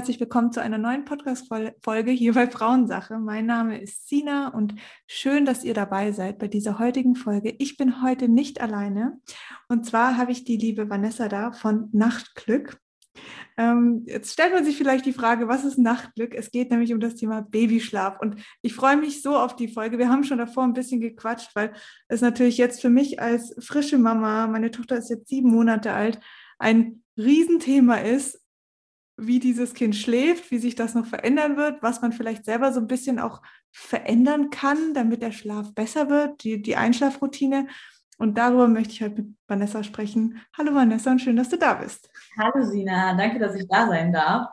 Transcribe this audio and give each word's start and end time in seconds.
herzlich 0.00 0.18
willkommen 0.18 0.50
zu 0.50 0.62
einer 0.62 0.78
neuen 0.78 1.04
Podcast-Folge 1.04 2.10
hier 2.10 2.32
bei 2.32 2.48
Frauensache. 2.48 3.18
Mein 3.18 3.44
Name 3.44 3.78
ist 3.78 4.08
Sina 4.08 4.48
und 4.48 4.74
schön, 5.06 5.44
dass 5.44 5.62
ihr 5.62 5.74
dabei 5.74 6.12
seid 6.12 6.38
bei 6.38 6.48
dieser 6.48 6.78
heutigen 6.78 7.16
Folge. 7.16 7.54
Ich 7.58 7.76
bin 7.76 8.02
heute 8.02 8.26
nicht 8.26 8.62
alleine 8.62 9.20
und 9.68 9.84
zwar 9.84 10.16
habe 10.16 10.32
ich 10.32 10.44
die 10.44 10.56
liebe 10.56 10.88
Vanessa 10.88 11.28
da 11.28 11.52
von 11.52 11.90
Nachtglück. 11.92 12.78
Ähm, 13.58 14.04
jetzt 14.06 14.32
stellt 14.32 14.54
man 14.54 14.64
sich 14.64 14.78
vielleicht 14.78 15.04
die 15.04 15.12
Frage, 15.12 15.48
was 15.48 15.66
ist 15.66 15.76
Nachtglück? 15.76 16.34
Es 16.34 16.50
geht 16.50 16.70
nämlich 16.70 16.94
um 16.94 17.00
das 17.00 17.16
Thema 17.16 17.42
Babyschlaf 17.42 18.20
und 18.22 18.36
ich 18.62 18.74
freue 18.74 18.96
mich 18.96 19.20
so 19.20 19.36
auf 19.36 19.54
die 19.54 19.68
Folge. 19.68 19.98
Wir 19.98 20.08
haben 20.08 20.24
schon 20.24 20.38
davor 20.38 20.64
ein 20.64 20.72
bisschen 20.72 21.02
gequatscht, 21.02 21.50
weil 21.54 21.74
es 22.08 22.22
natürlich 22.22 22.56
jetzt 22.56 22.80
für 22.80 22.88
mich 22.88 23.20
als 23.20 23.54
frische 23.62 23.98
Mama, 23.98 24.46
meine 24.46 24.70
Tochter 24.70 24.96
ist 24.96 25.10
jetzt 25.10 25.28
sieben 25.28 25.50
Monate 25.50 25.92
alt, 25.92 26.18
ein 26.58 27.02
Riesenthema 27.18 27.96
ist, 27.96 28.39
wie 29.20 29.38
dieses 29.38 29.74
Kind 29.74 29.94
schläft, 29.94 30.50
wie 30.50 30.58
sich 30.58 30.74
das 30.74 30.94
noch 30.94 31.06
verändern 31.06 31.56
wird, 31.56 31.82
was 31.82 32.00
man 32.02 32.12
vielleicht 32.12 32.44
selber 32.44 32.72
so 32.72 32.80
ein 32.80 32.86
bisschen 32.86 33.18
auch 33.18 33.42
verändern 33.70 34.50
kann, 34.50 34.94
damit 34.94 35.22
der 35.22 35.32
Schlaf 35.32 35.74
besser 35.74 36.08
wird, 36.08 36.42
die, 36.42 36.60
die 36.62 36.76
Einschlafroutine. 36.76 37.68
Und 38.18 38.36
darüber 38.36 38.68
möchte 38.68 38.92
ich 38.92 39.02
heute 39.02 39.22
mit 39.22 39.34
Vanessa 39.46 39.82
sprechen. 39.82 40.40
Hallo 40.56 40.74
Vanessa 40.74 41.10
und 41.10 41.20
schön, 41.20 41.36
dass 41.36 41.48
du 41.48 41.56
da 41.56 41.74
bist. 41.74 42.10
Hallo 42.38 42.64
Sina, 42.66 43.14
danke, 43.14 43.38
dass 43.38 43.54
ich 43.54 43.66
da 43.66 43.86
sein 43.86 44.12
darf. 44.12 44.48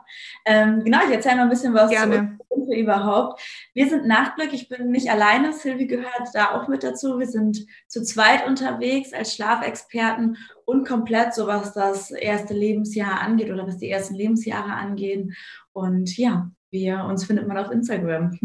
Ähm, 0.46 0.82
genau, 0.84 1.00
ich 1.06 1.12
erzähle 1.12 1.36
mal 1.36 1.42
ein 1.42 1.50
bisschen 1.50 1.74
was 1.74 1.90
Gerne. 1.90 2.37
Zu 2.68 2.74
überhaupt. 2.74 3.40
Wir 3.74 3.88
sind 3.88 4.06
Nachtglück, 4.06 4.52
ich 4.52 4.68
bin 4.68 4.90
nicht 4.90 5.10
alleine, 5.10 5.52
Silvi 5.52 5.86
gehört 5.86 6.28
da 6.34 6.52
auch 6.52 6.68
mit 6.68 6.82
dazu. 6.82 7.18
Wir 7.18 7.26
sind 7.26 7.66
zu 7.86 8.02
zweit 8.02 8.46
unterwegs 8.46 9.12
als 9.12 9.34
Schlafexperten 9.34 10.36
und 10.64 10.86
komplett 10.86 11.34
so, 11.34 11.46
was 11.46 11.72
das 11.72 12.10
erste 12.10 12.54
Lebensjahr 12.54 13.20
angeht 13.20 13.50
oder 13.50 13.66
was 13.66 13.78
die 13.78 13.90
ersten 13.90 14.14
Lebensjahre 14.14 14.72
angehen. 14.72 15.34
Und 15.72 16.16
ja, 16.16 16.50
wir, 16.70 17.04
uns 17.04 17.24
findet 17.24 17.48
man 17.48 17.56
auf 17.56 17.70
Instagram. 17.70 18.38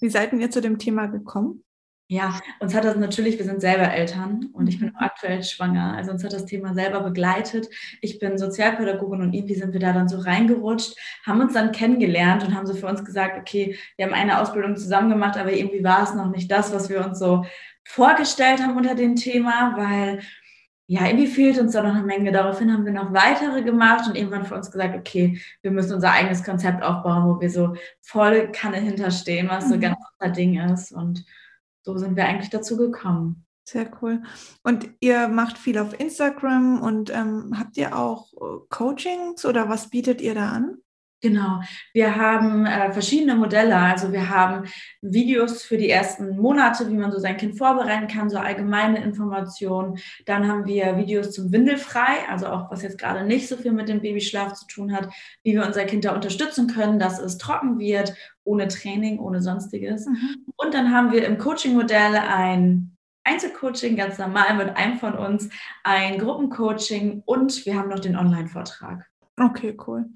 Wie 0.00 0.08
seid 0.08 0.32
ihr 0.32 0.50
zu 0.50 0.60
dem 0.60 0.78
Thema 0.78 1.06
gekommen? 1.06 1.64
Ja, 2.10 2.40
uns 2.58 2.74
hat 2.74 2.84
das 2.84 2.96
natürlich, 2.96 3.36
wir 3.36 3.44
sind 3.44 3.60
selber 3.60 3.92
Eltern 3.92 4.48
und 4.54 4.66
ich 4.66 4.80
bin 4.80 4.96
auch 4.96 5.00
aktuell 5.02 5.42
schwanger. 5.42 5.94
Also 5.94 6.10
uns 6.10 6.24
hat 6.24 6.32
das 6.32 6.46
Thema 6.46 6.72
selber 6.72 7.00
begleitet. 7.00 7.68
Ich 8.00 8.18
bin 8.18 8.38
Sozialpädagogin 8.38 9.20
und 9.20 9.34
irgendwie 9.34 9.56
sind 9.56 9.74
wir 9.74 9.80
da 9.80 9.92
dann 9.92 10.08
so 10.08 10.18
reingerutscht, 10.18 10.96
haben 11.26 11.42
uns 11.42 11.52
dann 11.52 11.70
kennengelernt 11.70 12.44
und 12.44 12.54
haben 12.54 12.66
so 12.66 12.72
für 12.72 12.86
uns 12.86 13.04
gesagt, 13.04 13.36
okay, 13.38 13.76
wir 13.96 14.06
haben 14.06 14.14
eine 14.14 14.40
Ausbildung 14.40 14.74
zusammen 14.76 15.10
gemacht, 15.10 15.36
aber 15.36 15.52
irgendwie 15.52 15.84
war 15.84 16.02
es 16.02 16.14
noch 16.14 16.30
nicht 16.30 16.50
das, 16.50 16.72
was 16.72 16.88
wir 16.88 17.04
uns 17.04 17.18
so 17.18 17.44
vorgestellt 17.84 18.62
haben 18.62 18.78
unter 18.78 18.94
dem 18.94 19.14
Thema, 19.14 19.74
weil 19.76 20.20
ja, 20.86 21.04
irgendwie 21.04 21.26
fehlt 21.26 21.58
uns 21.58 21.72
da 21.72 21.82
noch 21.82 21.94
eine 21.94 22.06
Menge. 22.06 22.32
Daraufhin 22.32 22.72
haben 22.72 22.86
wir 22.86 22.92
noch 22.92 23.12
weitere 23.12 23.62
gemacht 23.62 24.08
und 24.08 24.16
irgendwann 24.16 24.46
für 24.46 24.54
uns 24.54 24.70
gesagt, 24.70 24.96
okay, 24.96 25.38
wir 25.60 25.72
müssen 25.72 25.92
unser 25.92 26.12
eigenes 26.12 26.42
Konzept 26.42 26.82
aufbauen, 26.82 27.26
wo 27.26 27.38
wir 27.38 27.50
so 27.50 27.74
voll 28.00 28.50
Kanne 28.52 28.78
hinterstehen, 28.78 29.50
was 29.50 29.68
so 29.68 29.76
mhm. 29.76 29.80
ganz 29.80 29.96
unser 30.18 30.32
Ding 30.32 30.58
ist 30.58 30.92
und 30.92 31.26
so 31.88 31.96
sind 31.96 32.16
wir 32.16 32.26
eigentlich 32.26 32.50
dazu 32.50 32.76
gekommen. 32.76 33.46
Sehr 33.64 33.90
cool. 34.02 34.22
Und 34.62 34.90
ihr 35.00 35.28
macht 35.28 35.56
viel 35.56 35.78
auf 35.78 35.98
Instagram 35.98 36.82
und 36.82 37.08
ähm, 37.08 37.54
habt 37.58 37.78
ihr 37.78 37.96
auch 37.96 38.30
äh, 38.34 38.66
Coachings 38.68 39.46
oder 39.46 39.70
was 39.70 39.88
bietet 39.88 40.20
ihr 40.20 40.34
da 40.34 40.50
an? 40.50 40.82
Genau, 41.20 41.62
wir 41.92 42.14
haben 42.14 42.64
äh, 42.64 42.92
verschiedene 42.92 43.34
Modelle. 43.34 43.76
Also 43.76 44.12
wir 44.12 44.28
haben 44.28 44.68
Videos 45.02 45.64
für 45.64 45.76
die 45.76 45.90
ersten 45.90 46.36
Monate, 46.36 46.88
wie 46.88 46.94
man 46.94 47.10
so 47.10 47.18
sein 47.18 47.36
Kind 47.36 47.58
vorbereiten 47.58 48.06
kann, 48.06 48.30
so 48.30 48.38
allgemeine 48.38 49.02
Informationen. 49.02 49.98
Dann 50.26 50.46
haben 50.46 50.64
wir 50.66 50.96
Videos 50.96 51.32
zum 51.32 51.50
Windelfrei, 51.50 52.28
also 52.30 52.46
auch 52.46 52.70
was 52.70 52.82
jetzt 52.82 52.98
gerade 52.98 53.24
nicht 53.24 53.48
so 53.48 53.56
viel 53.56 53.72
mit 53.72 53.88
dem 53.88 54.00
Babyschlaf 54.00 54.52
zu 54.54 54.66
tun 54.68 54.92
hat, 54.92 55.08
wie 55.42 55.54
wir 55.54 55.66
unser 55.66 55.84
Kind 55.86 56.04
da 56.04 56.14
unterstützen 56.14 56.68
können, 56.68 57.00
dass 57.00 57.18
es 57.18 57.36
trocken 57.36 57.80
wird, 57.80 58.14
ohne 58.44 58.68
Training, 58.68 59.18
ohne 59.18 59.42
sonstiges. 59.42 60.06
Mhm. 60.06 60.46
Und 60.54 60.72
dann 60.72 60.92
haben 60.92 61.10
wir 61.10 61.26
im 61.26 61.36
Coaching-Modell 61.38 62.14
ein 62.14 62.96
Einzelcoaching, 63.24 63.96
ganz 63.96 64.18
normal 64.18 64.54
mit 64.54 64.76
einem 64.76 64.98
von 64.98 65.14
uns, 65.14 65.48
ein 65.82 66.18
Gruppencoaching 66.18 67.24
und 67.26 67.66
wir 67.66 67.76
haben 67.76 67.88
noch 67.88 67.98
den 67.98 68.16
Online-Vortrag. 68.16 69.04
Okay, 69.36 69.76
cool. 69.86 70.06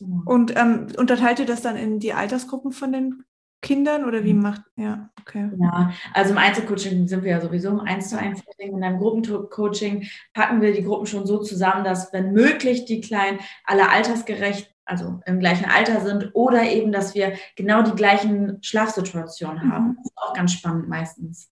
Genau. 0.00 0.22
Und 0.24 0.56
ähm, 0.56 0.86
unterteilt 0.96 1.38
ihr 1.38 1.46
das 1.46 1.62
dann 1.62 1.76
in 1.76 2.00
die 2.00 2.14
Altersgruppen 2.14 2.72
von 2.72 2.90
den 2.90 3.24
Kindern 3.62 4.06
oder 4.06 4.24
wie 4.24 4.32
mhm. 4.32 4.40
macht, 4.40 4.62
ja, 4.76 5.10
okay. 5.20 5.50
Ja, 5.58 5.92
also 6.14 6.32
im 6.32 6.38
Einzelcoaching 6.38 7.06
sind 7.06 7.22
wir 7.24 7.32
ja 7.32 7.40
sowieso 7.42 7.68
im 7.68 7.80
1 7.80 8.08
zu 8.08 8.18
1 8.18 8.38
Setting. 8.38 8.76
In 8.76 8.82
einem 8.82 8.98
Gruppencoaching 8.98 10.08
packen 10.32 10.62
wir 10.62 10.72
die 10.72 10.82
Gruppen 10.82 11.06
schon 11.06 11.26
so 11.26 11.38
zusammen, 11.42 11.84
dass 11.84 12.10
wenn 12.14 12.32
möglich 12.32 12.86
die 12.86 13.02
Kleinen 13.02 13.38
alle 13.66 13.90
altersgerecht, 13.90 14.74
also 14.86 15.20
im 15.26 15.40
gleichen 15.40 15.66
Alter 15.66 16.00
sind 16.00 16.30
oder 16.32 16.62
eben, 16.62 16.90
dass 16.90 17.14
wir 17.14 17.34
genau 17.54 17.82
die 17.82 17.94
gleichen 17.94 18.62
Schlafsituationen 18.62 19.70
haben. 19.70 19.88
Mhm. 19.88 19.96
Das 19.96 20.06
ist 20.06 20.16
auch 20.16 20.32
ganz 20.32 20.52
spannend 20.52 20.88
meistens. 20.88 21.49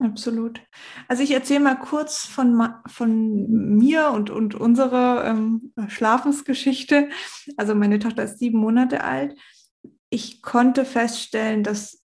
Absolut. 0.00 0.60
Also 1.08 1.24
ich 1.24 1.32
erzähle 1.32 1.60
mal 1.60 1.74
kurz 1.74 2.24
von, 2.24 2.68
von 2.86 3.48
mir 3.48 4.10
und, 4.10 4.30
und 4.30 4.54
unserer 4.54 5.24
ähm, 5.24 5.72
Schlafensgeschichte. 5.88 7.08
Also 7.56 7.74
meine 7.74 7.98
Tochter 7.98 8.22
ist 8.22 8.38
sieben 8.38 8.58
Monate 8.58 9.02
alt. 9.02 9.36
Ich 10.08 10.40
konnte 10.40 10.84
feststellen, 10.84 11.64
dass, 11.64 12.04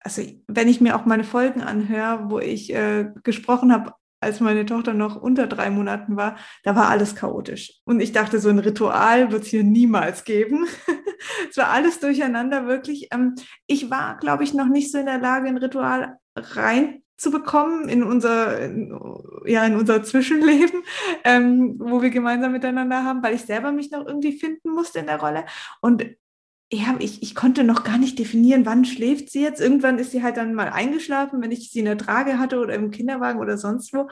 also 0.00 0.22
wenn 0.46 0.68
ich 0.68 0.80
mir 0.80 0.94
auch 0.94 1.04
meine 1.04 1.24
Folgen 1.24 1.62
anhöre, 1.62 2.30
wo 2.30 2.38
ich 2.38 2.72
äh, 2.72 3.10
gesprochen 3.24 3.72
habe, 3.72 3.92
als 4.20 4.38
meine 4.40 4.64
Tochter 4.64 4.94
noch 4.94 5.16
unter 5.16 5.48
drei 5.48 5.68
Monaten 5.68 6.16
war, 6.16 6.36
da 6.62 6.76
war 6.76 6.88
alles 6.88 7.16
chaotisch. 7.16 7.80
Und 7.84 8.00
ich 8.00 8.12
dachte, 8.12 8.38
so 8.38 8.48
ein 8.48 8.60
Ritual 8.60 9.32
wird 9.32 9.42
es 9.42 9.48
hier 9.48 9.64
niemals 9.64 10.22
geben. 10.24 10.66
es 11.50 11.56
war 11.56 11.70
alles 11.70 11.98
durcheinander, 11.98 12.68
wirklich. 12.68 13.08
Ähm, 13.12 13.34
ich 13.66 13.90
war, 13.90 14.16
glaube 14.16 14.44
ich, 14.44 14.54
noch 14.54 14.68
nicht 14.68 14.92
so 14.92 14.98
in 14.98 15.06
der 15.06 15.18
Lage, 15.18 15.48
ein 15.48 15.58
Ritual 15.58 16.18
rein 16.36 17.02
zu 17.16 17.30
bekommen 17.30 17.88
in 17.88 18.02
unser, 18.02 18.60
in, 18.60 18.98
ja, 19.46 19.64
in 19.64 19.76
unser 19.76 20.02
Zwischenleben, 20.02 20.82
ähm, 21.24 21.76
wo 21.78 22.02
wir 22.02 22.10
gemeinsam 22.10 22.52
miteinander 22.52 23.04
haben, 23.04 23.22
weil 23.22 23.34
ich 23.34 23.42
selber 23.42 23.72
mich 23.72 23.90
noch 23.90 24.06
irgendwie 24.06 24.38
finden 24.38 24.70
musste 24.70 24.98
in 24.98 25.06
der 25.06 25.20
Rolle. 25.20 25.44
Und 25.80 26.04
ja, 26.72 26.96
ich, 26.98 27.22
ich 27.22 27.34
konnte 27.34 27.62
noch 27.62 27.84
gar 27.84 27.96
nicht 27.96 28.18
definieren, 28.18 28.66
wann 28.66 28.84
schläft 28.84 29.30
sie 29.30 29.42
jetzt. 29.42 29.60
Irgendwann 29.60 29.98
ist 29.98 30.10
sie 30.10 30.22
halt 30.22 30.36
dann 30.36 30.54
mal 30.54 30.68
eingeschlafen, 30.68 31.40
wenn 31.40 31.52
ich 31.52 31.70
sie 31.70 31.78
in 31.78 31.84
der 31.84 31.98
Trage 31.98 32.38
hatte 32.38 32.58
oder 32.58 32.74
im 32.74 32.90
Kinderwagen 32.90 33.40
oder 33.40 33.56
sonst 33.56 33.92
wo. 33.92 34.08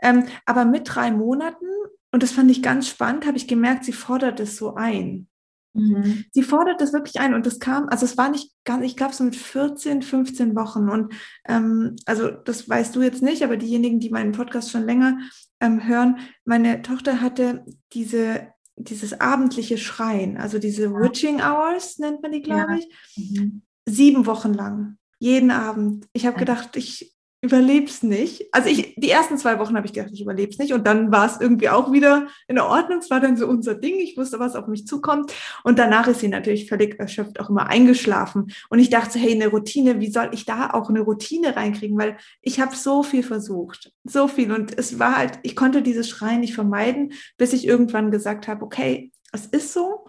Ähm, 0.00 0.24
aber 0.46 0.64
mit 0.64 0.82
drei 0.86 1.10
Monaten, 1.10 1.66
und 2.12 2.22
das 2.22 2.30
fand 2.30 2.50
ich 2.50 2.62
ganz 2.62 2.88
spannend, 2.88 3.26
habe 3.26 3.36
ich 3.36 3.48
gemerkt, 3.48 3.84
sie 3.84 3.92
fordert 3.92 4.38
es 4.38 4.56
so 4.56 4.76
ein. 4.76 5.26
Mhm. 5.74 6.24
Sie 6.32 6.42
fordert 6.42 6.80
das 6.80 6.92
wirklich 6.92 7.20
ein 7.20 7.34
und 7.34 7.46
das 7.46 7.58
kam, 7.58 7.88
also 7.88 8.04
es 8.04 8.16
war 8.16 8.30
nicht 8.30 8.52
ganz, 8.64 8.84
ich 8.84 8.96
glaube 8.96 9.14
so 9.14 9.24
mit 9.24 9.36
14, 9.36 10.02
15 10.02 10.54
Wochen 10.54 10.88
und 10.88 11.12
ähm, 11.46 11.96
also 12.06 12.30
das 12.30 12.68
weißt 12.68 12.94
du 12.94 13.02
jetzt 13.02 13.22
nicht, 13.22 13.42
aber 13.42 13.56
diejenigen, 13.56 14.00
die 14.00 14.10
meinen 14.10 14.32
Podcast 14.32 14.70
schon 14.70 14.84
länger 14.84 15.18
ähm, 15.60 15.86
hören, 15.86 16.18
meine 16.44 16.82
Tochter 16.82 17.20
hatte 17.20 17.64
diese 17.92 18.48
dieses 18.76 19.20
abendliche 19.20 19.78
Schreien, 19.78 20.36
also 20.36 20.58
diese 20.58 20.92
Witching 20.92 21.40
Hours 21.40 21.98
nennt 21.98 22.22
man 22.22 22.32
die, 22.32 22.42
glaube 22.42 22.78
ich, 22.78 22.88
mhm. 23.16 23.62
sieben 23.86 24.26
Wochen 24.26 24.52
lang, 24.52 24.98
jeden 25.20 25.52
Abend. 25.52 26.08
Ich 26.12 26.26
habe 26.26 26.38
gedacht, 26.38 26.76
ich 26.76 27.13
überleb's 27.44 28.02
nicht. 28.02 28.46
Also 28.52 28.68
ich, 28.68 28.94
die 28.96 29.10
ersten 29.10 29.38
zwei 29.38 29.58
Wochen 29.58 29.76
habe 29.76 29.86
ich 29.86 29.92
gedacht, 29.92 30.10
ich 30.12 30.22
überleb's 30.22 30.58
nicht. 30.58 30.72
Und 30.72 30.86
dann 30.86 31.12
war 31.12 31.26
es 31.26 31.40
irgendwie 31.40 31.68
auch 31.68 31.92
wieder 31.92 32.26
in 32.48 32.58
Ordnung. 32.58 32.98
Es 32.98 33.10
war 33.10 33.20
dann 33.20 33.36
so 33.36 33.46
unser 33.46 33.74
Ding. 33.74 33.96
Ich 33.98 34.16
wusste, 34.16 34.40
was 34.40 34.56
auf 34.56 34.66
mich 34.66 34.86
zukommt. 34.86 35.32
Und 35.62 35.78
danach 35.78 36.08
ist 36.08 36.20
sie 36.20 36.28
natürlich 36.28 36.68
völlig 36.68 36.98
erschöpft 36.98 37.38
auch 37.40 37.50
immer 37.50 37.68
eingeschlafen. 37.68 38.52
Und 38.70 38.78
ich 38.78 38.90
dachte, 38.90 39.18
hey, 39.18 39.32
eine 39.32 39.48
Routine, 39.48 40.00
wie 40.00 40.10
soll 40.10 40.30
ich 40.32 40.44
da 40.44 40.70
auch 40.70 40.88
eine 40.88 41.00
Routine 41.00 41.54
reinkriegen? 41.54 41.98
Weil 41.98 42.16
ich 42.42 42.60
habe 42.60 42.74
so 42.74 43.02
viel 43.02 43.22
versucht. 43.22 43.92
So 44.04 44.26
viel. 44.26 44.52
Und 44.52 44.76
es 44.76 44.98
war 44.98 45.16
halt, 45.16 45.38
ich 45.42 45.54
konnte 45.54 45.82
dieses 45.82 46.08
Schreien 46.08 46.40
nicht 46.40 46.54
vermeiden, 46.54 47.12
bis 47.36 47.52
ich 47.52 47.66
irgendwann 47.66 48.10
gesagt 48.10 48.48
habe, 48.48 48.64
okay, 48.64 49.12
es 49.32 49.46
ist 49.46 49.72
so. 49.72 50.06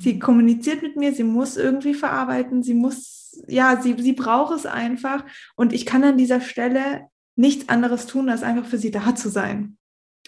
Sie 0.00 0.18
kommuniziert 0.18 0.82
mit 0.82 0.96
mir, 0.96 1.12
sie 1.12 1.24
muss 1.24 1.56
irgendwie 1.56 1.94
verarbeiten, 1.94 2.62
sie 2.62 2.74
muss, 2.74 3.42
ja, 3.48 3.80
sie, 3.82 3.96
sie 3.98 4.12
braucht 4.12 4.54
es 4.54 4.66
einfach. 4.66 5.24
Und 5.56 5.72
ich 5.72 5.86
kann 5.86 6.04
an 6.04 6.16
dieser 6.16 6.40
Stelle 6.40 7.08
nichts 7.34 7.68
anderes 7.68 8.06
tun, 8.06 8.28
als 8.28 8.42
einfach 8.42 8.66
für 8.66 8.78
sie 8.78 8.90
da 8.90 9.14
zu 9.14 9.28
sein. 9.28 9.76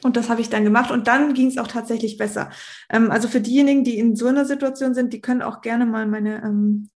Und 0.03 0.17
das 0.17 0.31
habe 0.31 0.41
ich 0.41 0.49
dann 0.49 0.65
gemacht 0.65 0.91
und 0.91 1.07
dann 1.07 1.35
ging 1.35 1.49
es 1.49 1.59
auch 1.59 1.67
tatsächlich 1.67 2.17
besser. 2.17 2.51
Ähm, 2.89 3.11
also 3.11 3.29
für 3.29 3.41
diejenigen, 3.41 3.85
die 3.85 3.99
in 3.99 4.17
so 4.17 4.27
einer 4.27 4.45
Situation 4.45 4.95
sind, 4.95 5.13
die 5.13 5.21
können 5.21 5.43
auch 5.43 5.61
gerne 5.61 5.87
mal 5.87 6.07
meine, 6.07 6.43
ähm, 6.43 6.89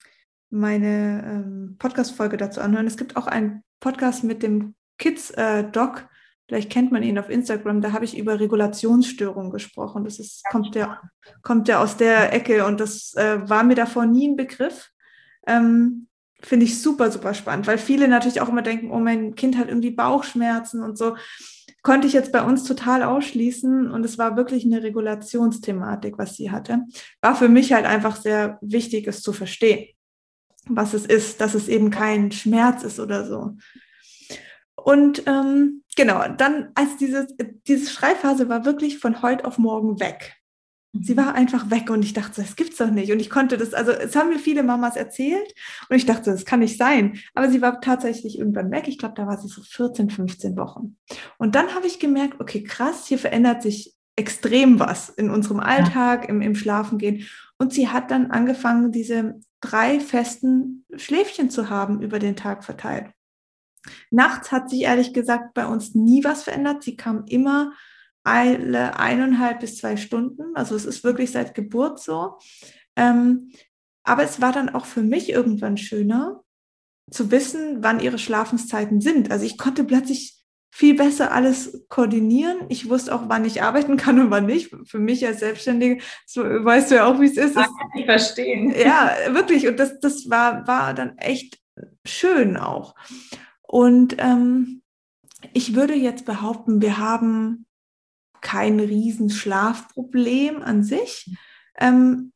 meine 0.49 1.23
ähm, 1.25 1.75
Podcast-Folge 1.79 2.37
dazu 2.37 2.61
anhören. 2.61 2.87
Es 2.87 2.97
gibt 2.97 3.17
auch 3.17 3.27
einen 3.27 3.63
Podcast 3.79 4.23
mit 4.23 4.41
dem 4.41 4.75
Kids-Doc, 4.99 5.97
äh, 5.99 6.12
Vielleicht 6.47 6.69
kennt 6.69 6.91
man 6.91 7.03
ihn 7.03 7.17
auf 7.17 7.29
Instagram, 7.29 7.81
da 7.81 7.93
habe 7.93 8.05
ich 8.05 8.17
über 8.17 8.39
Regulationsstörungen 8.39 9.51
gesprochen. 9.51 10.03
Das 10.03 10.19
ist, 10.19 10.43
kommt 10.51 10.75
ja 10.75 11.01
kommt 11.41 11.67
ja 11.67 11.81
aus 11.81 11.97
der 11.97 12.33
Ecke 12.33 12.65
und 12.65 12.79
das 12.79 13.13
äh, 13.15 13.49
war 13.49 13.63
mir 13.63 13.75
davor 13.75 14.05
nie 14.05 14.27
ein 14.27 14.35
Begriff. 14.35 14.89
Ähm, 15.47 16.07
Finde 16.41 16.65
ich 16.65 16.81
super, 16.81 17.09
super 17.09 17.33
spannend, 17.33 17.67
weil 17.67 17.77
viele 17.77 18.09
natürlich 18.09 18.41
auch 18.41 18.49
immer 18.49 18.61
denken, 18.61 18.91
oh, 18.91 18.99
mein 18.99 19.35
Kind 19.35 19.57
hat 19.57 19.69
irgendwie 19.69 19.91
Bauchschmerzen 19.91 20.83
und 20.83 20.97
so. 20.97 21.15
konnte 21.83 22.05
ich 22.05 22.13
jetzt 22.13 22.33
bei 22.33 22.41
uns 22.41 22.65
total 22.65 23.03
ausschließen 23.03 23.89
und 23.89 24.03
es 24.03 24.17
war 24.17 24.35
wirklich 24.35 24.65
eine 24.65 24.83
Regulationsthematik, 24.83 26.17
was 26.17 26.35
sie 26.35 26.51
hatte. 26.51 26.81
War 27.21 27.35
für 27.35 27.47
mich 27.47 27.71
halt 27.71 27.85
einfach 27.85 28.17
sehr 28.17 28.57
wichtig, 28.61 29.07
es 29.07 29.21
zu 29.21 29.31
verstehen, 29.31 29.87
was 30.67 30.93
es 30.93 31.05
ist, 31.05 31.39
dass 31.39 31.53
es 31.53 31.69
eben 31.69 31.89
kein 31.89 32.33
Schmerz 32.33 32.83
ist 32.83 32.99
oder 32.99 33.25
so. 33.25 33.55
Und 34.75 35.23
ähm, 35.27 35.82
genau, 35.95 36.27
dann 36.37 36.71
als 36.75 36.97
diese, 36.97 37.27
diese 37.67 37.89
Schreiphase 37.89 38.49
war 38.49 38.65
wirklich 38.65 38.99
von 38.99 39.21
heute 39.21 39.45
auf 39.45 39.57
morgen 39.57 39.99
weg. 39.99 40.35
Sie 40.95 41.17
war 41.17 41.33
einfach 41.33 41.71
weg 41.71 41.89
und 41.89 42.03
ich 42.03 42.13
dachte, 42.13 42.41
das 42.41 42.55
gibt's 42.55 42.77
doch 42.77 42.91
nicht. 42.91 43.11
Und 43.11 43.19
ich 43.19 43.31
konnte 43.31 43.57
das, 43.57 43.73
also 43.73 43.91
es 43.91 44.15
haben 44.15 44.29
mir 44.29 44.37
viele 44.37 44.61
Mamas 44.61 44.95
erzählt 44.95 45.51
und 45.89 45.95
ich 45.95 46.05
dachte, 46.05 46.29
das 46.29 46.45
kann 46.45 46.59
nicht 46.59 46.77
sein. 46.77 47.17
Aber 47.33 47.49
sie 47.49 47.63
war 47.63 47.81
tatsächlich 47.81 48.37
irgendwann 48.37 48.69
weg. 48.69 48.87
Ich 48.87 48.99
glaube, 48.99 49.15
da 49.15 49.25
war 49.25 49.39
sie 49.39 49.47
so 49.47 49.63
14, 49.63 50.11
15 50.11 50.55
Wochen. 50.55 50.97
Und 51.39 51.55
dann 51.55 51.73
habe 51.73 51.87
ich 51.87 51.99
gemerkt, 51.99 52.39
okay, 52.39 52.61
krass, 52.61 53.07
hier 53.07 53.17
verändert 53.17 53.63
sich 53.63 53.95
extrem 54.15 54.79
was 54.79 55.09
in 55.09 55.31
unserem 55.31 55.59
Alltag, 55.59 56.29
im, 56.29 56.41
im 56.41 56.53
Schlafengehen. 56.53 57.27
Und 57.57 57.73
sie 57.73 57.89
hat 57.89 58.11
dann 58.11 58.29
angefangen, 58.29 58.91
diese 58.91 59.39
drei 59.61 59.99
festen 59.99 60.85
Schläfchen 60.95 61.49
zu 61.49 61.71
haben 61.71 62.01
über 62.01 62.19
den 62.19 62.35
Tag 62.35 62.63
verteilt. 62.63 63.07
Nachts 64.11 64.51
hat 64.51 64.69
sich 64.69 64.81
ehrlich 64.81 65.13
gesagt 65.13 65.53
bei 65.53 65.65
uns 65.65 65.95
nie 65.95 66.23
was 66.23 66.43
verändert. 66.43 66.83
Sie 66.83 66.95
kam 66.95 67.25
immer 67.27 67.73
alle 68.23 68.97
eineinhalb 68.97 69.59
bis 69.59 69.77
zwei 69.77 69.97
Stunden. 69.97 70.55
Also 70.55 70.75
es 70.75 70.85
ist 70.85 71.03
wirklich 71.03 71.31
seit 71.31 71.55
Geburt 71.55 71.99
so. 71.99 72.37
Ähm, 72.95 73.51
aber 74.03 74.23
es 74.23 74.41
war 74.41 74.51
dann 74.51 74.69
auch 74.69 74.85
für 74.85 75.01
mich 75.01 75.29
irgendwann 75.29 75.77
schöner 75.77 76.43
zu 77.11 77.31
wissen, 77.31 77.83
wann 77.83 77.99
ihre 77.99 78.17
Schlafenszeiten 78.17 79.01
sind. 79.01 79.31
Also 79.31 79.45
ich 79.45 79.57
konnte 79.57 79.83
plötzlich 79.83 80.43
viel 80.73 80.95
besser 80.95 81.31
alles 81.31 81.85
koordinieren. 81.87 82.57
Ich 82.69 82.89
wusste 82.89 83.13
auch, 83.13 83.25
wann 83.27 83.45
ich 83.45 83.61
arbeiten 83.61 83.95
kann 83.95 84.19
und 84.19 84.31
wann 84.31 84.47
nicht. 84.47 84.75
Für 84.85 84.97
mich 84.97 85.25
als 85.25 85.39
Selbstständige, 85.39 86.01
so 86.25 86.43
weißt 86.43 86.89
du 86.89 86.95
ja 86.95 87.05
auch, 87.05 87.19
wie 87.19 87.27
es 87.27 87.37
ist. 87.37 87.55
Das 87.55 87.67
kann 87.67 87.99
ich 87.99 88.05
verstehen. 88.05 88.73
Ja, 88.75 89.15
wirklich. 89.29 89.67
Und 89.67 89.77
das, 89.77 89.99
das 89.99 90.29
war, 90.29 90.65
war 90.65 90.95
dann 90.95 91.17
echt 91.17 91.59
schön 92.05 92.57
auch. 92.57 92.95
Und 93.63 94.15
ähm, 94.19 94.81
ich 95.53 95.75
würde 95.75 95.95
jetzt 95.95 96.25
behaupten, 96.25 96.81
wir 96.81 96.97
haben 96.97 97.65
kein 98.41 98.79
Riesenschlafproblem 98.79 100.61
an 100.61 100.83
sich. 100.83 101.35
Ähm, 101.79 102.31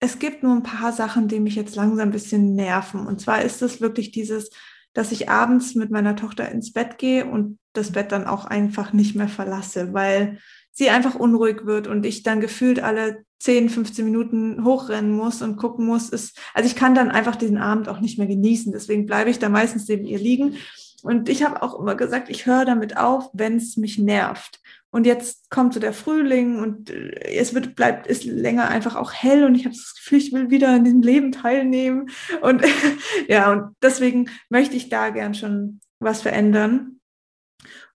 es 0.00 0.18
gibt 0.18 0.42
nur 0.42 0.54
ein 0.54 0.62
paar 0.62 0.92
Sachen, 0.92 1.28
die 1.28 1.40
mich 1.40 1.54
jetzt 1.54 1.76
langsam 1.76 2.08
ein 2.08 2.12
bisschen 2.12 2.54
nerven. 2.54 3.06
Und 3.06 3.20
zwar 3.20 3.42
ist 3.42 3.62
es 3.62 3.80
wirklich 3.80 4.10
dieses, 4.10 4.50
dass 4.92 5.12
ich 5.12 5.28
abends 5.28 5.74
mit 5.74 5.90
meiner 5.90 6.16
Tochter 6.16 6.50
ins 6.50 6.72
Bett 6.72 6.98
gehe 6.98 7.26
und 7.26 7.58
das 7.72 7.92
Bett 7.92 8.12
dann 8.12 8.26
auch 8.26 8.44
einfach 8.44 8.92
nicht 8.92 9.14
mehr 9.14 9.28
verlasse, 9.28 9.92
weil 9.92 10.38
sie 10.78 10.90
einfach 10.90 11.16
unruhig 11.16 11.66
wird 11.66 11.88
und 11.88 12.06
ich 12.06 12.22
dann 12.22 12.40
gefühlt 12.40 12.80
alle 12.80 13.24
10, 13.40 13.68
15 13.68 14.04
Minuten 14.04 14.64
hochrennen 14.64 15.10
muss 15.10 15.42
und 15.42 15.56
gucken 15.56 15.84
muss. 15.84 16.08
Ist, 16.08 16.38
also 16.54 16.68
ich 16.68 16.76
kann 16.76 16.94
dann 16.94 17.10
einfach 17.10 17.34
diesen 17.34 17.58
Abend 17.58 17.88
auch 17.88 17.98
nicht 17.98 18.16
mehr 18.16 18.28
genießen. 18.28 18.70
Deswegen 18.70 19.04
bleibe 19.04 19.28
ich 19.28 19.40
da 19.40 19.48
meistens 19.48 19.88
neben 19.88 20.06
ihr 20.06 20.18
liegen. 20.18 20.54
Und 21.02 21.28
ich 21.28 21.42
habe 21.42 21.62
auch 21.62 21.78
immer 21.78 21.96
gesagt, 21.96 22.28
ich 22.28 22.46
höre 22.46 22.64
damit 22.64 22.96
auf, 22.96 23.28
wenn 23.32 23.56
es 23.56 23.76
mich 23.76 23.98
nervt. 23.98 24.60
Und 24.90 25.04
jetzt 25.04 25.50
kommt 25.50 25.74
so 25.74 25.80
der 25.80 25.92
Frühling 25.92 26.60
und 26.60 26.90
äh, 26.90 27.34
es 27.34 27.54
wird, 27.54 27.74
bleibt, 27.74 28.06
ist 28.06 28.24
länger 28.24 28.68
einfach 28.68 28.94
auch 28.94 29.12
hell 29.12 29.44
und 29.44 29.56
ich 29.56 29.64
habe 29.64 29.74
das 29.74 29.94
Gefühl, 29.96 30.18
ich 30.18 30.32
will 30.32 30.50
wieder 30.50 30.68
an 30.68 30.84
diesem 30.84 31.02
Leben 31.02 31.32
teilnehmen. 31.32 32.08
Und 32.40 32.62
ja, 33.28 33.52
und 33.52 33.74
deswegen 33.82 34.30
möchte 34.48 34.76
ich 34.76 34.90
da 34.90 35.10
gern 35.10 35.34
schon 35.34 35.80
was 35.98 36.22
verändern. 36.22 36.97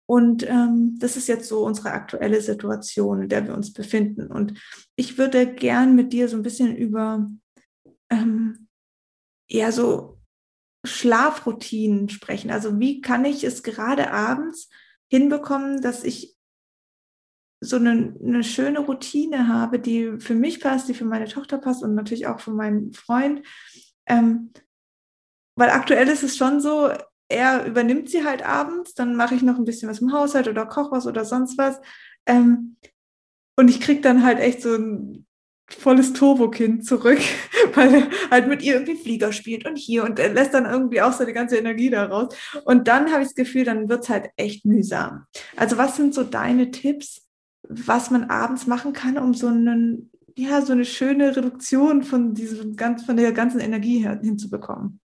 Und 0.05 0.47
ähm, 0.47 0.97
das 0.99 1.15
ist 1.15 1.27
jetzt 1.27 1.47
so 1.47 1.65
unsere 1.65 1.91
aktuelle 1.91 2.41
Situation, 2.41 3.23
in 3.23 3.29
der 3.29 3.47
wir 3.47 3.53
uns 3.53 3.73
befinden. 3.73 4.27
Und 4.27 4.59
ich 4.95 5.17
würde 5.17 5.51
gern 5.51 5.95
mit 5.95 6.13
dir 6.13 6.27
so 6.27 6.35
ein 6.35 6.43
bisschen 6.43 6.75
über 6.75 7.29
ähm, 8.09 8.67
ja 9.49 9.71
so 9.71 10.19
Schlafroutinen 10.85 12.09
sprechen. 12.09 12.51
Also 12.51 12.79
wie 12.79 13.01
kann 13.01 13.23
ich 13.23 13.43
es 13.43 13.63
gerade 13.63 14.11
abends 14.11 14.69
hinbekommen, 15.09 15.81
dass 15.81 16.03
ich 16.03 16.35
so 17.61 17.77
eine, 17.77 18.13
eine 18.21 18.43
schöne 18.43 18.79
Routine 18.79 19.47
habe, 19.47 19.79
die 19.79 20.19
für 20.19 20.35
mich 20.35 20.59
passt, 20.59 20.89
die 20.89 20.93
für 20.93 21.05
meine 21.05 21.27
Tochter 21.27 21.57
passt 21.57 21.81
und 21.81 21.95
natürlich 21.95 22.27
auch 22.27 22.41
für 22.41 22.51
meinen 22.51 22.91
Freund. 22.91 23.45
Ähm, 24.05 24.51
weil 25.55 25.69
aktuell 25.69 26.09
ist 26.09 26.23
es 26.23 26.35
schon 26.35 26.59
so, 26.59 26.91
er 27.29 27.65
übernimmt 27.65 28.09
sie 28.09 28.23
halt 28.23 28.45
abends, 28.45 28.93
dann 28.93 29.15
mache 29.15 29.35
ich 29.35 29.41
noch 29.41 29.57
ein 29.57 29.65
bisschen 29.65 29.89
was 29.89 29.99
im 29.99 30.11
Haushalt 30.13 30.47
oder 30.47 30.65
koche 30.65 30.91
was 30.91 31.07
oder 31.07 31.25
sonst 31.25 31.57
was. 31.57 31.79
Ähm, 32.25 32.77
und 33.55 33.69
ich 33.69 33.81
kriege 33.81 34.01
dann 34.01 34.23
halt 34.23 34.39
echt 34.39 34.61
so 34.61 34.75
ein 34.75 35.25
volles 35.69 36.13
Turbo-Kind 36.13 36.85
zurück, 36.85 37.19
weil 37.73 37.93
er 37.93 38.07
halt 38.29 38.47
mit 38.47 38.61
ihr 38.61 38.73
irgendwie 38.73 38.95
Flieger 38.95 39.31
spielt 39.31 39.65
und 39.65 39.77
hier 39.77 40.03
und 40.03 40.19
er 40.19 40.33
lässt 40.33 40.53
dann 40.53 40.65
irgendwie 40.65 41.01
auch 41.01 41.13
seine 41.13 41.33
ganze 41.33 41.57
Energie 41.57 41.89
da 41.89 42.05
raus. 42.05 42.35
Und 42.65 42.87
dann 42.87 43.11
habe 43.11 43.21
ich 43.21 43.29
das 43.29 43.35
Gefühl, 43.35 43.63
dann 43.63 43.89
wird 43.89 44.03
es 44.03 44.09
halt 44.09 44.29
echt 44.35 44.65
mühsam. 44.65 45.25
Also 45.55 45.77
was 45.77 45.95
sind 45.95 46.13
so 46.13 46.23
deine 46.23 46.71
Tipps, 46.71 47.27
was 47.67 48.11
man 48.11 48.25
abends 48.25 48.67
machen 48.67 48.93
kann, 48.93 49.17
um 49.17 49.33
so 49.33 49.47
einen, 49.47 50.11
ja, 50.35 50.61
so 50.61 50.73
eine 50.73 50.85
schöne 50.85 51.35
Reduktion 51.35 52.03
von 52.03 52.33
diesem 52.33 52.75
ganz, 52.75 53.05
von 53.05 53.17
der 53.17 53.31
ganzen 53.31 53.59
Energie 53.59 53.99
her, 53.99 54.19
hinzubekommen. 54.21 54.99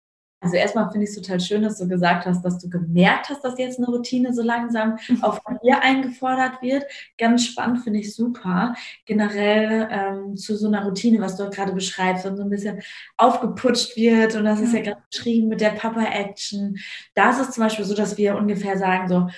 Also 0.45 0.57
erstmal 0.57 0.91
finde 0.91 1.05
ich 1.05 1.11
es 1.11 1.17
total 1.17 1.41
schön, 1.41 1.63
dass 1.63 1.79
du 1.79 1.89
gesagt 1.89 2.27
hast, 2.27 2.45
dass 2.45 2.59
du 2.59 2.69
gemerkt 2.69 3.31
hast, 3.31 3.43
dass 3.43 3.59
jetzt 3.59 3.79
eine 3.79 3.87
Routine 3.87 4.35
so 4.35 4.43
langsam 4.43 4.99
mhm. 5.09 5.25
auch 5.25 5.41
von 5.43 5.59
dir 5.65 5.81
eingefordert 5.81 6.61
wird. 6.61 6.85
Ganz 7.17 7.47
spannend, 7.47 7.83
finde 7.83 8.01
ich 8.01 8.15
super. 8.15 8.75
Generell 9.07 9.89
ähm, 9.91 10.37
zu 10.37 10.55
so 10.55 10.69
einer 10.69 10.85
Routine, 10.85 11.21
was 11.21 11.37
du 11.37 11.49
gerade 11.49 11.73
beschreibst, 11.73 12.27
und 12.27 12.37
so 12.37 12.43
ein 12.43 12.51
bisschen 12.51 12.83
aufgeputscht 13.17 13.97
wird. 13.97 14.37
Und 14.37 14.45
das 14.45 14.61
ist 14.61 14.75
ja 14.75 14.83
gerade 14.83 15.03
beschrieben 15.11 15.49
mit 15.49 15.63
der 15.63 15.71
Papa-Action. 15.71 16.77
Da 17.15 17.31
ist 17.31 17.41
es 17.41 17.51
zum 17.53 17.65
Beispiel 17.65 17.87
so, 17.87 17.95
dass 17.95 18.19
wir 18.19 18.37
ungefähr 18.37 18.77
sagen, 18.77 19.09
so, 19.09 19.29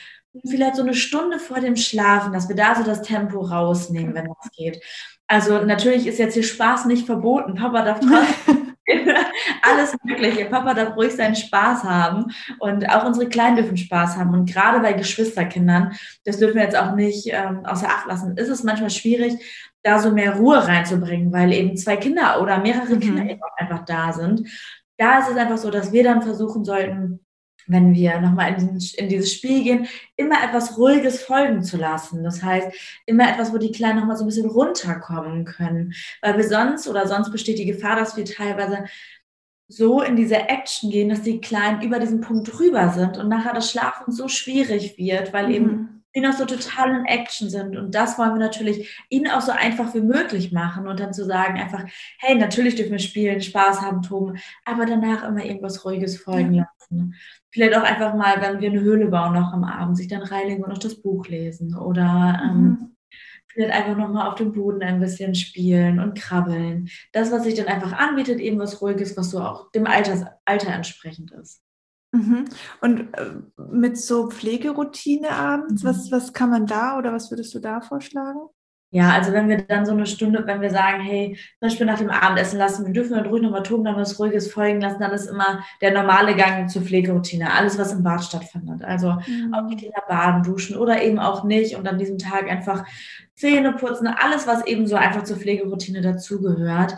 vielleicht 0.44 0.74
so 0.74 0.82
eine 0.82 0.94
Stunde 0.94 1.38
vor 1.38 1.60
dem 1.60 1.76
Schlafen, 1.76 2.32
dass 2.32 2.48
wir 2.48 2.56
da 2.56 2.74
so 2.74 2.82
das 2.82 3.02
Tempo 3.02 3.42
rausnehmen, 3.42 4.12
wenn 4.12 4.26
das 4.26 4.50
geht. 4.56 4.82
Also 5.28 5.64
natürlich 5.64 6.06
ist 6.06 6.18
jetzt 6.18 6.34
hier 6.34 6.42
Spaß 6.42 6.86
nicht 6.86 7.06
verboten. 7.06 7.54
Papa 7.54 7.82
darf 7.82 8.00
alles 9.68 9.94
Mögliche. 10.02 10.46
Papa 10.46 10.74
darf 10.74 10.96
ruhig 10.96 11.12
seinen 11.12 11.36
Spaß 11.36 11.84
haben 11.84 12.26
und 12.58 12.88
auch 12.88 13.04
unsere 13.04 13.28
Kleinen 13.28 13.56
dürfen 13.56 13.76
Spaß 13.76 14.16
haben. 14.16 14.34
Und 14.34 14.50
gerade 14.50 14.80
bei 14.80 14.92
Geschwisterkindern, 14.92 15.92
das 16.24 16.38
dürfen 16.38 16.56
wir 16.56 16.62
jetzt 16.62 16.76
auch 16.76 16.94
nicht 16.94 17.28
ähm, 17.32 17.64
außer 17.64 17.88
Acht 17.88 18.06
lassen, 18.06 18.36
ist 18.36 18.48
es 18.48 18.62
manchmal 18.62 18.90
schwierig, 18.90 19.34
da 19.82 19.98
so 19.98 20.10
mehr 20.10 20.36
Ruhe 20.36 20.66
reinzubringen, 20.66 21.32
weil 21.32 21.52
eben 21.52 21.76
zwei 21.76 21.96
Kinder 21.96 22.40
oder 22.42 22.58
mehrere 22.58 22.96
mhm. 22.96 23.00
Kinder 23.00 23.22
eben 23.24 23.42
auch 23.42 23.56
einfach 23.56 23.84
da 23.84 24.12
sind. 24.12 24.48
Da 24.98 25.20
ist 25.20 25.30
es 25.30 25.36
einfach 25.36 25.58
so, 25.58 25.70
dass 25.70 25.92
wir 25.92 26.02
dann 26.02 26.22
versuchen 26.22 26.64
sollten, 26.64 27.20
wenn 27.66 27.94
wir 27.94 28.20
nochmal 28.20 28.54
in, 28.54 28.78
in 28.96 29.08
dieses 29.08 29.32
Spiel 29.32 29.62
gehen, 29.62 29.88
immer 30.16 30.42
etwas 30.42 30.78
Ruhiges 30.78 31.22
folgen 31.22 31.62
zu 31.62 31.76
lassen. 31.76 32.22
Das 32.22 32.42
heißt, 32.42 32.68
immer 33.06 33.28
etwas, 33.28 33.52
wo 33.52 33.58
die 33.58 33.72
Kleinen 33.72 33.98
nochmal 33.98 34.16
so 34.16 34.24
ein 34.24 34.28
bisschen 34.28 34.48
runterkommen 34.48 35.44
können. 35.44 35.92
Weil 36.22 36.36
wir 36.36 36.48
sonst 36.48 36.88
oder 36.88 37.06
sonst 37.06 37.30
besteht 37.30 37.58
die 37.58 37.66
Gefahr, 37.66 37.96
dass 37.96 38.16
wir 38.16 38.24
teilweise 38.24 38.84
so 39.68 40.00
in 40.00 40.16
diese 40.16 40.36
Action 40.48 40.90
gehen, 40.90 41.08
dass 41.08 41.22
die 41.22 41.40
Kleinen 41.40 41.82
über 41.82 41.98
diesen 41.98 42.20
Punkt 42.20 42.52
drüber 42.52 42.90
sind 42.90 43.18
und 43.18 43.28
nachher 43.28 43.52
das 43.52 43.70
Schlafen 43.70 44.12
so 44.12 44.28
schwierig 44.28 44.96
wird, 44.96 45.32
weil 45.32 45.48
mhm. 45.48 45.54
eben 45.54 46.02
die 46.14 46.22
noch 46.22 46.32
so 46.32 46.46
total 46.46 46.98
in 46.98 47.04
Action 47.04 47.50
sind. 47.50 47.76
Und 47.76 47.94
das 47.94 48.18
wollen 48.18 48.32
wir 48.32 48.38
natürlich 48.38 49.04
ihnen 49.10 49.30
auch 49.30 49.42
so 49.42 49.52
einfach 49.52 49.92
wie 49.94 50.00
möglich 50.00 50.50
machen 50.50 50.86
und 50.86 50.98
dann 50.98 51.12
zu 51.12 51.26
sagen 51.26 51.60
einfach, 51.60 51.84
hey, 52.18 52.36
natürlich 52.36 52.74
dürfen 52.74 52.92
wir 52.92 52.98
spielen, 52.98 53.42
Spaß 53.42 53.82
haben, 53.82 54.00
toben, 54.00 54.38
aber 54.64 54.86
danach 54.86 55.28
immer 55.28 55.44
irgendwas 55.44 55.84
Ruhiges 55.84 56.16
folgen 56.16 56.54
ja. 56.54 56.66
lassen. 56.78 57.14
Vielleicht 57.50 57.76
auch 57.76 57.82
einfach 57.82 58.14
mal, 58.14 58.40
wenn 58.40 58.60
wir 58.60 58.70
eine 58.70 58.80
Höhle 58.80 59.08
bauen, 59.08 59.34
noch 59.34 59.52
am 59.52 59.64
Abend, 59.64 59.98
sich 59.98 60.08
dann 60.08 60.22
reinlegen 60.22 60.64
und 60.64 60.70
noch 60.70 60.78
das 60.78 61.02
Buch 61.02 61.26
lesen 61.28 61.76
oder 61.76 62.40
ähm, 62.42 62.95
vielleicht 63.56 63.74
einfach 63.74 63.96
nochmal 63.96 64.28
auf 64.28 64.36
dem 64.36 64.52
Boden 64.52 64.82
ein 64.82 65.00
bisschen 65.00 65.34
spielen 65.34 65.98
und 65.98 66.16
krabbeln. 66.16 66.88
Das, 67.12 67.32
was 67.32 67.44
sich 67.44 67.54
dann 67.54 67.66
einfach 67.66 67.92
anbietet, 67.92 68.38
eben 68.38 68.58
was 68.58 68.80
Ruhiges, 68.80 69.16
was 69.16 69.30
so 69.30 69.40
auch 69.40 69.70
dem 69.72 69.86
Alters, 69.86 70.24
Alter 70.44 70.72
entsprechend 70.72 71.32
ist. 71.32 71.62
Mhm. 72.12 72.44
Und 72.80 73.14
äh, 73.14 73.32
mit 73.70 73.98
so 73.98 74.30
Pflegeroutine 74.30 75.30
abends, 75.30 75.82
mhm. 75.82 75.88
was, 75.88 76.10
was 76.12 76.32
kann 76.32 76.50
man 76.50 76.66
da 76.66 76.98
oder 76.98 77.12
was 77.12 77.30
würdest 77.30 77.54
du 77.54 77.58
da 77.58 77.80
vorschlagen? 77.80 78.40
Ja, 78.96 79.10
also 79.10 79.34
wenn 79.34 79.50
wir 79.50 79.58
dann 79.58 79.84
so 79.84 79.92
eine 79.92 80.06
Stunde, 80.06 80.46
wenn 80.46 80.62
wir 80.62 80.70
sagen, 80.70 81.02
hey, 81.02 81.36
zum 81.58 81.68
Beispiel 81.68 81.84
nach 81.84 81.98
dem 81.98 82.08
Abendessen 82.08 82.58
lassen, 82.58 82.86
wir 82.86 82.94
dürfen 82.94 83.12
dann 83.12 83.26
ruhig 83.26 83.42
nochmal 83.42 83.62
toben, 83.62 83.84
dann 83.84 83.96
was 83.96 84.18
Ruhiges 84.18 84.50
folgen 84.50 84.80
lassen, 84.80 85.00
dann 85.00 85.12
ist 85.12 85.26
immer 85.26 85.62
der 85.82 85.92
normale 85.92 86.34
Gang 86.34 86.70
zur 86.70 86.80
Pflegeroutine, 86.80 87.52
alles, 87.52 87.78
was 87.78 87.92
im 87.92 88.02
Bad 88.02 88.24
stattfindet. 88.24 88.82
Also 88.82 89.12
mhm. 89.26 89.52
auch 89.52 89.68
die 89.68 89.76
Kinder 89.76 90.00
baden, 90.08 90.44
duschen 90.44 90.78
oder 90.78 91.02
eben 91.02 91.18
auch 91.18 91.44
nicht 91.44 91.76
und 91.76 91.86
an 91.86 91.98
diesem 91.98 92.16
Tag 92.16 92.50
einfach 92.50 92.86
Zähne 93.34 93.74
putzen, 93.74 94.06
alles, 94.06 94.46
was 94.46 94.66
eben 94.66 94.86
so 94.86 94.96
einfach 94.96 95.24
zur 95.24 95.36
Pflegeroutine 95.36 96.00
dazugehört. 96.00 96.96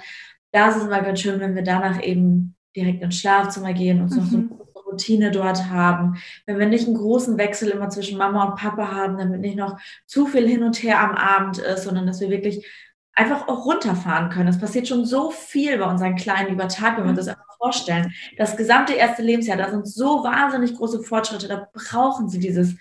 Da 0.53 0.69
ist 0.69 0.77
es 0.77 0.85
immer 0.85 1.03
ganz 1.03 1.21
schön, 1.21 1.41
wenn 1.41 1.57
wir 1.57 1.65
danach 1.65 2.01
eben 2.01 2.55
direkt 2.77 3.03
ins 3.03 3.19
Schlafzimmer 3.19 3.73
gehen 3.73 4.03
und 4.03 4.13
uns 4.17 4.31
mhm. 4.31 4.51
noch 4.51 4.59
so 4.59 4.68
Routine 4.91 5.31
dort 5.31 5.71
haben, 5.71 6.17
wenn 6.47 6.59
wir 6.59 6.67
nicht 6.67 6.87
einen 6.87 6.97
großen 6.97 7.39
Wechsel 7.39 7.71
immer 7.71 7.91
zwischen 7.91 8.19
Mama 8.19 8.45
und 8.45 8.57
Papa 8.57 8.91
haben, 8.93 9.19
damit 9.19 9.41
nicht 9.41 9.57
noch 9.57 9.79
zu 10.07 10.27
viel 10.27 10.49
hin 10.49 10.63
und 10.63 10.83
her 10.83 11.01
am 11.01 11.15
Abend 11.15 11.59
ist, 11.59 11.85
sondern 11.85 12.07
dass 12.07 12.21
wir 12.21 12.31
wirklich 12.31 12.67
einfach 13.15 13.49
auch 13.49 13.65
runterfahren 13.65 14.31
können. 14.31 14.49
Es 14.49 14.61
passiert 14.61 14.87
schon 14.87 15.05
so 15.05 15.31
viel 15.31 15.79
bei 15.79 15.87
unseren 15.87 16.15
Kleinen 16.15 16.53
über 16.53 16.69
Tag, 16.69 16.97
wenn 16.97 17.05
wir 17.05 17.11
uns 17.11 17.19
das 17.19 17.29
einfach 17.29 17.57
vorstellen. 17.59 18.13
Das 18.37 18.57
gesamte 18.57 18.93
erste 18.93 19.23
Lebensjahr, 19.23 19.57
da 19.57 19.71
sind 19.71 19.89
so 19.89 20.23
wahnsinnig 20.23 20.75
große 20.75 21.03
Fortschritte, 21.03 21.49
da 21.49 21.69
brauchen 21.73 22.29
sie 22.29 22.39
dieses 22.39 22.77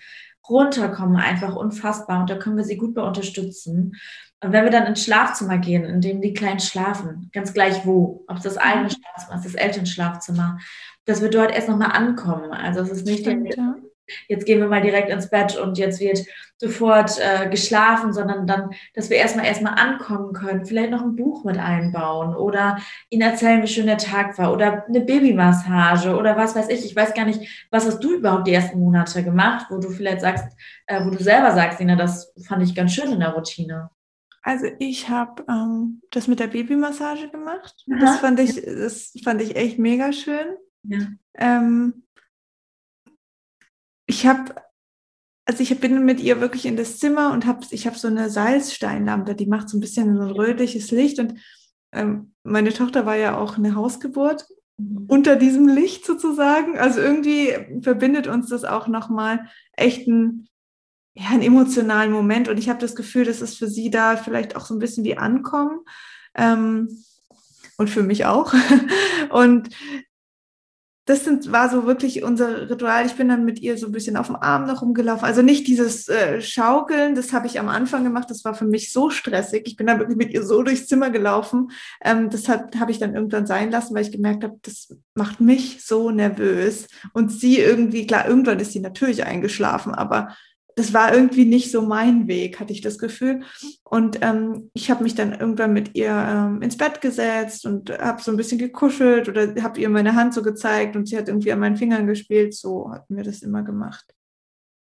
Runterkommen 0.48 1.16
einfach 1.16 1.56
unfassbar 1.56 2.20
und 2.20 2.30
da 2.30 2.36
können 2.36 2.56
wir 2.56 2.64
sie 2.64 2.76
gut 2.76 2.94
bei 2.94 3.02
unterstützen. 3.02 3.96
Und 4.40 4.52
wenn 4.52 4.64
wir 4.64 4.70
dann 4.70 4.86
ins 4.86 5.02
Schlafzimmer 5.02 5.58
gehen, 5.58 5.84
in 5.84 6.00
dem 6.00 6.20
die 6.20 6.32
Kleinen 6.32 6.60
schlafen, 6.60 7.28
ganz 7.32 7.52
gleich 7.52 7.84
wo, 7.84 8.24
ob 8.28 8.36
es 8.36 8.44
das 8.44 8.56
eigene 8.56 8.84
mhm. 8.84 8.90
Schlafzimmer 8.90 9.36
ist, 9.36 9.44
das 9.44 9.54
Elternschlafzimmer, 9.54 10.58
dass 11.08 11.22
wir 11.22 11.30
dort 11.30 11.54
erst 11.54 11.68
nochmal 11.68 11.92
ankommen. 11.92 12.52
Also 12.52 12.80
es 12.80 12.90
ist 12.90 13.06
nicht, 13.06 13.20
Stimmt, 13.20 13.56
ja. 13.56 13.76
jetzt 14.28 14.44
gehen 14.44 14.60
wir 14.60 14.68
mal 14.68 14.82
direkt 14.82 15.08
ins 15.08 15.30
Bett 15.30 15.56
und 15.56 15.78
jetzt 15.78 16.00
wird 16.00 16.22
sofort 16.58 17.18
äh, 17.18 17.48
geschlafen, 17.48 18.12
sondern 18.12 18.46
dann, 18.46 18.70
dass 18.94 19.08
wir 19.08 19.16
erstmal 19.16 19.46
erstmal 19.46 19.74
ankommen 19.78 20.34
können, 20.34 20.66
vielleicht 20.66 20.90
noch 20.90 21.00
ein 21.00 21.16
Buch 21.16 21.44
mit 21.44 21.56
einbauen 21.56 22.36
oder 22.36 22.76
ihnen 23.08 23.22
erzählen, 23.22 23.62
wie 23.62 23.68
schön 23.68 23.86
der 23.86 23.96
Tag 23.96 24.36
war 24.36 24.52
oder 24.52 24.84
eine 24.86 25.00
Babymassage 25.00 26.14
oder 26.14 26.36
was 26.36 26.54
weiß 26.54 26.68
ich. 26.68 26.84
Ich 26.84 26.94
weiß 26.94 27.14
gar 27.14 27.24
nicht, 27.24 27.66
was 27.70 27.86
hast 27.86 28.00
du 28.00 28.16
überhaupt 28.16 28.46
die 28.46 28.52
ersten 28.52 28.78
Monate 28.78 29.24
gemacht, 29.24 29.66
wo 29.70 29.78
du 29.78 29.88
vielleicht 29.88 30.20
sagst, 30.20 30.44
äh, 30.86 31.02
wo 31.06 31.10
du 31.10 31.22
selber 31.22 31.52
sagst, 31.52 31.80
Ina, 31.80 31.96
das 31.96 32.34
fand 32.46 32.62
ich 32.62 32.74
ganz 32.74 32.92
schön 32.92 33.12
in 33.12 33.20
der 33.20 33.30
Routine. 33.30 33.88
Also 34.42 34.66
ich 34.78 35.08
habe 35.08 35.44
ähm, 35.48 36.02
das 36.10 36.28
mit 36.28 36.38
der 36.38 36.48
Babymassage 36.48 37.30
gemacht. 37.30 37.74
Das 37.86 38.18
fand 38.18 38.38
ich, 38.40 38.62
das 38.62 39.14
fand 39.24 39.40
ich 39.40 39.56
echt 39.56 39.78
mega 39.78 40.12
schön. 40.12 40.56
Ja. 40.84 41.08
Ähm, 41.34 42.04
ich 44.06 44.26
habe, 44.26 44.54
also 45.44 45.62
ich 45.62 45.78
bin 45.80 46.04
mit 46.04 46.20
ihr 46.20 46.40
wirklich 46.40 46.66
in 46.66 46.76
das 46.76 46.98
Zimmer 46.98 47.32
und 47.32 47.46
habe, 47.46 47.66
ich 47.70 47.86
habe 47.86 47.98
so 47.98 48.08
eine 48.08 48.30
Salzsteinlampe, 48.30 49.34
die 49.34 49.46
macht 49.46 49.68
so 49.68 49.76
ein 49.76 49.80
bisschen 49.80 50.16
so 50.16 50.22
ein 50.22 50.30
rötliches 50.30 50.90
Licht 50.90 51.18
und 51.18 51.34
ähm, 51.92 52.34
meine 52.42 52.72
Tochter 52.72 53.06
war 53.06 53.16
ja 53.16 53.36
auch 53.36 53.56
eine 53.56 53.74
Hausgeburt 53.74 54.46
mhm. 54.78 55.04
unter 55.08 55.36
diesem 55.36 55.68
Licht 55.68 56.04
sozusagen. 56.06 56.78
Also 56.78 57.00
irgendwie 57.00 57.54
verbindet 57.82 58.26
uns 58.26 58.48
das 58.48 58.64
auch 58.64 58.88
nochmal 58.88 59.48
echt 59.72 60.06
ein 60.06 60.48
ja, 61.18 61.30
einen 61.30 61.42
emotionalen 61.42 62.12
Moment 62.12 62.48
und 62.48 62.58
ich 62.58 62.68
habe 62.68 62.78
das 62.78 62.94
Gefühl, 62.94 63.24
das 63.24 63.42
ist 63.42 63.58
für 63.58 63.66
sie 63.66 63.90
da 63.90 64.16
vielleicht 64.16 64.54
auch 64.54 64.64
so 64.64 64.74
ein 64.74 64.78
bisschen 64.78 65.02
wie 65.02 65.18
Ankommen 65.18 65.80
ähm, 66.36 66.88
und 67.76 67.90
für 67.90 68.04
mich 68.04 68.24
auch. 68.24 68.54
und 69.30 69.68
das 71.08 71.24
sind, 71.24 71.50
war 71.50 71.70
so 71.70 71.86
wirklich 71.86 72.22
unser 72.22 72.68
Ritual. 72.68 73.06
Ich 73.06 73.14
bin 73.14 73.30
dann 73.30 73.46
mit 73.46 73.60
ihr 73.60 73.78
so 73.78 73.86
ein 73.86 73.92
bisschen 73.92 74.18
auf 74.18 74.26
dem 74.26 74.36
Arm 74.36 74.66
noch 74.66 74.82
rumgelaufen. 74.82 75.24
Also 75.24 75.40
nicht 75.40 75.66
dieses 75.66 76.06
äh, 76.06 76.42
Schaukeln, 76.42 77.14
das 77.14 77.32
habe 77.32 77.46
ich 77.46 77.58
am 77.58 77.70
Anfang 77.70 78.04
gemacht. 78.04 78.28
Das 78.28 78.44
war 78.44 78.52
für 78.52 78.66
mich 78.66 78.92
so 78.92 79.08
stressig. 79.08 79.62
Ich 79.64 79.76
bin 79.76 79.86
dann 79.86 80.00
wirklich 80.00 80.18
mit 80.18 80.34
ihr 80.34 80.44
so 80.44 80.62
durchs 80.62 80.86
Zimmer 80.86 81.08
gelaufen. 81.08 81.70
Ähm, 82.04 82.28
das 82.28 82.46
habe 82.50 82.90
ich 82.90 82.98
dann 82.98 83.14
irgendwann 83.14 83.46
sein 83.46 83.70
lassen, 83.70 83.94
weil 83.94 84.02
ich 84.02 84.12
gemerkt 84.12 84.44
habe, 84.44 84.58
das 84.60 84.94
macht 85.14 85.40
mich 85.40 85.82
so 85.82 86.10
nervös. 86.10 86.88
Und 87.14 87.32
sie 87.32 87.58
irgendwie, 87.58 88.06
klar, 88.06 88.28
irgendwann 88.28 88.60
ist 88.60 88.72
sie 88.72 88.80
natürlich 88.80 89.24
eingeschlafen, 89.24 89.94
aber 89.94 90.36
das 90.78 90.94
war 90.94 91.12
irgendwie 91.12 91.44
nicht 91.44 91.72
so 91.72 91.82
mein 91.82 92.28
Weg, 92.28 92.60
hatte 92.60 92.72
ich 92.72 92.80
das 92.80 92.98
Gefühl. 92.98 93.40
Und 93.82 94.18
ähm, 94.22 94.70
ich 94.74 94.90
habe 94.90 95.02
mich 95.02 95.16
dann 95.16 95.32
irgendwann 95.32 95.72
mit 95.72 95.96
ihr 95.96 96.10
ähm, 96.10 96.62
ins 96.62 96.76
Bett 96.76 97.00
gesetzt 97.00 97.66
und 97.66 97.90
habe 97.98 98.22
so 98.22 98.30
ein 98.30 98.36
bisschen 98.36 98.58
gekuschelt 98.58 99.28
oder 99.28 99.60
habe 99.62 99.80
ihr 99.80 99.88
meine 99.88 100.14
Hand 100.14 100.34
so 100.34 100.42
gezeigt 100.42 100.94
und 100.94 101.08
sie 101.08 101.18
hat 101.18 101.28
irgendwie 101.28 101.52
an 101.52 101.58
meinen 101.58 101.76
Fingern 101.76 102.06
gespielt. 102.06 102.54
So 102.54 102.92
hatten 102.92 103.16
wir 103.16 103.24
das 103.24 103.42
immer 103.42 103.62
gemacht. 103.62 104.14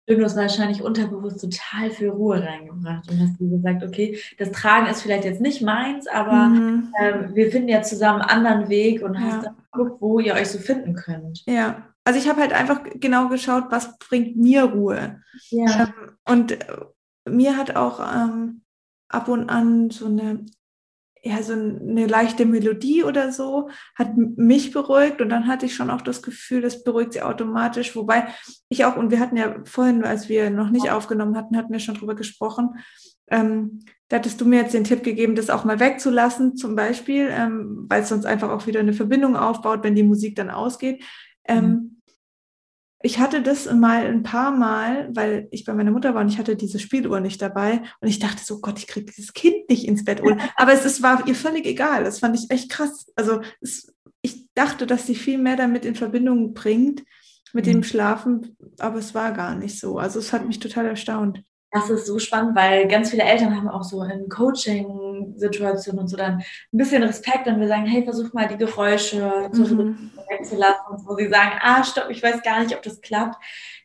Du 0.07 0.23
hast 0.23 0.37
wahrscheinlich 0.37 0.83
unterbewusst 0.83 1.41
total 1.41 1.91
viel 1.91 2.09
Ruhe 2.09 2.43
reingebracht 2.43 3.11
und 3.11 3.21
hast 3.21 3.39
gesagt, 3.39 3.83
okay, 3.83 4.19
das 4.39 4.51
Tragen 4.53 4.87
ist 4.87 5.03
vielleicht 5.03 5.25
jetzt 5.25 5.43
nicht 5.43 5.61
meins, 5.61 6.07
aber 6.07 6.49
mhm. 6.49 6.95
ähm, 6.99 7.35
wir 7.35 7.51
finden 7.51 7.69
ja 7.69 7.83
zusammen 7.83 8.23
einen 8.23 8.47
anderen 8.47 8.71
Weg 8.71 9.03
und 9.03 9.15
ja. 9.15 9.21
hast 9.21 9.45
dann 9.45 9.57
geguckt, 9.71 10.01
wo 10.01 10.19
ihr 10.19 10.33
euch 10.33 10.49
so 10.49 10.59
finden 10.59 10.95
könnt. 10.95 11.45
Ja, 11.47 11.88
also 12.09 12.19
ich 12.19 12.27
habe 12.27 12.41
halt 12.41 12.55
einfach 12.55 12.81
genau 12.95 13.29
geschaut, 13.29 13.65
was 13.69 13.99
bringt 13.99 14.35
mir 14.39 14.63
Ruhe. 14.63 15.21
Ja. 15.51 15.83
Ähm, 15.83 16.17
und 16.25 16.53
äh, 16.53 16.67
mir 17.29 17.59
hat 17.59 17.77
auch 17.77 18.01
ähm, 18.01 18.63
ab 19.11 19.29
und 19.29 19.51
an 19.51 19.91
so 19.91 20.07
eine, 20.07 20.47
ja, 21.23 21.43
so 21.43 21.53
eine 21.53 22.07
leichte 22.07 22.47
Melodie 22.47 23.05
oder 23.05 23.31
so, 23.31 23.69
hat 23.95 24.17
mich 24.17 24.73
beruhigt 24.73 25.21
und 25.21 25.29
dann 25.29 25.47
hatte 25.47 25.67
ich 25.67 25.75
schon 25.75 25.91
auch 25.91 26.01
das 26.01 26.23
Gefühl, 26.23 26.63
das 26.63 26.83
beruhigt 26.83 27.13
sie 27.13 27.21
automatisch. 27.21 27.95
Wobei 27.95 28.29
ich 28.71 28.87
auch, 28.87 28.97
und 28.97 29.11
wir 29.11 29.21
hatten 29.21 29.37
ja 29.37 29.57
vorhin, 29.65 30.03
als 30.03 30.31
wir 30.31 30.49
noch 30.49 30.71
nicht 30.71 30.91
aufgenommen 30.91 31.37
hatten, 31.37 31.59
hatten 31.59 31.75
wir 31.75 31.81
schon 31.81 31.97
drüber 31.97 32.15
gesprochen, 32.15 32.71
ähm, 33.31 33.81
da 34.09 34.17
hattest 34.17 34.41
du 34.41 34.47
mir 34.47 34.63
jetzt 34.63 34.73
den 34.73 34.85
Tipp 34.85 35.03
gegeben, 35.03 35.35
das 35.35 35.51
auch 35.51 35.67
mal 35.67 35.79
wegzulassen, 35.79 36.57
zum 36.57 36.75
Beispiel, 36.75 37.29
ähm, 37.31 37.85
weil 37.87 38.01
es 38.01 38.09
sonst 38.09 38.25
einfach 38.25 38.49
auch 38.49 38.67
wieder 38.67 38.81
eine 38.81 38.95
Verbindung 38.95 39.37
aufbaut, 39.37 39.85
wenn 39.85 39.95
die 39.95 40.03
Musik 40.03 40.37
dann 40.37 40.49
ausgeht. 40.49 41.05
Ähm, 41.45 41.65
mhm 41.67 41.98
ich 43.01 43.19
hatte 43.19 43.43
das 43.43 43.73
mal 43.73 44.07
ein 44.07 44.23
paar 44.23 44.51
Mal, 44.51 45.09
weil 45.15 45.47
ich 45.51 45.65
bei 45.65 45.73
meiner 45.73 45.93
Mutter 45.93 46.15
war 46.15 46.23
und 46.23 46.29
ich 46.29 46.39
hatte 46.39 46.57
diese 46.57 46.81
Spieluhr 46.81 47.21
nicht 47.21 47.41
dabei 47.41 47.83
und 48.01 48.09
ich 48.09 48.19
dachte 48.19 48.43
so, 48.45 48.61
Gott, 48.61 48.79
ich 48.79 48.89
kriege 48.89 49.07
dieses 49.07 49.33
Kind 49.33 49.69
nicht 49.69 49.87
ins 49.87 50.05
Bett. 50.05 50.21
Aber 50.57 50.73
es, 50.73 50.85
es 50.85 51.01
war 51.01 51.27
ihr 51.27 51.37
völlig 51.37 51.65
egal. 51.65 52.05
Das 52.05 52.19
fand 52.19 52.37
ich 52.37 52.51
echt 52.51 52.71
krass. 52.71 53.13
Also 53.15 53.41
es, 53.61 53.95
ich 54.23 54.49
dachte, 54.55 54.87
dass 54.87 55.07
sie 55.07 55.15
viel 55.15 55.39
mehr 55.39 55.57
damit 55.57 55.85
in 55.85 55.95
Verbindung 55.95 56.55
bringt 56.55 57.05
mit 57.53 57.67
mhm. 57.67 57.71
dem 57.71 57.83
Schlafen, 57.85 58.57
aber 58.79 58.99
es 58.99 59.15
war 59.15 59.33
gar 59.33 59.55
nicht 59.55 59.79
so. 59.79 59.99
Also 59.99 60.19
es 60.19 60.33
hat 60.33 60.47
mich 60.47 60.59
total 60.59 60.87
erstaunt. 60.87 61.43
Das 61.71 61.91
ist 61.91 62.07
so 62.07 62.19
spannend, 62.19 62.57
weil 62.57 62.89
ganz 62.89 63.11
viele 63.11 63.25
Eltern 63.25 63.55
haben 63.55 63.69
auch 63.69 63.83
so 63.83 64.03
in 64.03 64.31
Coaching-Situationen 64.31 66.01
und 66.01 66.09
so 66.09 66.17
dann 66.17 66.39
ein 66.39 66.45
bisschen 66.73 67.03
Respekt, 67.03 67.45
wenn 67.45 67.61
wir 67.61 67.69
sagen, 67.69 67.85
hey, 67.85 68.05
versuch 68.05 68.33
mal 68.33 68.49
die 68.49 68.57
Geräusche 68.57 69.51
mhm. 69.53 70.11
wegzulassen, 70.31 71.05
wo 71.05 71.15
sie 71.17 71.29
sagen, 71.29 71.59
ah, 71.61 71.85
stopp, 71.85 72.09
ich 72.09 72.23
weiß 72.23 72.43
gar 72.43 72.63
nicht, 72.63 72.75
ob 72.75 72.83
das 72.83 73.03
klappt. 73.03 73.37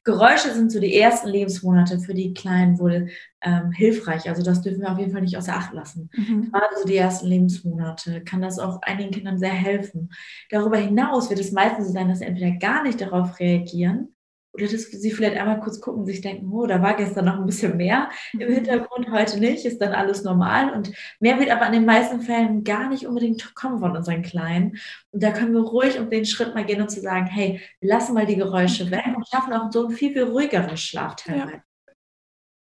Geräusche 0.05 0.53
sind 0.53 0.71
so 0.71 0.79
die 0.79 0.97
ersten 0.97 1.27
Lebensmonate 1.27 1.99
für 1.99 2.13
die 2.13 2.33
Kleinen 2.33 2.79
wohl 2.79 3.09
ähm, 3.41 3.71
hilfreich. 3.71 4.29
Also 4.29 4.43
das 4.43 4.61
dürfen 4.61 4.81
wir 4.81 4.91
auf 4.91 4.99
jeden 4.99 5.11
Fall 5.11 5.21
nicht 5.21 5.37
außer 5.37 5.53
Acht 5.53 5.73
lassen. 5.73 6.09
Mhm. 6.13 6.51
Gerade 6.51 6.75
so 6.77 6.87
die 6.87 6.95
ersten 6.95 7.27
Lebensmonate 7.27 8.21
kann 8.23 8.41
das 8.41 8.59
auch 8.59 8.81
einigen 8.81 9.11
Kindern 9.11 9.37
sehr 9.37 9.53
helfen. 9.53 10.09
Darüber 10.49 10.77
hinaus 10.77 11.29
wird 11.29 11.39
es 11.41 11.51
meistens 11.51 11.87
so 11.87 11.93
sein, 11.93 12.07
dass 12.07 12.19
sie 12.19 12.25
entweder 12.25 12.51
gar 12.51 12.83
nicht 12.83 13.01
darauf 13.01 13.39
reagieren 13.39 14.12
oder 14.53 14.67
dass 14.67 14.83
sie 14.83 15.11
vielleicht 15.11 15.35
einmal 15.35 15.59
kurz 15.59 15.81
gucken, 15.81 16.05
sich 16.05 16.21
denken, 16.21 16.51
oh, 16.51 16.67
da 16.67 16.81
war 16.81 16.95
gestern 16.95 17.25
noch 17.25 17.39
ein 17.39 17.45
bisschen 17.45 17.75
mehr 17.75 18.09
im 18.33 18.47
mhm. 18.47 18.53
Hintergrund, 18.53 19.11
heute 19.11 19.39
nicht, 19.39 19.65
ist 19.65 19.81
dann 19.81 19.93
alles 19.93 20.23
normal. 20.23 20.71
Und 20.73 20.91
mehr 21.19 21.39
wird 21.39 21.49
aber 21.49 21.65
in 21.65 21.73
den 21.73 21.85
meisten 21.85 22.21
Fällen 22.21 22.63
gar 22.63 22.87
nicht 22.89 23.07
unbedingt 23.07 23.55
kommen 23.55 23.79
von 23.79 23.97
unseren 23.97 24.21
Kleinen. 24.21 24.77
Und 25.11 25.23
da 25.23 25.31
können 25.31 25.53
wir 25.53 25.61
ruhig 25.61 25.99
um 25.99 26.09
den 26.09 26.25
Schritt 26.25 26.53
mal 26.53 26.65
gehen 26.65 26.81
und 26.81 26.89
zu 26.89 27.01
sagen, 27.01 27.25
hey, 27.25 27.61
wir 27.79 27.89
lassen 27.89 28.13
mal 28.13 28.27
die 28.27 28.35
Geräusche 28.35 28.91
weg 28.91 29.05
und 29.15 29.27
schaffen 29.27 29.53
auch 29.53 29.71
so 29.71 29.87
einen 29.87 29.95
viel, 29.95 30.13
viel 30.13 30.23
ruhigeren 30.23 30.77
Schlaf 30.77 31.15
teilweise. 31.15 31.53
Ja. 31.53 31.63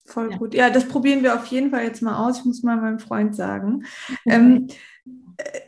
Voll 0.05 0.31
ja. 0.31 0.37
gut. 0.37 0.53
Ja, 0.53 0.69
das 0.69 0.87
probieren 0.87 1.23
wir 1.23 1.35
auf 1.35 1.47
jeden 1.47 1.71
Fall 1.71 1.83
jetzt 1.83 2.01
mal 2.01 2.25
aus. 2.25 2.39
Ich 2.39 2.45
muss 2.45 2.63
mal 2.63 2.77
meinem 2.77 2.99
Freund 2.99 3.35
sagen. 3.35 3.85
ähm, 4.25 4.67
äh, 5.37 5.59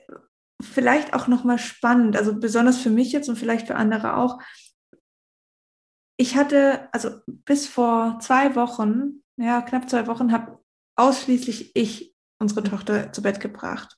vielleicht 0.62 1.14
auch 1.14 1.28
nochmal 1.28 1.60
spannend, 1.60 2.16
also 2.16 2.40
besonders 2.40 2.78
für 2.78 2.90
mich 2.90 3.12
jetzt 3.12 3.28
und 3.28 3.36
vielleicht 3.36 3.68
für 3.68 3.76
andere 3.76 4.16
auch 4.16 4.40
ich 6.18 6.36
hatte, 6.36 6.90
also 6.92 7.12
bis 7.26 7.68
vor 7.68 8.18
zwei 8.20 8.56
Wochen, 8.56 9.24
ja, 9.38 9.62
knapp 9.62 9.90
zwei 9.90 10.08
Wochen, 10.08 10.32
habe 10.32 10.60
ausschließlich 10.96 11.76
ich 11.76 12.16
unsere 12.40 12.64
Tochter 12.64 13.14
zu 13.14 13.22
Bett 13.22 13.40
gebracht. 13.40 13.98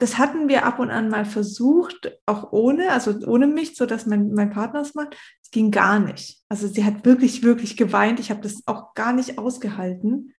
Das 0.00 0.16
hatten 0.16 0.48
wir 0.48 0.64
ab 0.64 0.78
und 0.78 0.90
an 0.90 1.10
mal 1.10 1.24
versucht, 1.24 2.18
auch 2.24 2.52
ohne, 2.52 2.92
also 2.92 3.18
ohne 3.26 3.46
mich, 3.46 3.76
so 3.76 3.84
dass 3.84 4.06
mein, 4.06 4.32
mein 4.32 4.50
Partner 4.50 4.80
es 4.80 4.94
macht. 4.94 5.16
Es 5.42 5.50
ging 5.50 5.70
gar 5.70 5.98
nicht. 5.98 6.42
Also 6.48 6.68
sie 6.68 6.84
hat 6.84 7.04
wirklich, 7.04 7.42
wirklich 7.42 7.76
geweint. 7.76 8.20
Ich 8.20 8.30
habe 8.30 8.40
das 8.40 8.62
auch 8.66 8.94
gar 8.94 9.12
nicht 9.12 9.38
ausgehalten. 9.38 10.34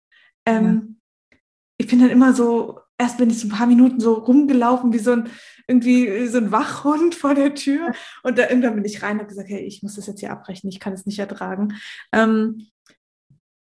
Ähm, 0.46 0.98
ja. 1.32 1.38
Ich 1.78 1.88
bin 1.88 2.00
dann 2.00 2.10
immer 2.10 2.34
so, 2.34 2.80
erst 3.00 3.18
bin 3.18 3.30
ich 3.30 3.40
so 3.40 3.48
ein 3.48 3.52
paar 3.52 3.66
Minuten 3.66 4.00
so 4.00 4.14
rumgelaufen 4.14 4.94
wie 4.94 5.00
so 5.00 5.14
ein, 5.14 5.30
irgendwie 5.68 6.28
so 6.28 6.38
ein 6.38 6.52
Wachhund 6.52 7.16
vor 7.16 7.34
der 7.34 7.56
Tür. 7.56 7.94
Und 8.22 8.38
da 8.38 8.50
irgendwann 8.50 8.76
bin 8.76 8.86
ich 8.86 9.02
rein 9.02 9.14
und 9.14 9.20
habe 9.20 9.30
gesagt, 9.30 9.50
hey, 9.50 9.62
ich 9.62 9.82
muss 9.82 9.96
das 9.96 10.06
jetzt 10.06 10.20
hier 10.20 10.32
abbrechen, 10.32 10.70
ich 10.70 10.80
kann 10.80 10.94
es 10.94 11.06
nicht 11.06 11.18
ertragen. 11.18 11.76
Ähm, 12.12 12.68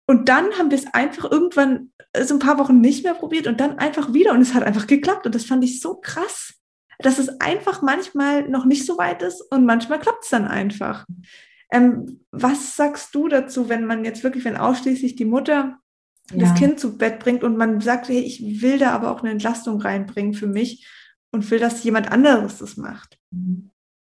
und 0.09 0.29
dann 0.29 0.53
haben 0.59 0.71
wir 0.71 0.79
es 0.79 0.87
einfach 0.95 1.31
irgendwann 1.31 1.93
so 2.19 2.35
ein 2.35 2.41
paar 2.41 2.59
Wochen 2.59 2.81
nicht 2.81 3.05
mehr 3.05 3.15
probiert 3.15 3.47
und 3.47 3.61
dann 3.61 3.79
einfach 3.79 4.13
wieder 4.13 4.33
und 4.33 4.41
es 4.41 4.55
hat 4.55 4.63
einfach 4.63 4.87
geklappt. 4.87 5.27
Und 5.27 5.35
das 5.35 5.45
fand 5.45 5.63
ich 5.65 5.81
so 5.81 5.97
krass, 5.97 6.55
dass 6.99 7.19
es 7.19 7.41
einfach 7.41 7.83
manchmal 7.83 8.49
noch 8.49 8.65
nicht 8.65 8.87
so 8.87 8.97
weit 8.97 9.23
ist 9.23 9.43
und 9.53 9.67
manchmal 9.67 9.99
klappt 9.99 10.25
es 10.25 10.31
dann 10.31 10.47
einfach. 10.47 11.05
Ähm, 11.71 12.25
was 12.31 12.77
sagst 12.77 13.15
du 13.15 13.29
dazu, 13.29 13.69
wenn 13.69 13.85
man 13.85 14.05
jetzt 14.05 14.23
wirklich, 14.23 14.45
wenn 14.45 14.57
ausschließlich 14.57 15.17
die 15.17 15.25
Mutter 15.25 15.79
ja. 16.31 16.39
das 16.39 16.55
Kind 16.55 16.81
zu 16.81 16.97
Bett 16.99 17.19
bringt 17.19 17.45
und 17.45 17.57
man 17.57 17.81
sagt, 17.81 18.09
hey, 18.09 18.19
ich 18.19 18.63
will 18.63 18.79
da 18.79 18.91
aber 18.91 19.11
auch 19.11 19.21
eine 19.21 19.31
Entlastung 19.31 19.81
reinbringen 19.81 20.35
für 20.35 20.47
mich 20.47 20.87
und 21.33 21.51
will, 21.51 21.59
dass 21.59 21.85
jemand 21.85 22.11
anderes 22.11 22.59
das 22.59 22.77
macht. 22.77 23.19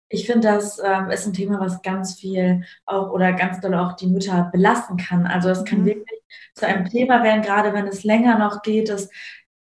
Ich 0.09 0.25
finde, 0.25 0.47
das 0.47 0.79
ähm, 0.83 1.09
ist 1.09 1.25
ein 1.25 1.33
Thema, 1.33 1.59
was 1.59 1.81
ganz 1.81 2.15
viel 2.19 2.63
auch 2.85 3.11
oder 3.11 3.33
ganz 3.33 3.59
doll 3.59 3.73
auch 3.73 3.93
die 3.93 4.07
Mütter 4.07 4.49
belasten 4.51 4.97
kann. 4.97 5.25
Also 5.25 5.49
es 5.49 5.65
kann 5.65 5.81
mhm. 5.81 5.85
wirklich 5.85 6.21
zu 6.53 6.67
einem 6.67 6.85
Thema 6.85 7.23
werden, 7.23 7.41
gerade 7.41 7.73
wenn 7.73 7.87
es 7.87 8.03
länger 8.03 8.37
noch 8.37 8.61
geht, 8.61 8.89
dass 8.89 9.09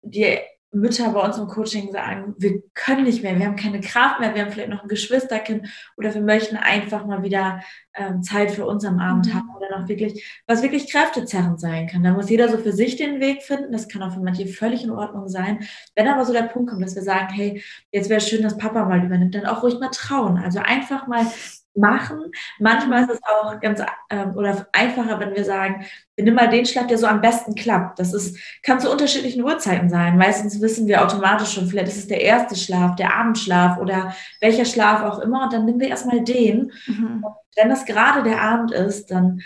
die 0.02 0.38
Mütter 0.72 1.10
bei 1.10 1.20
uns 1.20 1.36
im 1.36 1.48
Coaching 1.48 1.92
sagen, 1.92 2.34
wir 2.38 2.62
können 2.74 3.04
nicht 3.04 3.22
mehr, 3.22 3.38
wir 3.38 3.46
haben 3.46 3.56
keine 3.56 3.80
Kraft 3.80 4.20
mehr, 4.20 4.34
wir 4.34 4.42
haben 4.42 4.52
vielleicht 4.52 4.70
noch 4.70 4.82
ein 4.82 4.88
Geschwisterkind 4.88 5.68
oder 5.98 6.14
wir 6.14 6.22
möchten 6.22 6.56
einfach 6.56 7.04
mal 7.04 7.22
wieder 7.22 7.60
ähm, 7.94 8.22
Zeit 8.22 8.50
für 8.50 8.64
uns 8.66 8.84
am 8.86 8.98
Abend 8.98 9.26
mhm. 9.26 9.34
haben 9.34 9.54
oder 9.54 9.78
noch 9.78 9.88
wirklich, 9.88 10.42
was 10.46 10.62
wirklich 10.62 10.90
kräftezerrend 10.90 11.60
sein 11.60 11.88
kann. 11.88 12.02
Da 12.02 12.12
muss 12.12 12.30
jeder 12.30 12.48
so 12.48 12.56
für 12.56 12.72
sich 12.72 12.96
den 12.96 13.20
Weg 13.20 13.42
finden. 13.42 13.70
Das 13.70 13.88
kann 13.88 14.02
auch 14.02 14.14
für 14.14 14.20
manche 14.20 14.46
völlig 14.46 14.82
in 14.82 14.90
Ordnung 14.90 15.28
sein. 15.28 15.60
Wenn 15.94 16.08
aber 16.08 16.24
so 16.24 16.32
der 16.32 16.44
Punkt 16.44 16.70
kommt, 16.70 16.82
dass 16.82 16.94
wir 16.94 17.02
sagen, 17.02 17.28
hey, 17.34 17.62
jetzt 17.90 18.08
wäre 18.08 18.18
es 18.18 18.28
schön, 18.28 18.42
dass 18.42 18.56
Papa 18.56 18.86
mal 18.86 19.04
übernimmt, 19.04 19.34
dann 19.34 19.46
auch 19.46 19.62
ruhig 19.62 19.78
mal 19.78 19.90
trauen. 19.90 20.38
Also 20.38 20.60
einfach 20.60 21.06
mal 21.06 21.26
machen. 21.74 22.30
Manchmal 22.58 23.04
ist 23.04 23.10
es 23.10 23.20
auch 23.22 23.58
ganz 23.60 23.82
ähm, 24.10 24.34
oder 24.36 24.66
einfacher, 24.72 25.18
wenn 25.20 25.34
wir 25.34 25.44
sagen, 25.44 25.86
wir 26.16 26.24
nehmen 26.24 26.36
mal 26.36 26.48
den 26.48 26.66
Schlaf, 26.66 26.86
der 26.86 26.98
so 26.98 27.06
am 27.06 27.20
besten 27.20 27.54
klappt. 27.54 27.98
Das 27.98 28.12
ist, 28.12 28.38
kann 28.62 28.80
zu 28.80 28.90
unterschiedlichen 28.90 29.42
Uhrzeiten 29.42 29.88
sein. 29.88 30.18
Meistens 30.18 30.60
wissen 30.60 30.86
wir 30.86 31.02
automatisch 31.02 31.54
schon, 31.54 31.66
vielleicht 31.66 31.88
ist 31.88 31.98
es 31.98 32.08
der 32.08 32.20
erste 32.20 32.56
Schlaf, 32.56 32.96
der 32.96 33.14
Abendschlaf 33.14 33.78
oder 33.78 34.14
welcher 34.40 34.64
Schlaf 34.64 35.02
auch 35.02 35.18
immer. 35.20 35.44
Und 35.44 35.52
dann 35.52 35.64
nehmen 35.64 35.80
wir 35.80 35.88
erstmal 35.88 36.22
den. 36.22 36.72
Mhm. 36.86 37.24
wenn 37.56 37.68
das 37.68 37.84
gerade 37.84 38.22
der 38.22 38.40
Abend 38.40 38.72
ist, 38.72 39.10
dann 39.10 39.42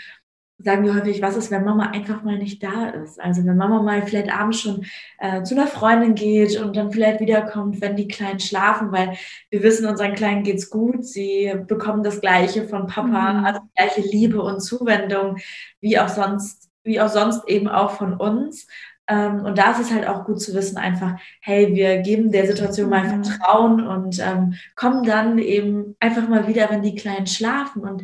sagen 0.59 0.83
wir 0.85 0.95
häufig, 0.95 1.21
was 1.21 1.37
ist, 1.37 1.51
wenn 1.51 1.63
Mama 1.63 1.91
einfach 1.91 2.23
mal 2.23 2.37
nicht 2.37 2.63
da 2.63 2.89
ist? 2.89 3.21
Also 3.21 3.45
wenn 3.45 3.57
Mama 3.57 3.81
mal 3.81 4.01
vielleicht 4.01 4.31
abends 4.33 4.59
schon 4.61 4.85
äh, 5.19 5.43
zu 5.43 5.55
einer 5.55 5.67
Freundin 5.67 6.15
geht 6.15 6.59
und 6.59 6.75
dann 6.75 6.91
vielleicht 6.91 7.19
wiederkommt, 7.19 7.79
wenn 7.79 7.95
die 7.95 8.07
Kleinen 8.07 8.39
schlafen, 8.39 8.91
weil 8.91 9.17
wir 9.51 9.61
wissen, 9.61 9.87
unseren 9.87 10.15
Kleinen 10.15 10.43
geht's 10.43 10.69
gut, 10.69 11.05
sie 11.05 11.53
bekommen 11.67 12.03
das 12.03 12.21
Gleiche 12.21 12.67
von 12.67 12.87
Papa, 12.87 13.33
mhm. 13.33 13.45
also 13.45 13.59
die 13.59 13.75
gleiche 13.75 14.01
Liebe 14.01 14.41
und 14.41 14.61
Zuwendung, 14.61 15.37
wie 15.79 15.99
auch 15.99 16.09
sonst, 16.09 16.69
wie 16.83 16.99
auch 16.99 17.09
sonst 17.09 17.47
eben 17.47 17.67
auch 17.67 17.91
von 17.91 18.15
uns. 18.15 18.67
Ähm, 19.07 19.45
und 19.45 19.57
da 19.57 19.71
ist 19.71 19.79
es 19.79 19.93
halt 19.93 20.07
auch 20.07 20.25
gut 20.25 20.41
zu 20.41 20.53
wissen, 20.53 20.77
einfach, 20.77 21.17
hey, 21.39 21.73
wir 21.75 21.99
geben 21.99 22.31
der 22.31 22.47
Situation 22.47 22.89
mal 22.89 23.03
mhm. 23.03 23.23
Vertrauen 23.23 23.87
und 23.87 24.19
ähm, 24.19 24.55
kommen 24.75 25.03
dann 25.03 25.37
eben 25.37 25.95
einfach 25.99 26.27
mal 26.27 26.47
wieder, 26.47 26.69
wenn 26.69 26.81
die 26.81 26.95
Kleinen 26.95 27.27
schlafen. 27.27 27.83
Und 27.83 28.03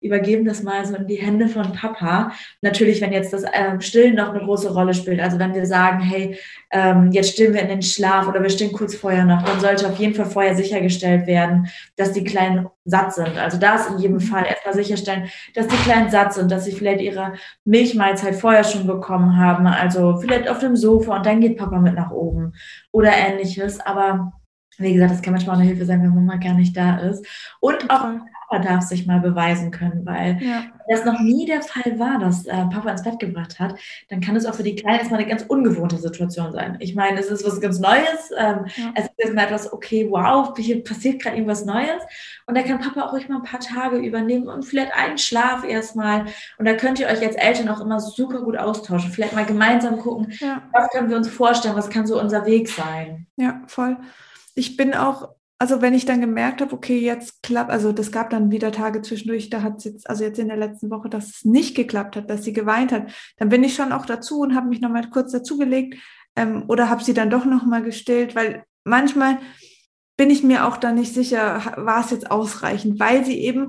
übergeben 0.00 0.44
das 0.44 0.62
mal 0.62 0.84
so 0.86 0.94
in 0.94 1.06
die 1.06 1.16
Hände 1.16 1.48
von 1.48 1.72
Papa. 1.72 2.32
Natürlich, 2.62 3.00
wenn 3.00 3.12
jetzt 3.12 3.32
das 3.32 3.44
ähm, 3.52 3.80
Stillen 3.80 4.14
noch 4.14 4.30
eine 4.30 4.44
große 4.44 4.72
Rolle 4.72 4.94
spielt. 4.94 5.20
Also 5.20 5.38
wenn 5.38 5.54
wir 5.54 5.66
sagen, 5.66 6.00
hey, 6.00 6.38
ähm, 6.70 7.10
jetzt 7.12 7.32
stillen 7.32 7.54
wir 7.54 7.62
in 7.62 7.68
den 7.68 7.82
Schlaf 7.82 8.28
oder 8.28 8.42
wir 8.42 8.50
stillen 8.50 8.72
kurz 8.72 8.94
vorher 8.94 9.24
noch, 9.24 9.42
dann 9.42 9.60
sollte 9.60 9.88
auf 9.88 9.98
jeden 9.98 10.14
Fall 10.14 10.26
vorher 10.26 10.54
sichergestellt 10.54 11.26
werden, 11.26 11.68
dass 11.96 12.12
die 12.12 12.24
Kleinen 12.24 12.68
satt 12.84 13.14
sind. 13.14 13.36
Also 13.38 13.58
da 13.58 13.74
ist 13.74 13.90
in 13.90 13.98
jedem 13.98 14.20
Fall 14.20 14.46
erstmal 14.46 14.74
sicherstellen, 14.74 15.28
dass 15.54 15.66
die 15.66 15.76
Kleinen 15.76 16.10
satt 16.10 16.32
sind, 16.32 16.50
dass 16.50 16.64
sie 16.64 16.72
vielleicht 16.72 17.00
ihre 17.00 17.34
Milchmahlzeit 17.64 18.36
vorher 18.36 18.64
schon 18.64 18.86
bekommen 18.86 19.36
haben. 19.36 19.66
Also 19.66 20.18
vielleicht 20.18 20.48
auf 20.48 20.58
dem 20.58 20.76
Sofa 20.76 21.16
und 21.16 21.26
dann 21.26 21.40
geht 21.40 21.58
Papa 21.58 21.78
mit 21.78 21.94
nach 21.94 22.10
oben 22.10 22.54
oder 22.92 23.10
ähnliches. 23.12 23.80
Aber 23.80 24.32
wie 24.78 24.94
gesagt, 24.94 25.12
das 25.12 25.22
kann 25.22 25.32
manchmal 25.32 25.56
auch 25.56 25.60
eine 25.60 25.68
Hilfe 25.68 25.84
sein, 25.84 26.02
wenn 26.02 26.14
Mama 26.14 26.36
gar 26.36 26.54
nicht 26.54 26.76
da 26.76 26.98
ist. 26.98 27.26
Und 27.60 27.90
auch 27.90 28.06
Papa 28.48 28.62
darf 28.62 28.82
sich 28.84 29.06
mal 29.06 29.20
beweisen 29.20 29.70
können, 29.70 30.06
weil 30.06 30.38
ja. 30.40 30.64
das 30.88 31.04
noch 31.04 31.20
nie 31.20 31.46
der 31.46 31.62
Fall 31.62 31.98
war, 31.98 32.18
dass 32.18 32.46
äh, 32.46 32.52
Papa 32.52 32.90
ins 32.90 33.02
Bett 33.02 33.18
gebracht 33.18 33.58
hat, 33.58 33.78
dann 34.08 34.20
kann 34.20 34.36
es 34.36 34.46
auch 34.46 34.54
für 34.54 34.62
die 34.62 34.76
Kleinen 34.76 35.00
erstmal 35.00 35.20
eine 35.20 35.28
ganz 35.28 35.42
ungewohnte 35.42 35.98
Situation 35.98 36.52
sein. 36.52 36.76
Ich 36.80 36.94
meine, 36.94 37.18
es 37.18 37.26
ist 37.26 37.44
was 37.44 37.60
ganz 37.60 37.78
Neues. 37.78 38.30
Ähm, 38.36 38.66
ja. 38.76 38.92
Es 38.94 39.04
ist 39.04 39.12
erstmal 39.16 39.44
etwas, 39.46 39.72
okay, 39.72 40.06
wow, 40.10 40.54
hier 40.56 40.82
passiert 40.82 41.22
gerade 41.22 41.36
irgendwas 41.36 41.64
Neues. 41.64 42.02
Und 42.46 42.56
da 42.56 42.62
kann 42.62 42.80
Papa 42.80 43.02
auch 43.02 43.12
ruhig 43.12 43.28
mal 43.28 43.36
ein 43.36 43.42
paar 43.42 43.60
Tage 43.60 43.98
übernehmen 43.98 44.48
und 44.48 44.64
vielleicht 44.64 44.94
einen 44.94 45.18
Schlaf 45.18 45.64
erstmal. 45.64 46.26
Und 46.58 46.64
da 46.64 46.74
könnt 46.74 46.98
ihr 47.00 47.06
euch 47.06 47.20
als 47.20 47.36
Eltern 47.36 47.68
auch 47.68 47.80
immer 47.80 48.00
super 48.00 48.40
gut 48.40 48.56
austauschen. 48.56 49.10
Vielleicht 49.10 49.34
mal 49.34 49.44
gemeinsam 49.44 49.98
gucken, 49.98 50.32
ja. 50.40 50.62
was 50.72 50.88
können 50.90 51.10
wir 51.10 51.16
uns 51.16 51.28
vorstellen, 51.28 51.76
was 51.76 51.90
kann 51.90 52.06
so 52.06 52.18
unser 52.20 52.46
Weg 52.46 52.68
sein. 52.68 53.26
Ja, 53.36 53.60
voll. 53.66 53.96
Ich 54.58 54.76
bin 54.76 54.94
auch 54.94 55.38
also 55.60 55.82
wenn 55.82 55.94
ich 55.94 56.04
dann 56.04 56.20
gemerkt 56.20 56.60
habe, 56.60 56.72
okay, 56.72 57.00
jetzt 57.00 57.42
klappt, 57.42 57.70
also 57.70 57.90
das 57.90 58.12
gab 58.12 58.30
dann 58.30 58.52
wieder 58.52 58.70
Tage 58.70 59.02
zwischendurch, 59.02 59.50
da 59.50 59.62
hat 59.62 59.78
es 59.78 59.84
jetzt, 59.84 60.08
also 60.08 60.22
jetzt 60.22 60.38
in 60.38 60.48
der 60.48 60.56
letzten 60.56 60.88
Woche, 60.88 61.08
dass 61.08 61.30
es 61.30 61.44
nicht 61.44 61.74
geklappt 61.74 62.14
hat, 62.14 62.30
dass 62.30 62.44
sie 62.44 62.52
geweint 62.52 62.92
hat, 62.92 63.10
dann 63.38 63.48
bin 63.48 63.64
ich 63.64 63.74
schon 63.74 63.92
auch 63.92 64.06
dazu 64.06 64.40
und 64.40 64.54
habe 64.54 64.68
mich 64.68 64.80
nochmal 64.80 65.10
kurz 65.10 65.32
dazugelegt 65.32 65.96
ähm, 66.36 66.64
oder 66.68 66.88
habe 66.88 67.02
sie 67.02 67.12
dann 67.12 67.30
doch 67.30 67.44
nochmal 67.44 67.82
gestillt, 67.82 68.36
weil 68.36 68.64
manchmal 68.84 69.38
bin 70.16 70.30
ich 70.30 70.44
mir 70.44 70.66
auch 70.66 70.76
da 70.76 70.92
nicht 70.92 71.12
sicher, 71.12 71.74
war 71.76 72.04
es 72.04 72.10
jetzt 72.10 72.30
ausreichend, 72.30 73.00
weil 73.00 73.24
sie 73.24 73.38
eben 73.38 73.68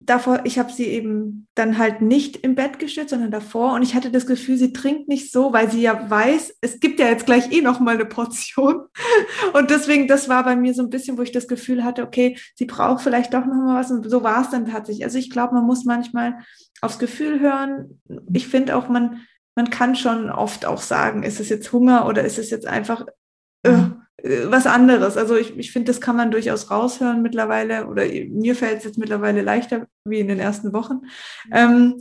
davor, 0.00 0.40
ich 0.44 0.58
habe 0.58 0.72
sie 0.72 0.86
eben 0.86 1.46
dann 1.54 1.78
halt 1.78 2.00
nicht 2.00 2.36
im 2.38 2.54
Bett 2.54 2.78
gestellt, 2.78 3.10
sondern 3.10 3.30
davor 3.30 3.74
und 3.74 3.82
ich 3.82 3.94
hatte 3.94 4.10
das 4.10 4.26
Gefühl, 4.26 4.56
sie 4.56 4.72
trinkt 4.72 5.08
nicht 5.08 5.32
so, 5.32 5.52
weil 5.52 5.70
sie 5.70 5.82
ja 5.82 6.10
weiß, 6.10 6.56
es 6.60 6.80
gibt 6.80 7.00
ja 7.00 7.06
jetzt 7.06 7.26
gleich 7.26 7.52
eh 7.52 7.60
noch 7.60 7.80
mal 7.80 7.94
eine 7.94 8.06
Portion 8.06 8.86
und 9.52 9.70
deswegen, 9.70 10.08
das 10.08 10.28
war 10.28 10.44
bei 10.44 10.56
mir 10.56 10.74
so 10.74 10.82
ein 10.82 10.90
bisschen, 10.90 11.18
wo 11.18 11.22
ich 11.22 11.32
das 11.32 11.48
Gefühl 11.48 11.84
hatte, 11.84 12.02
okay, 12.02 12.38
sie 12.54 12.66
braucht 12.66 13.02
vielleicht 13.02 13.34
doch 13.34 13.44
noch 13.44 13.54
mal 13.54 13.80
was 13.80 13.90
und 13.90 14.08
so 14.08 14.22
war 14.22 14.42
es 14.42 14.50
dann 14.50 14.66
tatsächlich. 14.66 15.04
Also 15.04 15.18
ich 15.18 15.30
glaube, 15.30 15.54
man 15.54 15.64
muss 15.64 15.84
manchmal 15.84 16.38
aufs 16.80 16.98
Gefühl 16.98 17.40
hören. 17.40 18.00
Ich 18.32 18.48
finde 18.48 18.76
auch, 18.76 18.88
man 18.88 19.22
man 19.54 19.70
kann 19.70 19.96
schon 19.96 20.30
oft 20.30 20.64
auch 20.64 20.80
sagen, 20.80 21.22
ist 21.22 21.40
es 21.40 21.48
jetzt 21.48 21.72
Hunger 21.72 22.06
oder 22.06 22.24
ist 22.24 22.38
es 22.38 22.50
jetzt 22.50 22.66
einfach 22.66 23.06
äh, 23.62 23.70
äh, 23.70 23.90
was 24.22 24.66
anderes. 24.66 25.16
Also 25.16 25.36
ich, 25.36 25.56
ich 25.58 25.72
finde, 25.72 25.90
das 25.90 26.00
kann 26.00 26.16
man 26.16 26.30
durchaus 26.30 26.70
raushören 26.70 27.22
mittlerweile 27.22 27.86
oder 27.86 28.04
mir 28.06 28.54
fällt 28.54 28.78
es 28.78 28.84
jetzt 28.84 28.98
mittlerweile 28.98 29.42
leichter 29.42 29.86
wie 30.04 30.20
in 30.20 30.28
den 30.28 30.38
ersten 30.38 30.72
Wochen. 30.72 31.02
Ähm, 31.50 32.00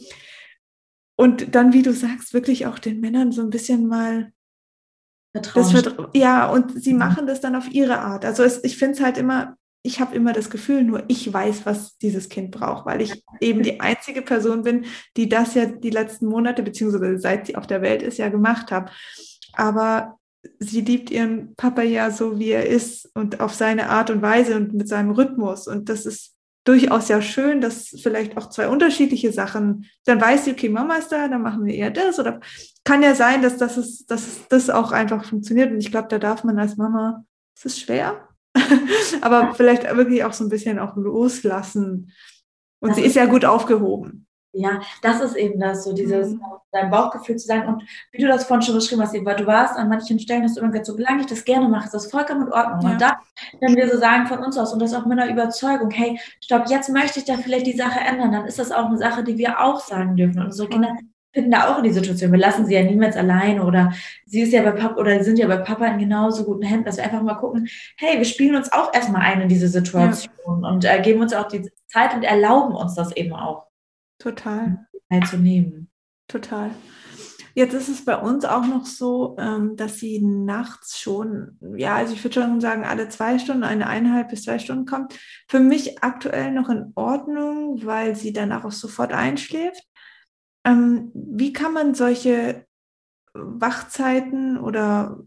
und 1.16 1.56
dann, 1.56 1.74
wie 1.74 1.84
du 1.84 1.94
sagst, 1.94 2.34
wirklich 2.34 2.66
auch 2.68 2.80
den 2.80 3.00
Männern 3.00 3.32
so 3.32 3.42
ein 3.42 3.50
bisschen 3.50 3.88
mal 3.88 4.32
Vertrauen. 5.34 6.10
Ja, 6.14 6.50
und 6.50 6.84
sie 6.84 6.94
machen 6.94 7.26
das 7.26 7.42
dann 7.42 7.56
auf 7.56 7.70
ihre 7.72 8.00
Art. 8.00 8.26
Also 8.26 8.44
es, 8.44 8.64
ich 8.64 8.78
finde 8.78 8.96
es 8.96 9.02
halt 9.02 9.18
immer, 9.18 9.56
ich 9.84 10.00
habe 10.00 10.16
immer 10.16 10.34
das 10.34 10.50
Gefühl, 10.50 10.84
nur 10.84 11.04
ich 11.08 11.32
weiß, 11.32 11.66
was 11.66 11.98
dieses 11.98 12.28
Kind 12.30 12.52
braucht, 12.52 12.86
weil 12.86 13.02
ich 13.02 13.24
eben 13.40 13.64
die 13.64 13.80
einzige 13.80 14.22
Person 14.22 14.64
bin, 14.64 14.86
die 15.18 15.30
das 15.30 15.56
ja 15.56 15.66
die 15.66 15.90
letzten 15.90 16.28
Monate, 16.28 16.64
beziehungsweise 16.64 17.18
seit 17.18 17.48
sie 17.48 17.56
auf 17.56 17.66
der 17.66 17.82
Welt 17.82 18.02
ist, 18.02 18.18
ja 18.18 18.30
gemacht 18.30 18.72
habe. 18.72 18.92
Aber 19.54 20.20
sie 20.60 20.82
liebt 20.82 21.12
ihren 21.12 21.56
Papa 21.56 21.82
ja 21.82 22.12
so, 22.12 22.40
wie 22.40 22.50
er 22.50 22.68
ist 22.68 23.10
und 23.16 23.40
auf 23.40 23.54
seine 23.54 23.90
Art 23.90 24.10
und 24.10 24.22
Weise 24.22 24.56
und 24.56 24.74
mit 24.74 24.88
seinem 24.88 25.12
Rhythmus. 25.12 25.68
Und 25.68 25.90
das 25.90 26.06
ist 26.06 26.34
durchaus 26.64 27.10
ja 27.10 27.22
schön, 27.22 27.62
dass 27.62 27.90
vielleicht 28.02 28.38
auch 28.38 28.50
zwei 28.50 28.68
unterschiedliche 28.68 29.32
Sachen, 29.32 29.86
dann 30.06 30.22
weiß 30.22 30.46
sie, 30.46 30.52
okay, 30.52 30.70
Mama 30.70 30.96
ist 30.96 31.12
da, 31.12 31.28
dann 31.28 31.42
machen 31.42 31.66
wir 31.66 31.74
eher 31.74 31.92
das. 31.92 32.20
Oder 32.20 32.40
kann 32.84 33.04
ja 33.04 33.16
sein, 33.16 33.42
dass 33.42 33.58
das, 33.58 33.78
ist, 33.78 34.10
dass 34.12 34.48
das 34.50 34.70
auch 34.70 34.92
einfach 34.92 35.26
funktioniert. 35.26 35.72
Und 35.72 35.80
ich 35.80 35.92
glaube, 35.92 36.08
da 36.10 36.20
darf 36.20 36.44
man 36.44 36.60
als 36.60 36.78
Mama, 36.78 37.26
es 37.56 37.66
ist 37.66 37.80
schwer, 37.80 38.28
aber 39.22 39.54
vielleicht 39.56 39.84
wirklich 39.96 40.24
auch 40.24 40.34
so 40.34 40.44
ein 40.44 40.50
bisschen 40.50 40.80
auch 40.80 40.96
loslassen. 40.96 42.12
Und 42.80 42.90
das 42.90 42.98
sie 42.98 43.04
ist 43.04 43.16
ja 43.16 43.26
gut 43.26 43.46
aufgehoben. 43.46 44.28
Ja, 44.54 44.82
das 45.02 45.22
ist 45.22 45.36
eben 45.36 45.60
das, 45.60 45.86
so 45.86 45.94
dieses, 45.94 46.34
mhm. 46.34 46.42
dein 46.72 46.90
Bauchgefühl 46.90 47.38
zu 47.38 47.48
sagen. 47.48 47.68
Und 47.68 47.84
wie 48.12 48.22
du 48.22 48.28
das 48.28 48.44
vorhin 48.44 48.62
schon 48.62 48.76
beschrieben 48.76 49.02
hast, 49.02 49.14
weil 49.14 49.36
du 49.36 49.46
warst 49.46 49.78
an 49.78 49.88
manchen 49.88 50.20
Stellen, 50.20 50.44
hast 50.44 50.58
du 50.58 50.62
immer 50.62 50.72
gesagt, 50.72 50.88
solange 50.88 51.22
ich 51.22 51.28
das 51.28 51.46
gerne 51.46 51.70
mache, 51.70 51.86
ist 51.86 51.94
das 51.94 52.12
vollkommen 52.12 52.48
in 52.48 52.54
Ordnung. 52.54 52.82
Ja. 52.82 52.92
Und 52.92 53.02
dann, 53.02 53.14
wenn 53.62 53.76
wir 53.76 53.90
so 53.90 53.98
sagen 53.98 54.28
von 54.28 54.40
uns 54.40 54.58
aus 54.58 54.74
und 54.74 54.82
das 54.82 54.94
auch 54.94 55.06
mit 55.06 55.18
einer 55.18 55.32
Überzeugung, 55.32 55.90
hey, 55.92 56.20
stopp, 56.44 56.70
jetzt 56.70 56.90
möchte 56.90 57.20
ich 57.20 57.26
da 57.26 57.38
vielleicht 57.38 57.66
die 57.66 57.78
Sache 57.78 58.02
ändern, 58.02 58.34
dann 58.34 58.46
ist 58.46 58.60
das 58.60 58.72
auch 58.72 58.88
eine 58.88 58.98
Sache, 58.98 59.24
die 59.24 59.38
wir 59.38 59.62
auch 59.62 59.80
sagen 59.80 60.18
dürfen. 60.18 60.40
Und 60.40 60.48
unsere 60.48 60.68
Kinder 60.68 60.98
finden 61.34 61.52
da 61.52 61.72
auch 61.72 61.78
in 61.78 61.86
die 61.86 61.94
Situation. 61.94 62.32
Wir 62.32 62.40
lassen 62.40 62.66
sie 62.66 62.76
ja 62.76 62.84
niemals 62.84 63.16
alleine 63.16 63.64
oder 63.64 63.94
sie 64.26 64.42
ist 64.42 64.52
ja 64.52 64.62
bei 64.64 64.72
Papa 64.72 65.00
oder 65.00 65.24
sind 65.24 65.40
ja 65.40 65.48
bei 65.48 65.58
Papa 65.58 65.86
in 65.86 66.00
genauso 66.00 66.44
guten 66.44 66.64
Händen, 66.64 66.86
dass 66.86 66.98
wir 66.98 67.06
einfach 67.06 67.22
mal 67.22 67.36
gucken, 67.36 67.70
hey, 67.98 68.18
wir 68.18 68.26
spielen 68.26 68.56
uns 68.56 68.72
auch 68.72 68.94
erstmal 68.94 69.22
ein 69.22 69.42
in 69.42 69.48
diese 69.48 69.68
Situation 69.68 70.64
ja. 70.64 70.70
und 70.70 70.86
äh, 70.86 71.02
geben 71.02 71.22
uns 71.22 71.34
auch 71.34 71.48
die 71.48 71.70
Zeit 71.88 72.14
und 72.14 72.24
erlauben 72.24 72.76
uns 72.76 72.96
das 72.96 73.16
eben 73.16 73.34
auch. 73.34 73.71
Total. 74.22 74.88
Teilzunehmen. 75.10 75.90
Total. 76.28 76.72
Jetzt 77.54 77.74
ist 77.74 77.90
es 77.90 78.06
bei 78.06 78.16
uns 78.18 78.46
auch 78.46 78.66
noch 78.66 78.86
so, 78.86 79.36
ähm, 79.40 79.76
dass 79.76 79.98
sie 79.98 80.22
nachts 80.22 81.00
schon, 81.00 81.58
ja, 81.76 81.96
also 81.96 82.14
ich 82.14 82.24
würde 82.24 82.36
schon 82.36 82.62
sagen, 82.62 82.86
alle 82.86 83.10
zwei 83.10 83.40
Stunden, 83.40 83.64
eine 83.64 83.88
eineinhalb 83.88 84.30
bis 84.30 84.44
zwei 84.44 84.58
Stunden 84.60 84.86
kommt. 84.86 85.20
Für 85.50 85.60
mich 85.60 86.02
aktuell 86.02 86.52
noch 86.52 86.70
in 86.70 86.94
Ordnung, 86.96 87.86
weil 87.86 88.16
sie 88.16 88.32
danach 88.32 88.64
auch 88.64 88.72
sofort 88.72 89.12
einschläft. 89.12 89.84
Ähm, 90.64 91.12
wie 91.14 91.52
kann 91.52 91.74
man 91.74 91.94
solche 91.94 92.66
Wachzeiten 93.34 94.58
oder 94.58 95.20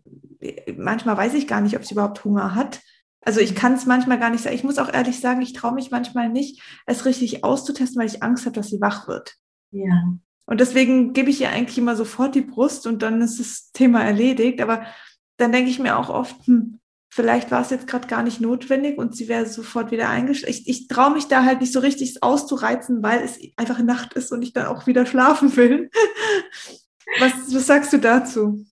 manchmal 0.76 1.16
weiß 1.16 1.34
ich 1.34 1.46
gar 1.46 1.60
nicht, 1.60 1.76
ob 1.76 1.84
sie 1.84 1.94
überhaupt 1.94 2.24
Hunger 2.24 2.54
hat, 2.54 2.80
also 3.24 3.40
ich 3.40 3.54
kann 3.54 3.74
es 3.74 3.86
manchmal 3.86 4.18
gar 4.18 4.30
nicht 4.30 4.42
sagen. 4.42 4.54
Ich 4.54 4.64
muss 4.64 4.78
auch 4.78 4.92
ehrlich 4.92 5.20
sagen, 5.20 5.42
ich 5.42 5.52
traue 5.52 5.74
mich 5.74 5.90
manchmal 5.90 6.28
nicht, 6.28 6.62
es 6.86 7.04
richtig 7.04 7.44
auszutesten, 7.44 8.00
weil 8.00 8.08
ich 8.08 8.22
Angst 8.22 8.46
habe, 8.46 8.54
dass 8.54 8.68
sie 8.68 8.80
wach 8.80 9.08
wird. 9.08 9.36
Ja. 9.70 10.14
Und 10.46 10.60
deswegen 10.60 11.12
gebe 11.12 11.30
ich 11.30 11.40
ihr 11.40 11.50
eigentlich 11.50 11.78
immer 11.78 11.96
sofort 11.96 12.34
die 12.34 12.42
Brust 12.42 12.86
und 12.86 13.02
dann 13.02 13.20
ist 13.22 13.40
das 13.40 13.70
Thema 13.72 14.04
erledigt. 14.04 14.60
Aber 14.60 14.84
dann 15.38 15.52
denke 15.52 15.70
ich 15.70 15.78
mir 15.78 15.96
auch 15.96 16.10
oft, 16.10 16.46
hm, 16.46 16.80
vielleicht 17.08 17.50
war 17.50 17.62
es 17.62 17.70
jetzt 17.70 17.86
gerade 17.86 18.08
gar 18.08 18.22
nicht 18.22 18.40
notwendig 18.40 18.98
und 18.98 19.16
sie 19.16 19.28
wäre 19.28 19.46
sofort 19.46 19.90
wieder 19.90 20.08
eingeschlafen. 20.08 20.50
Ich, 20.50 20.68
ich 20.68 20.88
traue 20.88 21.12
mich 21.12 21.28
da 21.28 21.44
halt 21.44 21.60
nicht 21.60 21.72
so 21.72 21.80
richtig 21.80 22.22
auszureizen, 22.22 23.02
weil 23.02 23.22
es 23.22 23.38
einfach 23.56 23.78
Nacht 23.80 24.14
ist 24.14 24.32
und 24.32 24.42
ich 24.42 24.52
dann 24.52 24.66
auch 24.66 24.86
wieder 24.86 25.06
schlafen 25.06 25.56
will. 25.56 25.90
Was, 27.20 27.54
was 27.54 27.66
sagst 27.66 27.92
du 27.92 27.98
dazu? 27.98 28.64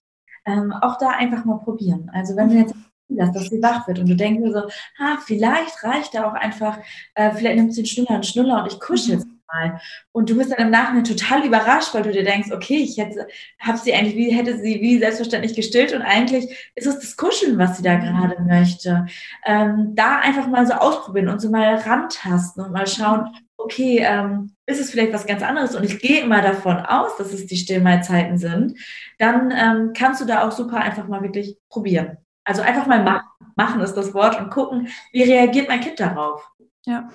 Ähm, 0.43 0.73
auch 0.81 0.97
da 0.97 1.09
einfach 1.09 1.45
mal 1.45 1.59
probieren. 1.59 2.09
Also 2.11 2.35
wenn 2.35 2.49
du 2.49 2.55
jetzt 2.55 2.73
lässt, 3.15 3.35
dass 3.35 3.49
sie 3.49 3.61
wach 3.61 3.87
wird 3.87 3.99
und 3.99 4.09
du 4.09 4.15
denkst 4.15 4.43
dir 4.43 4.51
so, 4.51 4.67
ah, 4.99 5.17
vielleicht 5.25 5.83
reicht 5.83 6.13
da 6.13 6.29
auch 6.29 6.33
einfach, 6.33 6.79
äh, 7.15 7.31
vielleicht 7.31 7.55
nimmt 7.57 7.73
sie 7.73 7.81
einen 7.81 7.87
Schnuller, 7.87 8.11
einen 8.11 8.23
Schnuller 8.23 8.63
und 8.63 8.71
ich 8.71 8.79
kuschel 8.79 9.17
mhm 9.17 9.33
mal. 9.53 9.79
Und 10.11 10.29
du 10.29 10.37
bist 10.37 10.51
dann 10.51 10.65
im 10.65 10.71
Nachhinein 10.71 11.03
total 11.03 11.45
überrascht, 11.45 11.93
weil 11.93 12.03
du 12.03 12.11
dir 12.11 12.23
denkst, 12.23 12.51
okay, 12.51 12.77
ich 12.77 12.97
hätte, 12.97 13.27
habe 13.59 13.77
sie 13.77 13.93
eigentlich, 13.93 14.15
wie 14.15 14.31
hätte 14.31 14.57
sie 14.57 14.81
wie 14.81 14.97
selbstverständlich 14.99 15.55
gestillt 15.55 15.93
und 15.93 16.01
eigentlich 16.01 16.71
ist 16.75 16.87
es 16.87 16.99
das 16.99 17.17
Kuscheln, 17.17 17.57
was 17.57 17.77
sie 17.77 17.83
da 17.83 17.95
gerade 17.95 18.41
möchte. 18.41 19.05
Ähm, 19.45 19.93
da 19.95 20.19
einfach 20.19 20.47
mal 20.47 20.65
so 20.65 20.73
ausprobieren 20.73 21.29
und 21.29 21.39
so 21.39 21.49
mal 21.49 21.75
rantasten 21.75 22.63
und 22.63 22.71
mal 22.71 22.87
schauen, 22.87 23.29
okay, 23.57 23.99
ähm, 24.05 24.55
ist 24.65 24.81
es 24.81 24.91
vielleicht 24.91 25.13
was 25.13 25.25
ganz 25.25 25.41
anderes 25.41 25.75
und 25.75 25.83
ich 25.83 25.99
gehe 25.99 26.21
immer 26.21 26.41
davon 26.41 26.77
aus, 26.77 27.15
dass 27.17 27.33
es 27.33 27.45
die 27.45 27.57
Stillmahlzeiten 27.57 28.37
sind, 28.37 28.77
dann 29.19 29.51
ähm, 29.51 29.93
kannst 29.93 30.21
du 30.21 30.25
da 30.25 30.45
auch 30.45 30.51
super 30.51 30.77
einfach 30.77 31.07
mal 31.07 31.21
wirklich 31.21 31.57
probieren. 31.69 32.17
Also 32.43 32.61
einfach 32.61 32.87
mal 32.87 33.03
machen. 33.03 33.27
Machen 33.55 33.81
ist 33.81 33.93
das 33.93 34.13
Wort 34.13 34.39
und 34.39 34.49
gucken, 34.49 34.87
wie 35.11 35.23
reagiert 35.23 35.67
mein 35.67 35.79
Kind 35.79 35.99
darauf. 35.99 36.49
Ja. 36.85 37.09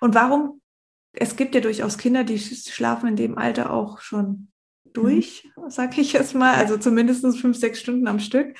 Und 0.00 0.14
warum 0.14 0.60
es 1.14 1.36
gibt 1.36 1.54
ja 1.54 1.60
durchaus 1.60 1.98
Kinder, 1.98 2.24
die 2.24 2.38
schlafen 2.38 3.10
in 3.10 3.16
dem 3.16 3.38
Alter 3.38 3.72
auch 3.72 4.00
schon 4.00 4.48
durch, 4.92 5.50
mhm. 5.56 5.70
sag 5.70 5.96
ich 5.98 6.12
jetzt 6.12 6.34
mal, 6.34 6.54
also 6.54 6.76
zumindest 6.76 7.24
fünf, 7.38 7.56
sechs 7.56 7.80
Stunden 7.80 8.06
am 8.06 8.20
Stück. 8.20 8.56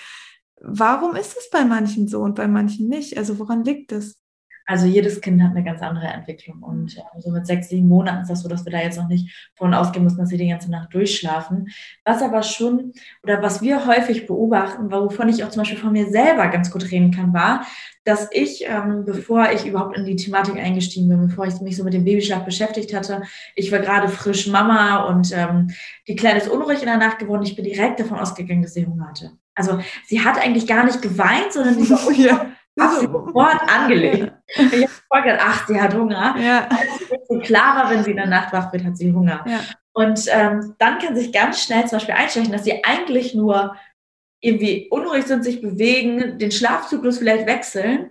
Warum 0.61 1.17
ist 1.17 1.37
es 1.37 1.51
bei 1.51 1.65
manchen 1.65 2.09
so 2.09 2.21
und 2.21 2.35
bei 2.37 2.49
manchen 2.49 2.89
nicht? 2.89 3.19
Also 3.19 3.39
woran 3.39 3.65
liegt 3.65 3.93
es? 3.93 4.17
Also 4.67 4.87
jedes 4.87 5.21
Kind 5.21 5.43
hat 5.43 5.51
eine 5.51 5.63
ganz 5.63 5.83
andere 5.83 6.07
Entwicklung. 6.07 6.63
Und 6.63 6.97
äh, 6.97 7.21
so 7.21 7.31
mit 7.31 7.47
sechs, 7.47 7.69
sieben 7.69 7.89
Monaten 7.89 8.23
ist 8.23 8.31
das 8.31 8.43
so, 8.43 8.49
dass 8.49 8.65
wir 8.65 8.73
da 8.73 8.79
jetzt 8.79 8.99
noch 8.99 9.09
nicht 9.09 9.51
von 9.55 9.75
ausgehen 9.75 10.05
müssen, 10.05 10.19
dass 10.19 10.31
sie 10.31 10.39
die 10.39 10.49
ganze 10.49 10.71
Nacht 10.71 10.95
durchschlafen. 10.95 11.69
Was 12.05 12.23
aber 12.23 12.43
schon, 12.43 12.93
oder 13.23 13.43
was 13.43 13.61
wir 13.61 13.87
häufig 13.87 14.27
beobachten, 14.27 14.91
wovon 14.91 15.29
ich 15.29 15.45
auch 15.45 15.51
zum 15.51 15.61
Beispiel 15.61 15.79
von 15.79 15.93
mir 15.93 16.09
selber 16.09 16.49
ganz 16.49 16.71
gut 16.71 16.91
reden 16.91 17.11
kann, 17.11 17.35
war, 17.35 17.67
dass 18.05 18.29
ich, 18.33 18.65
ähm, 18.67 19.05
bevor 19.05 19.51
ich 19.53 19.67
überhaupt 19.67 19.97
in 19.97 20.05
die 20.05 20.17
Thematik 20.17 20.57
eingestiegen 20.57 21.09
bin, 21.09 21.27
bevor 21.27 21.47
ich 21.47 21.61
mich 21.61 21.77
so 21.77 21.85
mit 21.85 21.95
dem 21.95 22.05
Babyschlaf 22.05 22.45
beschäftigt 22.45 22.95
hatte, 22.95 23.23
ich 23.55 23.73
war 23.73 23.79
gerade 23.79 24.09
frisch 24.09 24.47
Mama 24.47 25.05
und 25.05 25.33
ähm, 25.35 25.71
die 26.09 26.17
Kleine 26.17 26.39
ist 26.39 26.49
unruhig 26.49 26.81
in 26.81 26.87
der 26.87 26.99
Nacht 26.99 27.19
geworden. 27.19 27.43
Ich 27.43 27.57
bin 27.57 27.65
direkt 27.65 28.01
davon 28.01 28.19
ausgegangen, 28.19 28.63
dass 28.63 28.75
sie 28.75 28.87
Hunger 28.87 29.09
hatte. 29.09 29.33
Also 29.55 29.79
sie 30.07 30.21
hat 30.23 30.39
eigentlich 30.39 30.67
gar 30.67 30.85
nicht 30.85 31.01
geweint, 31.01 31.53
sondern 31.53 31.75
sie 31.75 31.89
war 31.91 32.07
ja. 32.77 32.85
Hab 32.85 33.01
sie 33.01 33.07
sofort 33.07 33.61
angelegt. 33.69 34.33
Ich 34.47 34.59
habe 34.59 34.77
sofort 34.77 35.25
gedacht, 35.25 35.41
ach, 35.43 35.67
sie 35.67 35.81
hat 35.81 35.95
Hunger. 35.95 36.35
Ja. 36.39 36.69
Es 37.01 37.11
wird 37.11 37.27
so 37.29 37.39
klarer, 37.39 37.91
wenn 37.91 38.05
sie 38.05 38.11
in 38.11 38.17
der 38.17 38.27
Nacht 38.27 38.53
wach 38.53 38.73
wird, 38.73 38.85
hat 38.85 38.97
sie 38.97 39.13
Hunger. 39.13 39.45
Ja. 39.47 39.61
Und 39.93 40.27
ähm, 40.31 40.75
dann 40.79 40.99
kann 40.99 41.15
sich 41.15 41.33
ganz 41.33 41.63
schnell 41.63 41.87
zum 41.87 41.99
Beispiel 41.99 42.15
einschleichen, 42.15 42.53
dass 42.53 42.65
sie 42.65 42.85
eigentlich 42.85 43.35
nur 43.35 43.77
irgendwie 44.41 44.89
unruhig 44.91 45.25
sind, 45.25 45.45
sich 45.45 45.63
bewegen, 45.63 46.39
den 46.39 46.51
Schlafzyklus 46.51 47.19
vielleicht 47.19 47.47
wechseln 47.47 48.11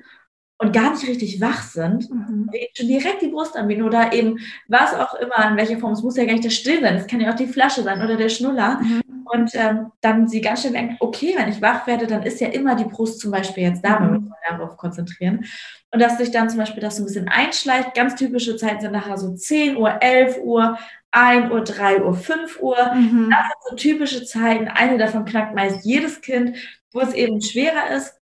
und 0.57 0.71
gar 0.71 0.91
nicht 0.91 1.07
richtig 1.07 1.41
wach 1.41 1.61
sind, 1.61 2.09
mhm. 2.09 2.49
schon 2.73 2.87
direkt 2.87 3.21
die 3.21 3.27
Brust 3.27 3.55
anbieten 3.55 3.83
oder 3.83 4.13
eben 4.13 4.39
was 4.67 4.93
auch 4.93 5.13
immer, 5.15 5.49
in 5.49 5.57
welcher 5.57 5.77
Form, 5.77 5.93
es 5.93 6.01
muss 6.01 6.15
ja 6.15 6.25
gar 6.25 6.33
nicht 6.33 6.45
der 6.45 6.49
Still 6.49 6.81
sein, 6.81 6.95
es 6.95 7.07
kann 7.07 7.19
ja 7.19 7.31
auch 7.31 7.35
die 7.35 7.47
Flasche 7.47 7.83
sein 7.83 8.01
oder 8.01 8.15
der 8.15 8.29
Schnuller. 8.29 8.79
Mhm. 8.81 9.02
Und 9.25 9.55
ähm, 9.55 9.91
dann 10.01 10.27
sie 10.27 10.41
ganz 10.41 10.61
schnell 10.61 10.73
denken, 10.73 10.97
okay, 10.99 11.33
wenn 11.37 11.49
ich 11.49 11.61
wach 11.61 11.87
werde, 11.87 12.07
dann 12.07 12.23
ist 12.23 12.39
ja 12.39 12.47
immer 12.49 12.75
die 12.75 12.85
Brust 12.85 13.19
zum 13.19 13.31
Beispiel 13.31 13.63
jetzt 13.63 13.83
da, 13.83 13.99
mhm. 13.99 14.05
wenn 14.05 14.11
wir 14.11 14.17
uns 14.17 14.35
darauf 14.49 14.77
konzentrieren. 14.77 15.45
Und 15.91 16.01
dass 16.01 16.17
sich 16.17 16.31
dann 16.31 16.49
zum 16.49 16.59
Beispiel 16.59 16.81
das 16.81 16.97
so 16.97 17.03
ein 17.03 17.05
bisschen 17.05 17.27
einschleicht. 17.27 17.93
Ganz 17.93 18.15
typische 18.15 18.57
Zeiten 18.57 18.81
sind 18.81 18.91
nachher 18.91 19.17
so 19.17 19.33
10 19.33 19.77
Uhr, 19.77 20.01
11 20.01 20.39
Uhr, 20.43 20.77
1 21.11 21.51
Uhr, 21.51 21.63
3 21.63 22.03
Uhr, 22.03 22.13
5 22.15 22.61
Uhr. 22.61 22.93
Mhm. 22.93 23.29
Das 23.29 23.45
sind 23.47 23.69
so 23.69 23.75
typische 23.75 24.25
Zeiten. 24.25 24.67
Eine 24.67 24.97
davon 24.97 25.25
knackt 25.25 25.55
meist 25.55 25.85
jedes 25.85 26.21
Kind, 26.21 26.57
wo 26.91 26.99
es 26.99 27.13
eben 27.13 27.41
schwerer 27.41 27.95
ist. 27.95 28.19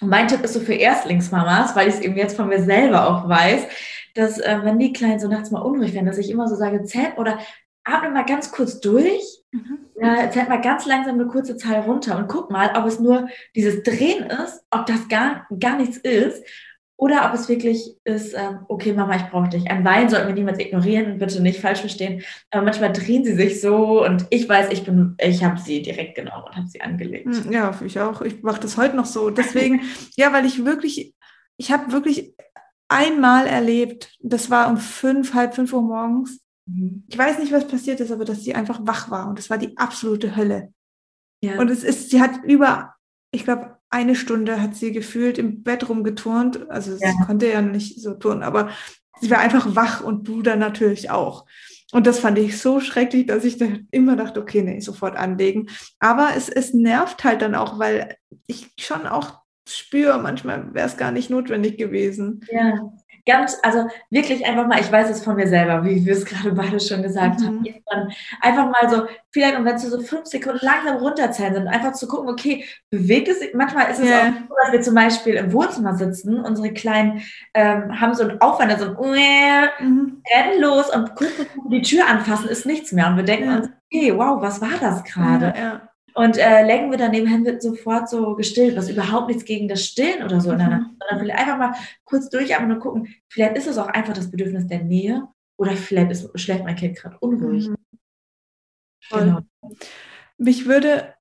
Und 0.00 0.08
mein 0.08 0.28
Tipp 0.28 0.42
ist 0.44 0.54
so 0.54 0.60
für 0.60 0.74
Erstlingsmamas, 0.74 1.74
weil 1.74 1.88
ich 1.88 1.94
es 1.94 2.00
eben 2.00 2.16
jetzt 2.16 2.36
von 2.36 2.48
mir 2.48 2.62
selber 2.62 3.08
auch 3.08 3.28
weiß, 3.28 3.66
dass 4.14 4.38
äh, 4.38 4.60
wenn 4.62 4.78
die 4.78 4.92
Kleinen 4.92 5.20
so 5.20 5.28
nachts 5.28 5.50
mal 5.50 5.60
unruhig 5.60 5.94
werden, 5.94 6.06
dass 6.06 6.18
ich 6.18 6.30
immer 6.30 6.48
so 6.48 6.54
sage, 6.54 6.84
zählt 6.84 7.18
oder 7.18 7.38
atme 7.84 8.10
mal 8.10 8.24
ganz 8.24 8.52
kurz 8.52 8.80
durch, 8.80 9.37
mhm. 9.52 9.78
ja, 10.00 10.30
zählt 10.30 10.48
mal 10.48 10.60
ganz 10.60 10.86
langsam 10.86 11.14
eine 11.14 11.26
kurze 11.26 11.56
Zahl 11.56 11.80
runter 11.80 12.18
und 12.18 12.28
guck 12.28 12.50
mal, 12.50 12.72
ob 12.76 12.86
es 12.86 13.00
nur 13.00 13.28
dieses 13.54 13.82
Drehen 13.82 14.24
ist, 14.24 14.64
ob 14.70 14.86
das 14.86 15.08
gar, 15.08 15.46
gar 15.58 15.76
nichts 15.76 15.96
ist 15.98 16.44
oder 17.00 17.26
ob 17.26 17.34
es 17.34 17.48
wirklich 17.48 17.96
ist, 18.02 18.34
ähm, 18.34 18.66
okay, 18.66 18.92
Mama, 18.92 19.14
ich 19.14 19.30
brauche 19.30 19.48
dich. 19.48 19.70
Ein 19.70 19.84
Wein 19.84 20.08
sollten 20.08 20.26
wir 20.26 20.34
niemals 20.34 20.58
ignorieren, 20.58 21.18
bitte 21.18 21.40
nicht 21.40 21.60
falsch 21.60 21.78
verstehen. 21.78 22.22
Aber 22.50 22.64
manchmal 22.64 22.92
drehen 22.92 23.24
sie 23.24 23.34
sich 23.34 23.60
so 23.60 24.04
und 24.04 24.26
ich 24.30 24.48
weiß, 24.48 24.72
ich 24.72 24.84
bin, 24.84 25.14
ich 25.20 25.44
habe 25.44 25.60
sie 25.60 25.80
direkt 25.80 26.16
genommen 26.16 26.42
und 26.46 26.56
habe 26.56 26.66
sie 26.66 26.80
angelegt. 26.80 27.32
Hm, 27.32 27.52
ja, 27.52 27.72
ich 27.86 28.00
auch. 28.00 28.20
Ich 28.22 28.42
mache 28.42 28.60
das 28.60 28.76
heute 28.76 28.96
noch 28.96 29.06
so. 29.06 29.30
Deswegen, 29.30 29.82
ja, 30.16 30.32
weil 30.32 30.44
ich 30.44 30.64
wirklich, 30.64 31.14
ich 31.56 31.70
habe 31.70 31.92
wirklich 31.92 32.34
einmal 32.88 33.46
erlebt, 33.46 34.16
das 34.20 34.50
war 34.50 34.68
um 34.68 34.76
fünf, 34.76 35.34
halb 35.34 35.54
fünf 35.54 35.72
Uhr 35.72 35.82
morgens. 35.82 36.40
Mhm. 36.68 37.04
Ich 37.08 37.16
weiß 37.16 37.38
nicht, 37.38 37.52
was 37.52 37.66
passiert 37.66 38.00
ist, 38.00 38.12
aber 38.12 38.24
dass 38.24 38.44
sie 38.44 38.54
einfach 38.54 38.80
wach 38.82 39.10
war 39.10 39.28
und 39.28 39.38
das 39.38 39.50
war 39.50 39.58
die 39.58 39.76
absolute 39.76 40.36
Hölle. 40.36 40.72
Ja. 41.40 41.58
Und 41.58 41.70
es 41.70 41.84
ist, 41.84 42.10
sie 42.10 42.20
hat 42.20 42.44
über, 42.44 42.94
ich 43.30 43.44
glaube, 43.44 43.78
eine 43.90 44.14
Stunde 44.14 44.60
hat 44.60 44.74
sie 44.74 44.92
gefühlt 44.92 45.38
im 45.38 45.62
Bett 45.62 45.88
rumgeturnt. 45.88 46.70
Also 46.70 46.96
sie 46.96 47.04
ja. 47.04 47.24
konnte 47.24 47.48
ja 47.48 47.62
nicht 47.62 48.00
so 48.00 48.14
turnen, 48.14 48.42
aber 48.42 48.70
sie 49.20 49.30
war 49.30 49.38
einfach 49.38 49.74
wach 49.74 50.02
und 50.02 50.28
du 50.28 50.42
dann 50.42 50.58
natürlich 50.58 51.10
auch. 51.10 51.46
Und 51.92 52.06
das 52.06 52.18
fand 52.18 52.38
ich 52.38 52.60
so 52.60 52.80
schrecklich, 52.80 53.26
dass 53.26 53.44
ich 53.44 53.56
da 53.56 53.66
immer 53.90 54.14
dachte, 54.14 54.42
okay, 54.42 54.62
nee, 54.62 54.80
sofort 54.80 55.16
anlegen. 55.16 55.68
Aber 56.00 56.30
es, 56.36 56.50
es 56.50 56.74
nervt 56.74 57.24
halt 57.24 57.40
dann 57.40 57.54
auch, 57.54 57.78
weil 57.78 58.16
ich 58.46 58.70
schon 58.78 59.06
auch 59.06 59.40
spüre, 59.66 60.18
manchmal 60.18 60.74
wäre 60.74 60.86
es 60.86 60.98
gar 60.98 61.12
nicht 61.12 61.30
notwendig 61.30 61.78
gewesen. 61.78 62.44
Ja, 62.50 62.92
ganz, 63.28 63.58
also 63.62 63.88
wirklich 64.10 64.44
einfach 64.46 64.66
mal, 64.66 64.80
ich 64.80 64.90
weiß 64.90 65.10
es 65.10 65.22
von 65.22 65.36
mir 65.36 65.46
selber, 65.46 65.84
wie 65.84 66.04
wir 66.04 66.14
es 66.14 66.24
gerade 66.24 66.50
beide 66.52 66.80
schon 66.80 67.02
gesagt 67.02 67.40
mhm. 67.40 67.64
haben, 67.90 68.08
einfach 68.40 68.66
mal 68.66 68.88
so, 68.88 69.06
vielleicht, 69.30 69.56
und 69.56 69.64
wenn 69.66 69.76
es 69.76 69.82
so 69.82 70.00
fünf 70.00 70.26
Sekunden 70.26 70.58
langsam 70.62 70.96
runterzählen 70.96 71.54
sind, 71.54 71.68
einfach 71.68 71.92
zu 71.92 72.08
gucken, 72.08 72.30
okay, 72.30 72.64
bewegt 72.90 73.28
es 73.28 73.40
sich, 73.40 73.54
manchmal 73.54 73.90
ist 73.90 74.00
es 74.00 74.08
yeah. 74.08 74.28
auch 74.28 74.48
so, 74.48 74.54
dass 74.62 74.72
wir 74.72 74.82
zum 74.82 74.94
Beispiel 74.94 75.34
im 75.34 75.52
Wohnzimmer 75.52 75.94
sitzen, 75.94 76.40
unsere 76.40 76.72
Kleinen 76.72 77.22
ähm, 77.54 78.00
haben 78.00 78.14
so 78.14 78.24
einen 78.24 78.40
Aufwand, 78.40 78.76
so 78.78 78.96
ein 78.96 79.70
mhm. 79.80 80.22
rennen 80.34 80.60
los 80.60 80.88
und 80.90 81.14
bevor 81.14 81.70
die 81.70 81.82
Tür 81.82 82.08
anfassen, 82.08 82.48
ist 82.48 82.66
nichts 82.66 82.92
mehr 82.92 83.06
und 83.08 83.16
wir 83.16 83.24
denken 83.24 83.50
ja. 83.50 83.56
uns, 83.58 83.68
okay, 83.92 84.16
wow, 84.16 84.40
was 84.40 84.60
war 84.60 84.78
das 84.80 85.04
gerade? 85.04 85.52
Ja, 85.54 85.62
ja. 85.62 85.88
Und 86.18 86.36
äh, 86.36 86.66
lenken 86.66 86.90
wir 86.90 86.98
daneben 86.98 87.28
hin, 87.28 87.44
wird 87.44 87.62
sofort 87.62 88.08
so 88.08 88.34
gestillt, 88.34 88.76
was 88.76 88.90
überhaupt 88.90 89.28
nichts 89.28 89.44
gegen 89.44 89.68
das 89.68 89.84
Stillen 89.84 90.24
oder 90.24 90.40
so 90.40 90.50
in 90.50 90.58
der 90.58 90.66
mhm. 90.66 90.72
Nacht, 90.72 90.90
sondern 90.98 91.18
vielleicht 91.20 91.38
einfach 91.38 91.58
mal 91.58 91.74
kurz 92.04 92.28
durchatmen 92.28 92.72
und 92.72 92.80
gucken, 92.80 93.14
vielleicht 93.28 93.56
ist 93.56 93.68
es 93.68 93.78
auch 93.78 93.86
einfach 93.86 94.14
das 94.14 94.28
Bedürfnis 94.28 94.66
der 94.66 94.82
Nähe 94.82 95.28
oder 95.56 95.76
vielleicht 95.76 96.10
ist, 96.10 96.28
schläft 96.34 96.64
mein 96.64 96.74
Kind 96.74 96.96
gerade 96.96 97.16
unruhig. 97.20 97.68
Mhm. 97.68 97.76
Genau. 99.10 99.38
Mich 100.38 100.66
würde 100.66 101.14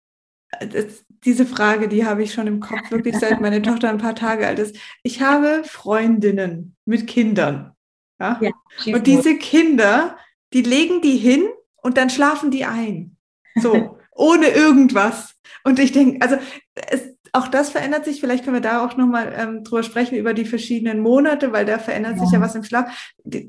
diese 1.25 1.45
Frage, 1.45 1.89
die 1.89 2.03
habe 2.03 2.23
ich 2.23 2.33
schon 2.33 2.47
im 2.47 2.59
Kopf, 2.59 2.89
wirklich 2.89 3.19
seit 3.19 3.39
meine 3.39 3.61
Tochter 3.61 3.89
ein 3.89 3.99
paar 3.99 4.15
Tage 4.15 4.47
alt 4.47 4.57
ist. 4.57 4.77
Ich 5.03 5.21
habe 5.21 5.61
Freundinnen 5.63 6.75
mit 6.85 7.05
Kindern. 7.05 7.75
Ja? 8.19 8.41
ja 8.41 8.51
und 8.95 9.05
diese 9.05 9.37
Kinder, 9.37 10.17
die 10.53 10.63
legen 10.63 11.01
die 11.03 11.17
hin 11.17 11.47
und 11.83 11.97
dann 11.97 12.09
schlafen 12.09 12.49
die 12.49 12.65
ein. 12.65 13.15
So 13.61 13.99
ohne 14.17 14.47
irgendwas. 14.49 15.35
Und 15.63 15.79
ich 15.79 15.91
denke, 15.91 16.21
also 16.21 16.37
es, 16.89 17.17
auch 17.33 17.47
das 17.47 17.69
verändert 17.69 18.05
sich. 18.05 18.19
Vielleicht 18.19 18.43
können 18.43 18.55
wir 18.55 18.61
da 18.61 18.85
auch 18.85 18.97
nochmal 18.97 19.33
ähm, 19.37 19.63
drüber 19.63 19.83
sprechen, 19.83 20.17
über 20.17 20.33
die 20.33 20.45
verschiedenen 20.45 21.01
Monate, 21.01 21.51
weil 21.51 21.65
da 21.65 21.77
verändert 21.79 22.17
ja. 22.17 22.23
sich 22.23 22.31
ja 22.31 22.41
was 22.41 22.55
im 22.55 22.63
Schlaf. 22.63 23.13
Die, 23.23 23.47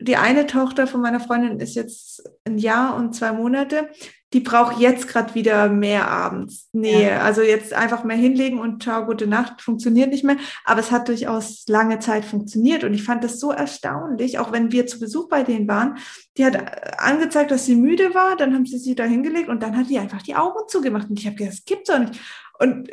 die, 0.00 0.16
eine 0.16 0.46
Tochter 0.46 0.86
von 0.86 1.00
meiner 1.00 1.20
Freundin 1.20 1.60
ist 1.60 1.74
jetzt 1.74 2.22
ein 2.44 2.58
Jahr 2.58 2.96
und 2.96 3.14
zwei 3.14 3.32
Monate. 3.32 3.90
Die 4.34 4.40
braucht 4.40 4.78
jetzt 4.78 5.08
gerade 5.08 5.34
wieder 5.34 5.68
mehr 5.68 6.08
abends 6.08 6.68
Nähe. 6.72 7.10
Ja. 7.10 7.22
Also 7.22 7.40
jetzt 7.40 7.72
einfach 7.72 8.04
mehr 8.04 8.16
hinlegen 8.16 8.58
und 8.58 8.82
ciao, 8.82 9.06
gute 9.06 9.26
Nacht, 9.26 9.62
funktioniert 9.62 10.10
nicht 10.10 10.24
mehr. 10.24 10.36
Aber 10.64 10.80
es 10.80 10.90
hat 10.90 11.08
durchaus 11.08 11.64
lange 11.66 11.98
Zeit 11.98 12.24
funktioniert. 12.24 12.84
Und 12.84 12.92
ich 12.92 13.02
fand 13.02 13.24
das 13.24 13.40
so 13.40 13.52
erstaunlich, 13.52 14.38
auch 14.38 14.52
wenn 14.52 14.70
wir 14.70 14.86
zu 14.86 15.00
Besuch 15.00 15.28
bei 15.28 15.44
denen 15.44 15.66
waren. 15.66 15.96
Die 16.36 16.44
hat 16.44 17.00
angezeigt, 17.00 17.50
dass 17.50 17.64
sie 17.64 17.76
müde 17.76 18.14
war, 18.14 18.36
dann 18.36 18.54
haben 18.54 18.66
sie 18.66 18.78
sie 18.78 18.94
da 18.94 19.04
hingelegt 19.04 19.48
und 19.48 19.62
dann 19.62 19.76
hat 19.76 19.88
die 19.88 19.98
einfach 19.98 20.22
die 20.22 20.36
Augen 20.36 20.68
zugemacht. 20.68 21.08
Und 21.08 21.18
ich 21.18 21.26
habe 21.26 21.36
gedacht, 21.36 21.54
das 21.54 21.64
gibt's 21.64 21.90
doch 21.90 21.98
nicht. 21.98 22.20
Und 22.58 22.90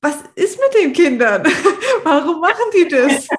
was 0.00 0.18
ist 0.34 0.58
mit 0.58 0.82
den 0.82 0.92
Kindern? 0.92 1.42
Warum 2.04 2.40
machen 2.40 2.64
die 2.74 2.88
das? 2.88 3.28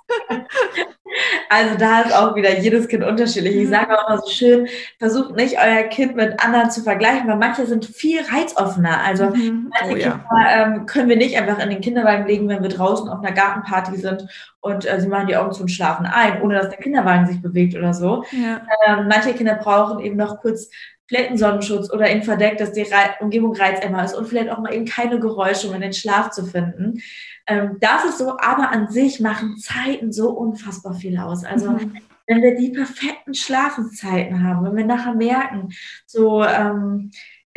Also 1.49 1.75
da 1.75 2.01
ist 2.01 2.15
auch 2.15 2.35
wieder 2.35 2.59
jedes 2.59 2.87
Kind 2.87 3.03
unterschiedlich. 3.03 3.55
Ich 3.55 3.65
mhm. 3.65 3.71
sage 3.71 3.97
auch 3.97 4.07
immer 4.07 4.21
so 4.21 4.29
schön, 4.29 4.67
versucht 4.99 5.35
nicht 5.35 5.57
euer 5.57 5.83
Kind 5.83 6.15
mit 6.15 6.39
anderen 6.39 6.69
zu 6.69 6.83
vergleichen, 6.83 7.27
weil 7.27 7.37
manche 7.37 7.65
sind 7.65 7.87
viel 7.87 8.21
reizoffener. 8.21 9.01
Also 9.01 9.31
mhm. 9.31 9.71
manche 9.71 9.95
oh, 9.95 9.97
Kinder 9.97 10.25
ja. 10.45 10.65
ähm, 10.65 10.85
können 10.85 11.09
wir 11.09 11.17
nicht 11.17 11.35
einfach 11.35 11.57
in 11.57 11.71
den 11.71 11.81
Kinderwagen 11.81 12.27
legen, 12.27 12.47
wenn 12.47 12.61
wir 12.61 12.69
draußen 12.69 13.09
auf 13.09 13.23
einer 13.23 13.33
Gartenparty 13.33 13.97
sind 13.97 14.27
und 14.61 14.85
äh, 14.85 15.01
sie 15.01 15.07
machen 15.07 15.25
die 15.25 15.35
Augen 15.35 15.51
zum 15.51 15.67
Schlafen 15.67 16.05
ein, 16.05 16.43
ohne 16.43 16.53
dass 16.55 16.69
der 16.69 16.77
Kinderwagen 16.77 17.25
sich 17.25 17.41
bewegt 17.41 17.75
oder 17.75 17.95
so. 17.95 18.23
Ja. 18.31 18.61
Ähm, 18.85 19.07
manche 19.09 19.33
Kinder 19.33 19.55
brauchen 19.55 19.99
eben 20.01 20.15
noch 20.15 20.39
kurz 20.41 20.69
vielleicht 21.09 21.29
einen 21.29 21.37
Sonnenschutz 21.37 21.91
oder 21.91 22.09
ihn 22.09 22.21
verdeckt, 22.21 22.61
dass 22.61 22.71
die 22.71 22.83
Re 22.83 23.15
Umgebung 23.19 23.55
reizärmer 23.55 24.05
ist 24.05 24.15
und 24.15 24.27
vielleicht 24.27 24.51
auch 24.51 24.59
mal 24.59 24.73
eben 24.73 24.85
keine 24.85 25.19
Geräusche, 25.19 25.67
um 25.67 25.73
in 25.73 25.81
den 25.81 25.93
Schlaf 25.93 26.29
zu 26.29 26.45
finden. 26.45 27.01
Ähm, 27.47 27.77
das 27.79 28.05
ist 28.05 28.19
so, 28.19 28.37
aber 28.37 28.71
an 28.71 28.89
sich 28.89 29.19
machen 29.19 29.57
Zeiten 29.57 30.11
so 30.11 30.29
unfassbar 30.29 30.93
viel 30.93 31.17
aus. 31.17 31.43
Also 31.43 31.71
mhm. 31.71 31.97
wenn 32.27 32.43
wir 32.43 32.55
die 32.55 32.69
perfekten 32.69 33.33
Schlafenszeiten 33.33 34.43
haben, 34.43 34.63
wenn 34.63 34.77
wir 34.77 34.85
nachher 34.85 35.15
merken, 35.15 35.69
so 36.05 36.43
ähm, 36.43 37.09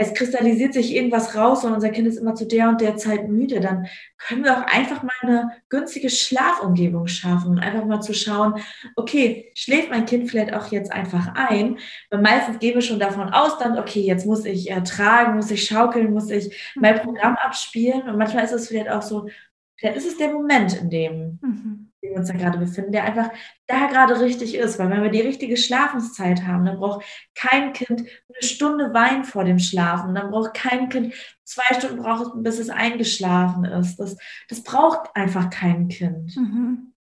es 0.03 0.15
kristallisiert 0.15 0.75
sich 0.75 0.95
irgendwas 0.95 1.35
raus 1.37 1.65
und 1.65 1.73
unser 1.73 1.91
Kind 1.91 2.07
ist 2.07 2.17
immer 2.17 2.35
zu 2.35 2.47
der 2.47 2.69
und 2.69 2.81
der 2.81 2.97
Zeit 2.97 3.29
müde, 3.29 3.61
dann 3.61 3.87
können 4.19 4.45
wir 4.45 4.57
auch 4.57 4.67
einfach 4.67 5.03
mal 5.03 5.13
eine 5.23 5.51
günstige 5.69 6.11
Schlafumgebung 6.11 7.07
schaffen 7.07 7.53
und 7.53 7.59
einfach 7.59 7.85
mal 7.85 8.01
zu 8.01 8.15
schauen, 8.15 8.55
okay, 8.97 9.51
schläft 9.55 9.91
mein 9.91 10.07
Kind 10.07 10.31
vielleicht 10.31 10.55
auch 10.55 10.71
jetzt 10.73 10.93
einfach 10.93 11.35
ein? 11.35 11.79
Weil 12.11 12.21
meistens 12.21 12.59
gehen 12.59 12.75
wir 12.75 12.83
schon 12.83 13.01
davon 13.01 13.31
aus, 13.31 13.59
dann, 13.59 13.79
okay, 13.79 14.01
jetzt 14.01 14.27
muss 14.27 14.45
ich 14.45 14.71
äh, 14.71 14.83
tragen, 14.83 15.37
muss 15.37 15.51
ich 15.51 15.65
schaukeln, 15.65 16.13
muss 16.13 16.31
ich 16.31 16.73
mein 16.75 16.97
mhm. 16.97 17.01
Programm 17.01 17.37
abspielen 17.37 18.03
und 18.03 18.19
manchmal 18.19 18.45
ist 18.45 18.53
es 18.53 18.69
vielleicht 18.69 18.91
auch 18.91 19.03
so, 19.03 19.29
vielleicht 19.77 19.97
ist 19.97 20.09
es 20.09 20.19
der 20.19 20.33
Moment, 20.33 20.75
in 20.75 20.91
dem 20.91 21.39
mhm. 21.43 21.92
Wir 22.11 22.19
uns 22.19 22.29
da 22.29 22.35
gerade 22.35 22.59
befinden, 22.59 22.93
der 22.93 23.05
einfach 23.05 23.31
da 23.67 23.87
gerade 23.87 24.21
richtig 24.21 24.55
ist. 24.55 24.79
Weil 24.79 24.91
wenn 24.91 25.03
wir 25.03 25.11
die 25.11 25.21
richtige 25.21 25.57
Schlafenszeit 25.57 26.47
haben, 26.47 26.67
dann 26.67 26.79
braucht 26.79 27.05
kein 27.35 27.73
Kind 27.73 28.01
eine 28.01 28.49
Stunde 28.49 28.93
Wein 28.93 29.25
vor 29.25 29.45
dem 29.45 29.59
Schlafen. 29.59 30.15
Dann 30.15 30.31
braucht 30.31 30.55
kein 30.55 30.89
Kind 30.89 31.15
zwei 31.45 31.75
Stunden 31.79 32.03
braucht 32.03 32.23
es, 32.23 32.43
bis 32.43 32.59
es 32.59 32.71
eingeschlafen 32.71 33.65
ist. 33.65 33.97
Das, 33.97 34.17
das 34.49 34.63
braucht 34.63 35.15
einfach 35.15 35.51
kein 35.51 35.89
Kind. 35.89 36.37
Mhm. 36.37 36.93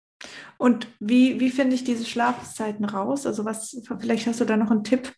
Und 0.58 0.88
wie, 0.98 1.40
wie 1.40 1.50
finde 1.50 1.74
ich 1.74 1.84
diese 1.84 2.04
Schlafenszeiten 2.04 2.84
raus? 2.84 3.26
Also 3.26 3.44
was, 3.44 3.80
vielleicht 3.98 4.26
hast 4.26 4.40
du 4.40 4.44
da 4.44 4.56
noch 4.56 4.70
einen 4.70 4.84
Tipp? 4.84 5.14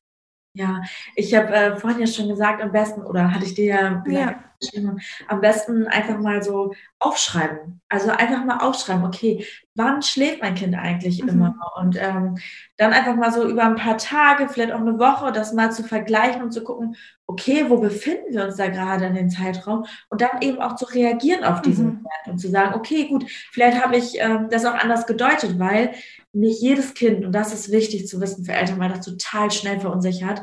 Ja, 0.54 0.82
ich 1.16 1.34
habe 1.34 1.52
äh, 1.52 1.76
vorhin 1.76 2.00
ja 2.00 2.06
schon 2.06 2.28
gesagt, 2.28 2.62
am 2.62 2.72
besten, 2.72 3.02
oder 3.02 3.32
hatte 3.32 3.46
ich 3.46 3.54
dir 3.54 3.64
ja, 3.64 4.04
ja. 4.06 4.44
Geschrieben, 4.62 5.00
am 5.28 5.40
besten 5.40 5.86
einfach 5.86 6.18
mal 6.18 6.42
so 6.42 6.74
aufschreiben. 6.98 7.80
Also 7.88 8.10
einfach 8.10 8.44
mal 8.44 8.58
aufschreiben, 8.58 9.04
okay, 9.04 9.46
wann 9.74 10.02
schläft 10.02 10.40
mein 10.40 10.54
Kind 10.54 10.74
eigentlich 10.74 11.22
mhm. 11.22 11.28
immer? 11.28 11.54
Und 11.76 11.96
ähm, 12.00 12.38
dann 12.76 12.92
einfach 12.92 13.16
mal 13.16 13.32
so 13.32 13.48
über 13.48 13.64
ein 13.64 13.76
paar 13.76 13.98
Tage, 13.98 14.48
vielleicht 14.48 14.72
auch 14.72 14.80
eine 14.80 14.98
Woche, 14.98 15.32
das 15.32 15.52
mal 15.52 15.72
zu 15.72 15.84
vergleichen 15.84 16.42
und 16.42 16.52
zu 16.52 16.64
gucken, 16.64 16.96
okay, 17.26 17.66
wo 17.68 17.78
befinden 17.78 18.32
wir 18.34 18.44
uns 18.44 18.56
da 18.56 18.68
gerade 18.68 19.06
in 19.06 19.14
dem 19.14 19.30
Zeitraum? 19.30 19.86
Und 20.08 20.20
dann 20.20 20.40
eben 20.40 20.60
auch 20.60 20.76
zu 20.76 20.84
reagieren 20.86 21.44
auf 21.44 21.62
diesen 21.62 21.86
mhm. 21.86 22.04
Wert 22.04 22.32
und 22.32 22.38
zu 22.38 22.48
sagen, 22.48 22.74
okay, 22.74 23.08
gut, 23.08 23.24
vielleicht 23.50 23.82
habe 23.82 23.96
ich 23.96 24.20
ähm, 24.20 24.48
das 24.50 24.64
auch 24.64 24.74
anders 24.74 25.06
gedeutet, 25.06 25.58
weil 25.58 25.92
nicht 26.32 26.62
jedes 26.62 26.94
Kind, 26.94 27.24
und 27.24 27.32
das 27.32 27.52
ist 27.52 27.70
wichtig 27.70 28.08
zu 28.08 28.20
wissen 28.20 28.44
für 28.44 28.52
Eltern, 28.52 28.80
weil 28.80 28.88
das 28.88 29.04
total 29.04 29.50
schnell 29.50 29.80
verunsichert, 29.80 30.42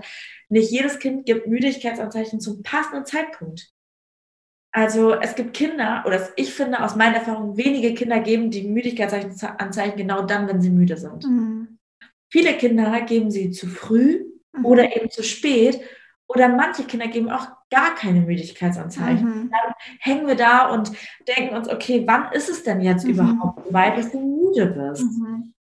nicht 0.49 0.71
jedes 0.71 0.99
Kind 0.99 1.25
gibt 1.25 1.47
Müdigkeitsanzeichen 1.47 2.39
zum 2.39 2.63
passenden 2.63 3.05
Zeitpunkt. 3.05 3.71
Also 4.71 5.13
es 5.13 5.35
gibt 5.35 5.53
Kinder, 5.53 6.03
oder 6.05 6.29
ich 6.35 6.53
finde 6.53 6.83
aus 6.83 6.95
meiner 6.95 7.17
Erfahrung, 7.17 7.57
wenige 7.57 7.93
Kinder 7.95 8.19
geben 8.19 8.51
die 8.51 8.67
Müdigkeitsanzeichen 8.67 9.97
genau 9.97 10.21
dann, 10.21 10.47
wenn 10.47 10.61
sie 10.61 10.69
müde 10.69 10.95
sind. 10.95 11.25
Mhm. 11.25 11.79
Viele 12.29 12.53
Kinder 12.53 13.01
geben 13.01 13.31
sie 13.31 13.49
zu 13.49 13.67
früh 13.67 14.25
mhm. 14.53 14.65
oder 14.65 14.95
eben 14.95 15.09
zu 15.09 15.23
spät. 15.23 15.81
Oder 16.27 16.47
manche 16.47 16.83
Kinder 16.83 17.07
geben 17.07 17.31
auch 17.31 17.47
gar 17.71 17.95
keine 17.95 18.21
Müdigkeitsanzeichen. 18.21 19.27
Mhm. 19.27 19.49
Dann 19.49 19.73
hängen 19.99 20.27
wir 20.27 20.35
da 20.35 20.69
und 20.69 20.91
denken 21.27 21.55
uns, 21.55 21.67
okay, 21.67 22.03
wann 22.05 22.31
ist 22.33 22.49
es 22.49 22.63
denn 22.63 22.81
jetzt 22.81 23.03
mhm. 23.03 23.11
überhaupt 23.11 23.65
so 23.65 23.73
weit, 23.73 23.97
dass 23.97 24.11
du 24.11 24.19
müde 24.19 24.67
bist? 24.67 25.03
Mhm. 25.03 25.55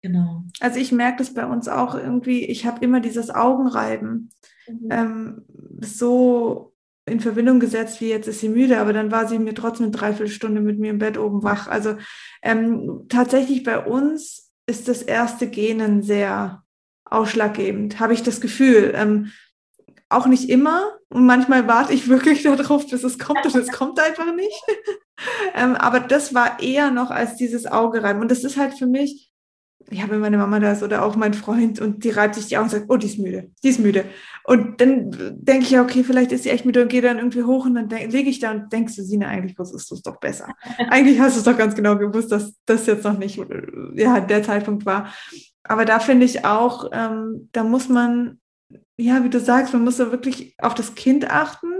Genau. 0.00 0.44
Also 0.60 0.78
ich 0.78 0.92
merke 0.92 1.18
das 1.18 1.34
bei 1.34 1.46
uns 1.46 1.68
auch 1.68 1.94
irgendwie, 1.94 2.44
ich 2.44 2.64
habe 2.66 2.82
immer 2.84 3.00
dieses 3.00 3.30
Augenreiben 3.30 4.30
mhm. 4.66 4.88
ähm, 4.90 5.44
so 5.80 6.73
in 7.06 7.20
Verbindung 7.20 7.60
gesetzt, 7.60 8.00
wie 8.00 8.08
jetzt 8.08 8.28
ist 8.28 8.40
sie 8.40 8.48
müde, 8.48 8.78
aber 8.78 8.92
dann 8.92 9.10
war 9.10 9.28
sie 9.28 9.38
mir 9.38 9.54
trotzdem 9.54 9.86
eine 9.86 9.92
Dreiviertelstunde 9.92 10.60
mit 10.60 10.78
mir 10.78 10.90
im 10.90 10.98
Bett 10.98 11.18
oben 11.18 11.42
wach. 11.42 11.68
Also 11.68 11.96
ähm, 12.42 13.06
tatsächlich 13.08 13.62
bei 13.62 13.78
uns 13.78 14.50
ist 14.66 14.88
das 14.88 15.02
erste 15.02 15.48
Genen 15.48 16.02
sehr 16.02 16.62
ausschlaggebend, 17.04 18.00
habe 18.00 18.14
ich 18.14 18.22
das 18.22 18.40
Gefühl. 18.40 18.92
Ähm, 18.94 19.30
auch 20.08 20.26
nicht 20.26 20.48
immer 20.48 20.92
und 21.08 21.26
manchmal 21.26 21.66
warte 21.66 21.92
ich 21.92 22.08
wirklich 22.08 22.42
darauf, 22.44 22.88
bis 22.88 23.04
es 23.04 23.18
kommt 23.18 23.44
und 23.44 23.54
es 23.54 23.70
kommt 23.70 24.00
einfach 24.00 24.34
nicht. 24.34 24.62
ähm, 25.54 25.74
aber 25.74 26.00
das 26.00 26.34
war 26.34 26.62
eher 26.62 26.90
noch 26.90 27.10
als 27.10 27.36
dieses 27.36 27.66
Auge 27.66 28.02
reiben 28.02 28.20
und 28.20 28.30
das 28.30 28.44
ist 28.44 28.56
halt 28.56 28.74
für 28.74 28.86
mich 28.86 29.33
ja, 29.90 30.08
wenn 30.08 30.20
meine 30.20 30.38
Mama 30.38 30.60
da 30.60 30.72
ist 30.72 30.82
oder 30.82 31.04
auch 31.04 31.16
mein 31.16 31.34
Freund 31.34 31.80
und 31.80 32.04
die 32.04 32.10
reibt 32.10 32.34
sich 32.34 32.46
die 32.46 32.56
Augen 32.56 32.64
und 32.64 32.70
sagt, 32.70 32.86
oh, 32.88 32.96
die 32.96 33.06
ist 33.06 33.18
müde, 33.18 33.50
die 33.62 33.68
ist 33.68 33.80
müde. 33.80 34.04
Und 34.44 34.80
dann 34.80 35.10
denke 35.38 35.64
ich 35.64 35.70
ja, 35.70 35.82
okay, 35.82 36.04
vielleicht 36.04 36.32
ist 36.32 36.44
sie 36.44 36.50
echt 36.50 36.64
müde 36.64 36.82
und 36.82 36.88
gehe 36.88 37.02
dann 37.02 37.18
irgendwie 37.18 37.42
hoch 37.42 37.66
und 37.66 37.74
dann 37.74 37.88
lege 37.88 38.28
ich 38.28 38.40
da 38.40 38.50
und 38.50 38.72
denkst 38.72 38.96
du, 38.96 39.02
Sina, 39.02 39.28
eigentlich 39.28 39.58
wusstest 39.58 39.90
du 39.90 39.94
es 39.94 40.02
doch 40.02 40.18
besser. 40.18 40.48
eigentlich 40.90 41.20
hast 41.20 41.34
du 41.34 41.38
es 41.40 41.44
doch 41.44 41.56
ganz 41.56 41.74
genau 41.74 41.96
gewusst, 41.96 42.32
dass 42.32 42.54
das 42.66 42.86
jetzt 42.86 43.04
noch 43.04 43.18
nicht 43.18 43.40
ja, 43.94 44.20
der 44.20 44.42
Zeitpunkt 44.42 44.86
war. 44.86 45.12
Aber 45.62 45.84
da 45.84 45.98
finde 45.98 46.26
ich 46.26 46.44
auch, 46.44 46.90
ähm, 46.92 47.48
da 47.52 47.64
muss 47.64 47.88
man, 47.88 48.38
ja, 48.96 49.24
wie 49.24 49.30
du 49.30 49.40
sagst, 49.40 49.72
man 49.72 49.84
muss 49.84 49.96
da 49.96 50.10
wirklich 50.10 50.54
auf 50.58 50.74
das 50.74 50.94
Kind 50.94 51.30
achten 51.30 51.72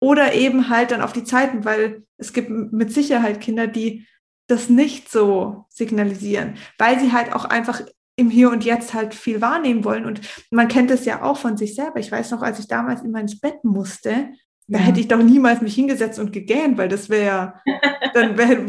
oder 0.00 0.34
eben 0.34 0.70
halt 0.70 0.90
dann 0.90 1.02
auf 1.02 1.12
die 1.12 1.24
Zeiten, 1.24 1.64
weil 1.64 2.04
es 2.16 2.32
gibt 2.32 2.50
mit 2.50 2.92
Sicherheit 2.92 3.40
Kinder, 3.40 3.66
die 3.66 4.06
das 4.50 4.68
nicht 4.68 5.10
so 5.10 5.64
signalisieren, 5.68 6.54
weil 6.78 6.98
sie 7.00 7.12
halt 7.12 7.32
auch 7.32 7.44
einfach 7.44 7.82
im 8.16 8.30
Hier 8.30 8.50
und 8.50 8.64
Jetzt 8.64 8.94
halt 8.94 9.14
viel 9.14 9.40
wahrnehmen 9.40 9.84
wollen. 9.84 10.04
Und 10.04 10.20
man 10.50 10.68
kennt 10.68 10.90
es 10.90 11.04
ja 11.04 11.22
auch 11.22 11.38
von 11.38 11.56
sich 11.56 11.74
selber. 11.74 11.98
Ich 11.98 12.12
weiß 12.12 12.30
noch, 12.32 12.42
als 12.42 12.58
ich 12.58 12.68
damals 12.68 13.02
immer 13.02 13.20
ins 13.20 13.40
Bett 13.40 13.64
musste, 13.64 14.10
ja. 14.10 14.28
da 14.68 14.78
hätte 14.78 15.00
ich 15.00 15.08
doch 15.08 15.22
niemals 15.22 15.62
mich 15.62 15.74
hingesetzt 15.74 16.18
und 16.18 16.32
gegähnt, 16.32 16.76
weil 16.76 16.88
das 16.88 17.08
wäre, 17.08 17.54
dann 18.14 18.36
wäre, 18.36 18.66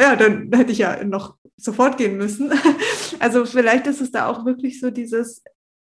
ja, 0.00 0.16
dann 0.16 0.50
hätte 0.54 0.72
ich 0.72 0.78
ja 0.78 1.02
noch 1.04 1.36
sofort 1.56 1.98
gehen 1.98 2.16
müssen. 2.16 2.52
Also 3.20 3.46
vielleicht 3.46 3.86
ist 3.86 4.00
es 4.00 4.10
da 4.10 4.26
auch 4.26 4.44
wirklich 4.44 4.80
so 4.80 4.90
dieses, 4.90 5.42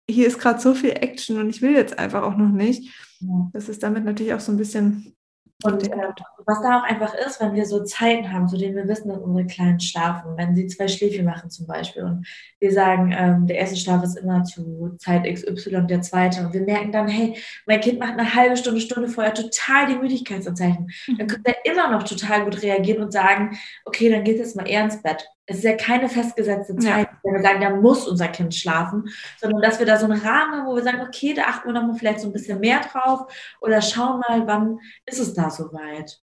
hier 0.08 0.28
ist 0.28 0.38
gerade 0.38 0.60
so 0.60 0.72
viel 0.72 0.90
Action 0.90 1.38
und 1.38 1.50
ich 1.50 1.60
will 1.60 1.72
jetzt 1.72 1.98
einfach 1.98 2.22
auch 2.22 2.36
noch 2.36 2.48
nicht. 2.48 2.94
Ja. 3.20 3.50
Das 3.52 3.68
ist 3.68 3.82
damit 3.82 4.04
natürlich 4.04 4.32
auch 4.32 4.40
so 4.40 4.52
ein 4.52 4.56
bisschen 4.56 5.17
und 5.64 5.90
äh, 5.90 6.12
was 6.46 6.62
da 6.62 6.78
auch 6.78 6.84
einfach 6.84 7.14
ist, 7.14 7.40
wenn 7.40 7.54
wir 7.54 7.66
so 7.66 7.82
Zeiten 7.82 8.32
haben, 8.32 8.46
zu 8.46 8.56
denen 8.56 8.76
wir 8.76 8.86
wissen, 8.86 9.08
dass 9.08 9.18
unsere 9.18 9.46
Kleinen 9.46 9.80
schlafen, 9.80 10.36
wenn 10.36 10.54
sie 10.54 10.68
zwei 10.68 10.86
Schläfe 10.86 11.22
machen 11.24 11.50
zum 11.50 11.66
Beispiel 11.66 12.04
und 12.04 12.26
wir 12.60 12.72
sagen, 12.72 13.12
ähm, 13.16 13.46
der 13.48 13.58
erste 13.58 13.76
Schlaf 13.76 14.04
ist 14.04 14.16
immer 14.16 14.44
zu 14.44 14.96
Zeit 14.98 15.24
XY, 15.24 15.86
der 15.88 16.00
zweite 16.02 16.42
und 16.46 16.54
wir 16.54 16.62
merken 16.62 16.92
dann, 16.92 17.08
hey, 17.08 17.36
mein 17.66 17.80
Kind 17.80 17.98
macht 17.98 18.12
eine 18.12 18.34
halbe 18.34 18.56
Stunde, 18.56 18.80
Stunde 18.80 19.08
vorher 19.08 19.34
total 19.34 19.88
die 19.88 19.96
Müdigkeitsanzeichen, 19.96 20.90
dann 21.06 21.26
mhm. 21.26 21.26
können 21.26 21.44
wir 21.44 21.56
immer 21.64 21.90
noch 21.90 22.04
total 22.04 22.44
gut 22.44 22.62
reagieren 22.62 23.02
und 23.02 23.12
sagen, 23.12 23.58
okay, 23.84 24.10
dann 24.10 24.22
geht 24.22 24.38
jetzt 24.38 24.54
mal 24.54 24.68
eher 24.68 24.84
ins 24.84 25.02
Bett 25.02 25.28
es 25.50 25.58
ist 25.58 25.64
ja 25.64 25.76
keine 25.76 26.10
festgesetzte 26.10 26.76
Zeit, 26.76 27.08
ja. 27.10 27.18
wenn 27.22 27.34
wir 27.34 27.42
sagen, 27.42 27.60
da 27.62 27.70
muss 27.70 28.06
unser 28.06 28.28
Kind 28.28 28.54
schlafen, 28.54 29.08
sondern 29.40 29.62
dass 29.62 29.78
wir 29.78 29.86
da 29.86 29.96
so 29.96 30.04
einen 30.04 30.20
Rahmen 30.20 30.58
haben, 30.58 30.66
wo 30.66 30.76
wir 30.76 30.82
sagen, 30.82 31.00
okay, 31.00 31.32
da 31.32 31.44
achten 31.44 31.68
wir 31.68 31.72
noch 31.72 31.86
mal 31.86 31.94
vielleicht 31.94 32.20
so 32.20 32.28
ein 32.28 32.34
bisschen 32.34 32.60
mehr 32.60 32.80
drauf 32.80 33.32
oder 33.62 33.80
schauen 33.80 34.20
mal, 34.20 34.46
wann 34.46 34.78
ist 35.06 35.18
es 35.18 35.32
da 35.32 35.48
soweit. 35.48 36.20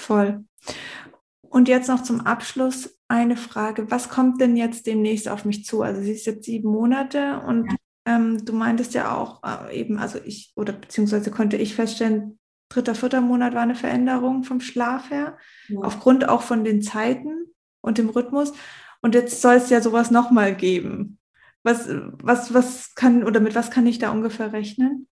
Voll. 0.00 0.44
Und 1.42 1.68
jetzt 1.68 1.88
noch 1.88 2.02
zum 2.02 2.22
Abschluss 2.22 2.98
eine 3.08 3.36
Frage. 3.36 3.90
Was 3.90 4.08
kommt 4.08 4.40
denn 4.40 4.56
jetzt 4.56 4.86
demnächst 4.86 5.28
auf 5.28 5.44
mich 5.44 5.66
zu? 5.66 5.82
Also 5.82 6.00
sie 6.00 6.12
ist 6.12 6.24
jetzt 6.24 6.46
sieben 6.46 6.70
Monate 6.70 7.42
und 7.46 7.70
ja. 7.70 7.76
ähm, 8.06 8.42
du 8.42 8.54
meintest 8.54 8.94
ja 8.94 9.14
auch 9.14 9.42
äh, 9.44 9.78
eben, 9.78 9.98
also 9.98 10.18
ich, 10.24 10.54
oder 10.56 10.72
beziehungsweise 10.72 11.30
konnte 11.30 11.58
ich 11.58 11.74
feststellen, 11.74 12.38
dritter, 12.70 12.94
vierter 12.94 13.20
Monat 13.20 13.52
war 13.52 13.60
eine 13.60 13.74
Veränderung 13.74 14.44
vom 14.44 14.62
Schlaf 14.62 15.10
her, 15.10 15.36
ja. 15.68 15.80
aufgrund 15.80 16.26
auch 16.26 16.40
von 16.40 16.64
den 16.64 16.80
Zeiten 16.80 17.51
und 17.82 17.98
dem 17.98 18.08
Rhythmus. 18.08 18.52
Und 19.02 19.14
jetzt 19.14 19.42
soll 19.42 19.56
es 19.56 19.68
ja 19.68 19.82
sowas 19.82 20.10
nochmal 20.10 20.54
geben. 20.54 21.18
Was, 21.62 21.88
was, 21.88 22.54
was 22.54 22.94
kann 22.94 23.22
oder 23.24 23.40
mit 23.40 23.54
was 23.54 23.70
kann 23.70 23.86
ich 23.86 23.98
da 23.98 24.10
ungefähr 24.10 24.52
rechnen? 24.52 25.06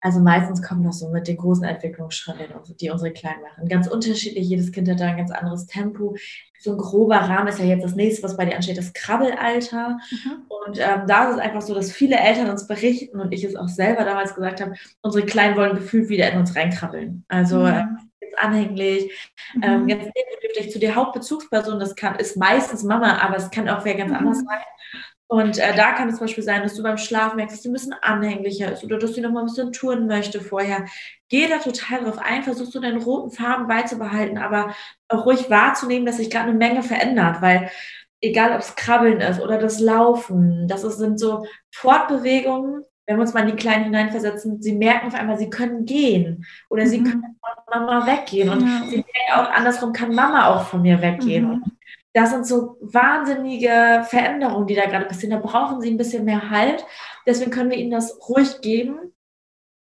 Also 0.00 0.20
meistens 0.20 0.62
kommt 0.62 0.86
das 0.86 1.00
so 1.00 1.08
mit 1.10 1.26
den 1.26 1.36
großen 1.36 1.64
Entwicklungsschritten, 1.64 2.54
die 2.80 2.90
unsere 2.90 3.12
Kleinen 3.12 3.42
machen. 3.42 3.68
Ganz 3.68 3.88
unterschiedlich, 3.88 4.48
jedes 4.48 4.70
Kind 4.70 4.88
hat 4.88 5.00
da 5.00 5.06
ein 5.06 5.16
ganz 5.16 5.30
anderes 5.30 5.66
Tempo. 5.66 6.16
So 6.60 6.72
ein 6.72 6.78
grober 6.78 7.16
Rahmen 7.16 7.48
ist 7.48 7.58
ja 7.58 7.64
jetzt 7.64 7.84
das 7.84 7.96
nächste, 7.96 8.22
was 8.22 8.36
bei 8.36 8.44
dir 8.44 8.56
ansteht, 8.56 8.78
das 8.78 8.92
Krabbelalter. 8.92 9.98
Mhm. 10.10 10.42
Und 10.48 10.78
ähm, 10.78 11.06
da 11.06 11.28
ist 11.28 11.36
es 11.36 11.40
einfach 11.40 11.62
so, 11.62 11.74
dass 11.74 11.92
viele 11.92 12.16
Eltern 12.16 12.50
uns 12.50 12.66
berichten 12.66 13.20
und 13.20 13.32
ich 13.32 13.44
es 13.44 13.56
auch 13.56 13.68
selber 13.68 14.04
damals 14.04 14.34
gesagt 14.34 14.60
habe, 14.60 14.74
unsere 15.02 15.24
Kleinen 15.26 15.56
wollen 15.56 15.76
gefühlt 15.76 16.08
wieder 16.08 16.30
in 16.30 16.38
uns 16.38 16.54
reinkrabbeln. 16.54 17.24
Also 17.28 17.60
mhm. 17.60 17.66
äh, 17.66 17.84
anhänglich, 18.36 19.10
mhm. 19.54 19.62
ähm, 19.62 19.86
ganz 19.88 20.04
dich 20.56 20.70
zu 20.70 20.78
der 20.78 20.94
Hauptbezugsperson, 20.94 21.78
das 21.78 21.94
kann, 21.94 22.16
ist 22.16 22.36
meistens 22.36 22.82
Mama, 22.82 23.18
aber 23.18 23.36
es 23.36 23.50
kann 23.50 23.68
auch 23.68 23.84
wer 23.84 23.94
ganz 23.94 24.10
mhm. 24.10 24.16
anders 24.16 24.38
sein. 24.38 24.62
Und 25.28 25.58
äh, 25.58 25.74
da 25.74 25.92
kann 25.92 26.08
es 26.08 26.16
zum 26.16 26.26
Beispiel 26.26 26.44
sein, 26.44 26.62
dass 26.62 26.74
du 26.74 26.82
beim 26.84 26.98
Schlafen 26.98 27.36
merkst, 27.36 27.56
dass 27.56 27.62
sie 27.62 27.68
ein 27.68 27.72
bisschen 27.72 27.94
anhänglicher 28.00 28.72
ist 28.72 28.84
oder 28.84 28.96
dass 28.96 29.14
sie 29.14 29.20
noch 29.20 29.32
mal 29.32 29.40
ein 29.40 29.46
bisschen 29.46 29.72
touren 29.72 30.06
möchte 30.06 30.40
vorher. 30.40 30.86
Geh 31.28 31.48
da 31.48 31.58
total 31.58 32.04
drauf 32.04 32.18
ein, 32.18 32.44
versuchst 32.44 32.74
du 32.74 32.80
deinen 32.80 33.02
roten 33.02 33.32
Farben 33.32 33.66
beizubehalten, 33.66 34.38
aber 34.38 34.74
auch 35.08 35.26
ruhig 35.26 35.50
wahrzunehmen, 35.50 36.06
dass 36.06 36.18
sich 36.18 36.30
gerade 36.30 36.50
eine 36.50 36.58
Menge 36.58 36.84
verändert, 36.84 37.42
weil 37.42 37.70
egal 38.20 38.52
ob 38.52 38.60
es 38.60 38.76
Krabbeln 38.76 39.20
ist 39.20 39.40
oder 39.40 39.58
das 39.58 39.80
Laufen, 39.80 40.68
das 40.68 40.82
sind 40.82 41.18
so 41.18 41.44
Fortbewegungen, 41.72 42.84
wenn 43.06 43.16
wir 43.16 43.22
uns 43.22 43.34
mal 43.34 43.48
in 43.48 43.56
die 43.56 43.62
Kleinen 43.62 43.84
hineinversetzen, 43.84 44.62
sie 44.62 44.74
merken 44.74 45.08
auf 45.08 45.14
einmal, 45.14 45.38
sie 45.38 45.50
können 45.50 45.84
gehen 45.84 46.44
oder 46.68 46.84
mhm. 46.84 46.88
sie 46.88 47.02
können 47.02 47.36
von 47.40 47.84
Mama 47.84 48.06
weggehen 48.06 48.48
und 48.48 48.60
ja. 48.60 48.82
sie 48.88 48.96
merken 48.96 49.32
auch 49.34 49.50
andersrum, 49.50 49.92
kann 49.92 50.14
Mama 50.14 50.48
auch 50.48 50.66
von 50.66 50.82
mir 50.82 51.00
weggehen. 51.00 51.48
Mhm. 51.48 51.75
Das 52.16 52.30
sind 52.30 52.46
so 52.46 52.78
wahnsinnige 52.80 54.02
Veränderungen, 54.08 54.66
die 54.66 54.74
da 54.74 54.86
gerade 54.86 55.04
passieren. 55.04 55.38
Da 55.38 55.46
brauchen 55.46 55.82
sie 55.82 55.90
ein 55.90 55.98
bisschen 55.98 56.24
mehr 56.24 56.48
Halt. 56.48 56.86
Deswegen 57.26 57.50
können 57.50 57.68
wir 57.68 57.76
ihnen 57.76 57.90
das 57.90 58.18
ruhig 58.26 58.62
geben 58.62 59.12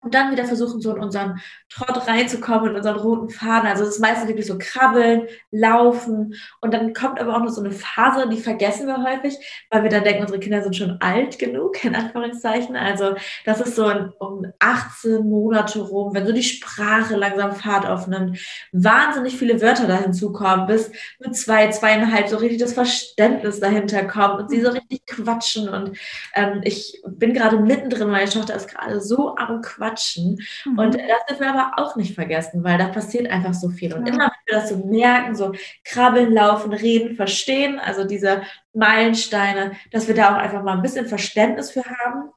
und 0.06 0.14
dann 0.14 0.32
wieder 0.32 0.46
versuchen, 0.46 0.80
so 0.80 0.96
in 0.96 1.02
unseren 1.02 1.42
Trott 1.68 2.08
reinzukommen, 2.08 2.70
in 2.70 2.76
unseren 2.76 2.98
roten 2.98 3.30
Faden. 3.30 3.68
Also 3.68 3.84
es 3.84 3.96
ist 3.96 4.00
meistens 4.00 4.28
wirklich 4.28 4.46
so 4.46 4.58
krabbeln, 4.60 5.24
laufen. 5.50 6.36
Und 6.62 6.76
dann 6.76 6.94
kommt 6.94 7.20
aber 7.20 7.36
auch 7.36 7.42
noch 7.42 7.50
so 7.50 7.62
eine 7.62 7.72
Phase, 7.72 8.30
die 8.30 8.38
vergessen 8.38 8.86
wir 8.86 9.04
häufig, 9.04 9.36
weil 9.72 9.82
wir 9.82 9.90
dann 9.90 10.04
denken, 10.04 10.22
unsere 10.22 10.40
Kinder 10.40 10.62
sind 10.62 10.76
schon 10.76 10.98
alt 11.02 11.40
genug, 11.40 11.84
in 11.84 11.96
Anführungszeichen. 11.96 12.76
Also 12.76 13.16
das 13.46 13.62
ist 13.62 13.76
so 13.76 13.92
um 14.20 14.46
18 14.60 15.28
Monate 15.28 15.80
rum, 15.80 16.14
wenn 16.14 16.28
so 16.28 16.34
die 16.34 16.44
Sprache 16.44 17.16
langsam 17.16 17.54
Fahrt 17.54 17.88
aufnimmt, 17.88 18.40
wahnsinnig 18.72 19.36
viele 19.36 19.60
Wörter 19.60 19.88
da 19.88 19.98
hinzukommen, 19.98 20.68
bis 20.68 20.92
mit 21.20 21.36
zwei, 21.36 21.70
zweieinhalb 21.72 22.28
so 22.28 22.38
richtig 22.38 22.60
das 22.60 22.74
Verständnis 22.74 23.60
dahinter 23.60 24.06
kommt 24.06 24.40
und 24.40 24.50
sie 24.52 24.62
so 24.62 24.70
richtig 24.70 25.04
quatschen. 25.08 25.68
Und 25.68 25.98
ähm, 26.36 26.62
ich 26.64 27.02
bin 27.08 27.34
gerade 27.34 27.58
mittendrin, 27.58 28.12
meine 28.12 28.30
Tochter 28.30 28.54
ist 28.54 28.68
gerade 28.68 29.02
so 29.02 29.36
am 29.36 29.64
Quatschen 29.64 29.95
quatschen. 29.96 30.38
Mhm. 30.66 30.80
Und 30.80 30.96
das 30.96 31.26
dürfen 31.28 31.42
wir 31.42 31.54
aber 31.54 31.72
auch 31.78 31.96
nicht 31.96 32.16
vergessen, 32.16 32.64
weil 32.64 32.78
da 32.78 32.88
passiert 32.88 33.30
einfach 33.30 33.54
so 33.54 33.70
viel. 33.70 33.94
Und 33.94 34.08
ja. 34.08 34.14
immer, 34.14 34.26
wenn 34.26 34.54
wir 34.54 34.62
das 34.62 34.70
so 34.70 34.78
merken, 34.86 35.36
so 35.36 35.54
krabbeln, 35.84 36.34
laufen, 36.34 36.74
reden, 36.74 37.16
verstehen, 37.16 37.80
also 37.80 38.06
diese 38.06 38.44
Meilensteine, 38.74 39.74
dass 39.92 40.08
wir 40.08 40.16
da 40.16 40.36
auch 40.36 40.40
einfach 40.40 40.64
mal 40.64 40.74
ein 40.74 40.82
bisschen 40.82 41.08
Verständnis 41.08 41.72
für 41.72 41.84
haben. 41.84 42.30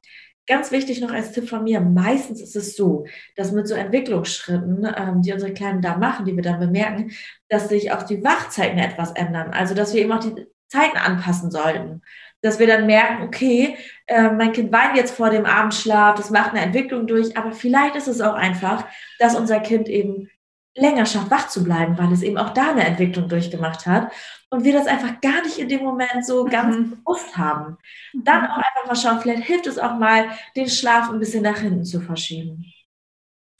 Ganz 0.47 0.71
wichtig 0.71 0.99
noch 0.99 1.11
als 1.11 1.31
Tipp 1.31 1.47
von 1.47 1.63
mir, 1.63 1.79
meistens 1.79 2.41
ist 2.41 2.55
es 2.55 2.75
so, 2.75 3.05
dass 3.35 3.51
mit 3.51 3.67
so 3.67 3.75
Entwicklungsschritten, 3.75 4.87
ähm, 4.97 5.21
die 5.21 5.31
unsere 5.31 5.53
Kleinen 5.53 5.83
da 5.83 5.95
machen, 5.95 6.25
die 6.25 6.35
wir 6.35 6.41
dann 6.41 6.59
bemerken, 6.59 7.11
dass 7.49 7.69
sich 7.69 7.91
auch 7.91 8.01
die 8.01 8.23
Wachzeiten 8.23 8.79
etwas 8.79 9.11
ändern. 9.11 9.51
Also 9.51 9.75
dass 9.75 9.93
wir 9.93 10.01
eben 10.01 10.11
auch 10.11 10.23
die 10.23 10.47
Zeiten 10.67 10.97
anpassen 10.97 11.51
sollten 11.51 12.01
dass 12.41 12.59
wir 12.59 12.67
dann 12.67 12.85
merken, 12.85 13.23
okay, 13.23 13.77
äh, 14.07 14.31
mein 14.31 14.53
Kind 14.53 14.71
weint 14.71 14.95
jetzt 14.95 15.15
vor 15.15 15.29
dem 15.29 15.45
Abendschlaf, 15.45 16.15
das 16.15 16.29
macht 16.29 16.51
eine 16.51 16.61
Entwicklung 16.61 17.07
durch, 17.07 17.37
aber 17.37 17.51
vielleicht 17.51 17.95
ist 17.95 18.07
es 18.07 18.21
auch 18.21 18.35
einfach, 18.35 18.85
dass 19.19 19.35
unser 19.35 19.59
Kind 19.59 19.89
eben 19.89 20.29
länger 20.75 21.05
schafft, 21.05 21.31
wach 21.31 21.49
zu 21.49 21.63
bleiben, 21.63 21.97
weil 21.97 22.11
es 22.11 22.21
eben 22.21 22.37
auch 22.37 22.51
da 22.51 22.71
eine 22.71 22.85
Entwicklung 22.85 23.27
durchgemacht 23.27 23.85
hat 23.85 24.11
und 24.49 24.63
wir 24.63 24.73
das 24.73 24.87
einfach 24.87 25.19
gar 25.21 25.41
nicht 25.43 25.57
in 25.57 25.67
dem 25.67 25.83
Moment 25.83 26.25
so 26.25 26.45
ganz 26.45 26.75
mhm. 26.75 26.91
bewusst 26.91 27.37
haben. 27.37 27.77
Dann 28.13 28.45
auch 28.45 28.57
einfach 28.57 28.87
mal 28.87 28.95
schauen, 28.95 29.19
vielleicht 29.19 29.43
hilft 29.43 29.67
es 29.67 29.77
auch 29.77 29.97
mal, 29.97 30.29
den 30.55 30.69
Schlaf 30.69 31.09
ein 31.09 31.19
bisschen 31.19 31.43
nach 31.43 31.59
hinten 31.59 31.85
zu 31.85 32.01
verschieben. 32.01 32.65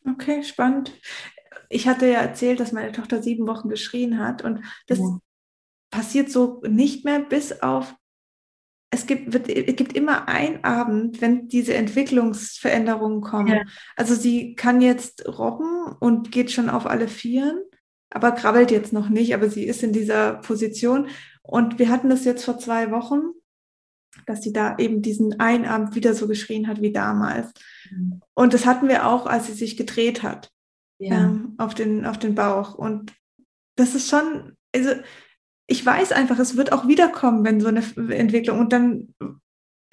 Okay, 0.09 0.43
spannend. 0.43 0.93
Ich 1.69 1.87
hatte 1.87 2.07
ja 2.07 2.19
erzählt, 2.19 2.59
dass 2.59 2.71
meine 2.71 2.91
Tochter 2.91 3.21
sieben 3.21 3.47
Wochen 3.47 3.69
geschrien 3.69 4.19
hat 4.19 4.43
und 4.43 4.63
das 4.87 4.99
ja. 4.99 5.19
passiert 5.91 6.31
so 6.31 6.61
nicht 6.67 7.05
mehr 7.05 7.19
bis 7.19 7.61
auf 7.61 7.95
es 8.91 9.05
gibt, 9.05 9.33
wird, 9.33 9.49
es 9.49 9.75
gibt 9.75 9.95
immer 9.95 10.27
einen 10.27 10.63
Abend, 10.63 11.21
wenn 11.21 11.47
diese 11.47 11.75
Entwicklungsveränderungen 11.75 13.21
kommen. 13.21 13.47
Ja. 13.47 13.61
Also 13.95 14.15
sie 14.15 14.55
kann 14.55 14.81
jetzt 14.81 15.27
robben 15.27 15.95
und 15.99 16.31
geht 16.31 16.51
schon 16.51 16.69
auf 16.69 16.87
alle 16.87 17.07
Vieren, 17.07 17.59
aber 18.09 18.31
krabbelt 18.31 18.71
jetzt 18.71 18.91
noch 18.91 19.09
nicht, 19.09 19.33
aber 19.35 19.49
sie 19.49 19.65
ist 19.65 19.83
in 19.83 19.93
dieser 19.93 20.35
Position. 20.35 21.07
Und 21.43 21.77
wir 21.77 21.89
hatten 21.89 22.09
das 22.09 22.25
jetzt 22.25 22.45
vor 22.45 22.57
zwei 22.57 22.89
Wochen, 22.91 23.21
dass 24.25 24.41
sie 24.41 24.53
da 24.53 24.77
eben 24.77 25.03
diesen 25.03 25.39
einen 25.39 25.65
Abend 25.65 25.93
wieder 25.93 26.15
so 26.15 26.27
geschrien 26.27 26.67
hat 26.67 26.81
wie 26.81 26.91
damals. 26.91 27.51
Mhm. 27.91 28.21
Und 28.33 28.53
das 28.55 28.65
hatten 28.65 28.87
wir 28.87 29.07
auch, 29.07 29.27
als 29.27 29.45
sie 29.47 29.53
sich 29.53 29.77
gedreht 29.77 30.23
hat 30.23 30.51
ja. 30.97 31.25
ähm, 31.25 31.53
auf, 31.59 31.75
den, 31.75 32.05
auf 32.05 32.17
den 32.17 32.33
Bauch. 32.33 32.73
Und 32.73 33.13
das 33.75 33.93
ist 33.93 34.09
schon, 34.09 34.57
also 34.73 34.91
ich 35.69 35.85
weiß 35.85 36.11
einfach, 36.11 36.39
es 36.39 36.57
wird 36.57 36.71
auch 36.71 36.87
wiederkommen, 36.87 37.45
wenn 37.45 37.61
so 37.61 37.67
eine 37.67 37.83
Entwicklung. 38.09 38.59
Und 38.59 38.73
dann 38.73 39.13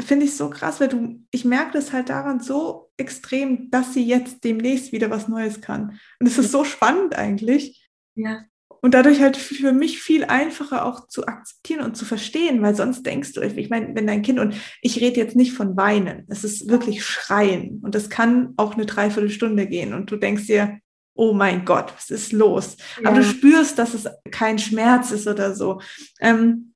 finde 0.00 0.24
ich 0.24 0.32
es 0.32 0.38
so 0.38 0.48
krass, 0.48 0.80
weil 0.80 0.88
du, 0.88 1.20
ich 1.30 1.44
merke 1.44 1.72
das 1.72 1.92
halt 1.92 2.08
daran 2.08 2.40
so 2.40 2.90
extrem, 2.96 3.70
dass 3.70 3.92
sie 3.92 4.04
jetzt 4.04 4.42
demnächst 4.42 4.92
wieder 4.92 5.10
was 5.10 5.28
Neues 5.28 5.60
kann. 5.60 5.98
Und 6.18 6.26
es 6.26 6.38
ist 6.38 6.50
so 6.50 6.64
spannend 6.64 7.14
eigentlich. 7.14 7.88
Ja. 8.14 8.44
Und 8.80 8.94
dadurch 8.94 9.20
halt 9.20 9.36
für 9.36 9.72
mich 9.72 10.00
viel 10.00 10.24
einfacher 10.24 10.84
auch 10.84 11.08
zu 11.08 11.26
akzeptieren 11.26 11.84
und 11.84 11.96
zu 11.96 12.04
verstehen, 12.04 12.62
weil 12.62 12.74
sonst 12.74 13.04
denkst 13.04 13.32
du, 13.32 13.42
ich 13.42 13.68
meine, 13.68 13.94
wenn 13.94 14.06
dein 14.06 14.22
Kind, 14.22 14.38
und 14.38 14.54
ich 14.80 15.00
rede 15.00 15.20
jetzt 15.20 15.36
nicht 15.36 15.52
von 15.52 15.76
weinen, 15.76 16.24
es 16.28 16.44
ist 16.44 16.68
wirklich 16.68 17.04
Schreien 17.04 17.80
und 17.82 17.94
das 17.94 18.08
kann 18.08 18.54
auch 18.56 18.74
eine 18.74 18.86
Dreiviertelstunde 18.86 19.66
gehen 19.66 19.92
und 19.92 20.10
du 20.10 20.16
denkst 20.16 20.46
dir, 20.46 20.78
oh 21.16 21.32
mein 21.32 21.64
Gott, 21.64 21.92
was 21.94 22.10
ist 22.10 22.32
los? 22.32 22.76
Ja. 23.02 23.08
Aber 23.08 23.18
du 23.18 23.24
spürst, 23.24 23.78
dass 23.78 23.94
es 23.94 24.06
kein 24.30 24.58
Schmerz 24.58 25.10
ist 25.10 25.26
oder 25.26 25.54
so. 25.54 25.80
Ähm, 26.20 26.74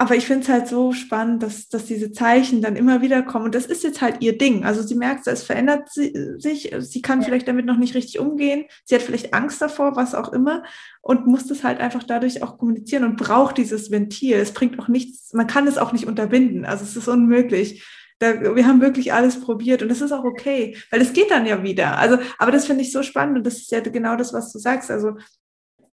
aber 0.00 0.14
ich 0.14 0.26
finde 0.26 0.42
es 0.44 0.48
halt 0.48 0.68
so 0.68 0.92
spannend, 0.92 1.42
dass, 1.42 1.68
dass 1.68 1.86
diese 1.86 2.12
Zeichen 2.12 2.62
dann 2.62 2.76
immer 2.76 3.02
wieder 3.02 3.20
kommen. 3.22 3.46
Und 3.46 3.56
das 3.56 3.66
ist 3.66 3.82
jetzt 3.82 4.00
halt 4.00 4.18
ihr 4.20 4.38
Ding. 4.38 4.64
Also 4.64 4.80
sie 4.80 4.94
merkt, 4.94 5.26
es 5.26 5.42
verändert 5.42 5.90
sie, 5.90 6.14
sich. 6.36 6.72
Sie 6.78 7.02
kann 7.02 7.20
ja. 7.20 7.26
vielleicht 7.26 7.48
damit 7.48 7.66
noch 7.66 7.78
nicht 7.78 7.96
richtig 7.96 8.20
umgehen. 8.20 8.66
Sie 8.84 8.94
hat 8.94 9.02
vielleicht 9.02 9.34
Angst 9.34 9.60
davor, 9.60 9.96
was 9.96 10.14
auch 10.14 10.32
immer. 10.32 10.62
Und 11.00 11.26
muss 11.26 11.48
das 11.48 11.64
halt 11.64 11.80
einfach 11.80 12.04
dadurch 12.04 12.44
auch 12.44 12.58
kommunizieren 12.58 13.02
und 13.02 13.16
braucht 13.16 13.58
dieses 13.58 13.90
Ventil. 13.90 14.36
Es 14.36 14.52
bringt 14.52 14.78
auch 14.78 14.86
nichts, 14.86 15.32
man 15.32 15.48
kann 15.48 15.66
es 15.66 15.78
auch 15.78 15.92
nicht 15.92 16.06
unterbinden. 16.06 16.64
Also 16.64 16.84
es 16.84 16.94
ist 16.94 17.08
unmöglich. 17.08 17.84
Da, 18.18 18.56
wir 18.56 18.66
haben 18.66 18.80
wirklich 18.80 19.12
alles 19.12 19.40
probiert 19.40 19.82
und 19.82 19.88
das 19.88 20.00
ist 20.00 20.12
auch 20.12 20.24
okay, 20.24 20.76
weil 20.90 21.00
es 21.00 21.12
geht 21.12 21.30
dann 21.30 21.46
ja 21.46 21.62
wieder. 21.62 21.98
Also, 21.98 22.18
aber 22.38 22.50
das 22.50 22.66
finde 22.66 22.82
ich 22.82 22.90
so 22.90 23.02
spannend 23.02 23.38
und 23.38 23.46
das 23.46 23.58
ist 23.58 23.70
ja 23.70 23.80
genau 23.80 24.16
das, 24.16 24.32
was 24.32 24.52
du 24.52 24.58
sagst. 24.58 24.90
Also 24.90 25.12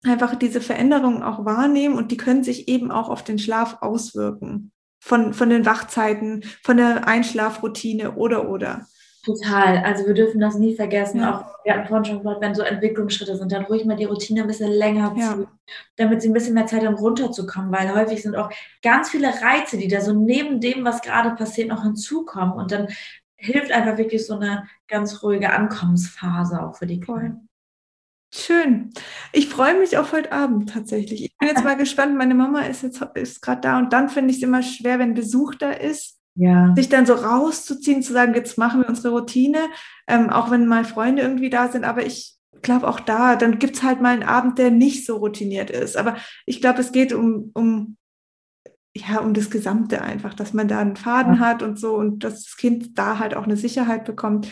einfach 0.04 0.36
diese 0.36 0.62
Veränderungen 0.62 1.24
auch 1.24 1.46
wahrnehmen 1.46 1.96
und 1.96 2.12
die 2.12 2.18
können 2.18 2.44
sich 2.44 2.68
eben 2.68 2.92
auch 2.92 3.10
auf 3.10 3.24
den 3.24 3.40
Schlaf 3.40 3.78
auswirken. 3.82 4.72
Von, 5.00 5.34
von 5.34 5.50
den 5.50 5.66
Wachzeiten, 5.66 6.44
von 6.64 6.78
der 6.78 7.08
Einschlafroutine 7.08 8.16
oder 8.16 8.50
oder. 8.50 8.88
Total. 9.24 9.78
Also 9.78 10.06
wir 10.06 10.14
dürfen 10.14 10.42
das 10.42 10.56
nie 10.56 10.76
vergessen. 10.76 11.22
Ja. 11.22 11.40
Auch 11.40 11.64
wir 11.64 11.74
hatten 11.74 11.88
vorhin 11.88 12.04
schon 12.04 12.18
gesagt, 12.18 12.42
wenn 12.42 12.56
so 12.56 12.62
Entwicklungsschritte 12.62 13.38
sind, 13.38 13.52
dann 13.54 13.64
ruhig 13.64 13.86
mal 13.86 13.96
die 13.96 14.04
Routine 14.04 14.42
ein 14.42 14.48
bisschen 14.48 14.72
länger 14.72 15.16
ja. 15.18 15.38
damit 15.96 16.22
sie 16.22 16.30
ein 16.30 16.34
bisschen 16.34 16.56
mehr 16.56 16.68
Zeit 16.68 16.86
haben, 16.86 16.96
runterzukommen, 16.96 17.72
weil 17.72 17.96
häufig 17.96 18.22
sind 18.22 18.36
auch 18.36 18.50
ganz 18.82 19.10
viele 19.10 19.30
Reize, 19.30 19.78
die 19.78 19.88
da 19.88 20.02
so 20.02 20.12
neben 20.12 20.60
dem, 20.60 20.84
was 20.84 21.02
gerade 21.02 21.32
passiert, 21.36 21.70
noch 21.70 21.84
hinzukommen. 21.84 22.54
Und 22.56 22.74
dann 22.74 22.90
hilft 23.38 23.72
einfach 23.72 23.98
wirklich 23.98 24.26
so 24.26 24.36
eine 24.36 24.68
ganz 24.90 25.24
ruhige 25.24 25.54
Ankommensphase 25.54 26.62
auch 26.62 26.76
für 26.76 26.86
die 26.86 27.00
Kleinen. 27.00 27.48
Schön. 28.36 28.90
Ich 29.32 29.48
freue 29.48 29.80
mich 29.80 29.98
auf 29.98 30.12
heute 30.12 30.34
Abend 30.34 30.70
tatsächlich. 30.70 31.24
Ich 31.24 31.38
bin 31.38 31.48
jetzt 31.48 31.64
mal 31.64 31.78
gespannt. 31.78 32.18
Meine 32.18 32.36
Mama 32.36 32.62
ist 32.64 32.84
jetzt 32.84 33.02
ist 33.14 33.42
gerade 33.42 33.62
da 33.62 33.78
und 33.78 33.94
dann 33.94 34.10
finde 34.10 34.32
ich 34.32 34.38
es 34.38 34.44
immer 34.44 34.64
schwer, 34.64 35.00
wenn 35.00 35.14
Besuch 35.14 35.56
da 35.56 35.72
ist 35.72 36.20
ja. 36.36 36.74
Sich 36.76 36.90
dann 36.90 37.06
so 37.06 37.14
rauszuziehen, 37.14 38.02
zu 38.02 38.14
sagen, 38.14 38.34
jetzt 38.34 38.58
machen 38.58 38.82
wir 38.82 38.90
unsere 38.90 39.10
Routine, 39.10 39.60
ähm, 40.08 40.30
auch 40.30 40.50
wenn 40.50 40.66
mal 40.66 40.86
Freunde 40.86 41.22
irgendwie 41.22 41.50
da 41.50 41.68
sind, 41.68 41.84
aber 41.84 42.06
ich 42.06 42.38
glaube 42.62 42.88
auch 42.88 43.00
da, 43.00 43.36
dann 43.36 43.60
gibt 43.60 43.76
es 43.76 43.84
halt 43.84 44.02
mal 44.02 44.14
einen 44.14 44.24
Abend, 44.24 44.58
der 44.58 44.72
nicht 44.72 45.06
so 45.06 45.18
routiniert 45.18 45.70
ist. 45.70 45.98
Aber 45.98 46.18
ich 46.46 46.62
glaube, 46.62 46.80
es 46.80 46.92
geht 46.92 47.14
um, 47.14 47.52
um, 47.54 47.98
ja, 48.96 49.20
um 49.20 49.34
das 49.34 49.52
Gesamte 49.52 50.02
einfach, 50.02 50.34
dass 50.34 50.54
man 50.54 50.68
da 50.68 50.80
einen 50.80 50.96
Faden 50.96 51.36
ja. 51.36 51.40
hat 51.40 51.62
und 51.62 51.78
so 51.78 51.96
und 51.96 52.24
dass 52.24 52.44
das 52.44 52.58
Kind 52.58 52.98
da 52.98 53.20
halt 53.20 53.36
auch 53.36 53.44
eine 53.44 53.58
Sicherheit 53.58 54.06
bekommt 54.06 54.50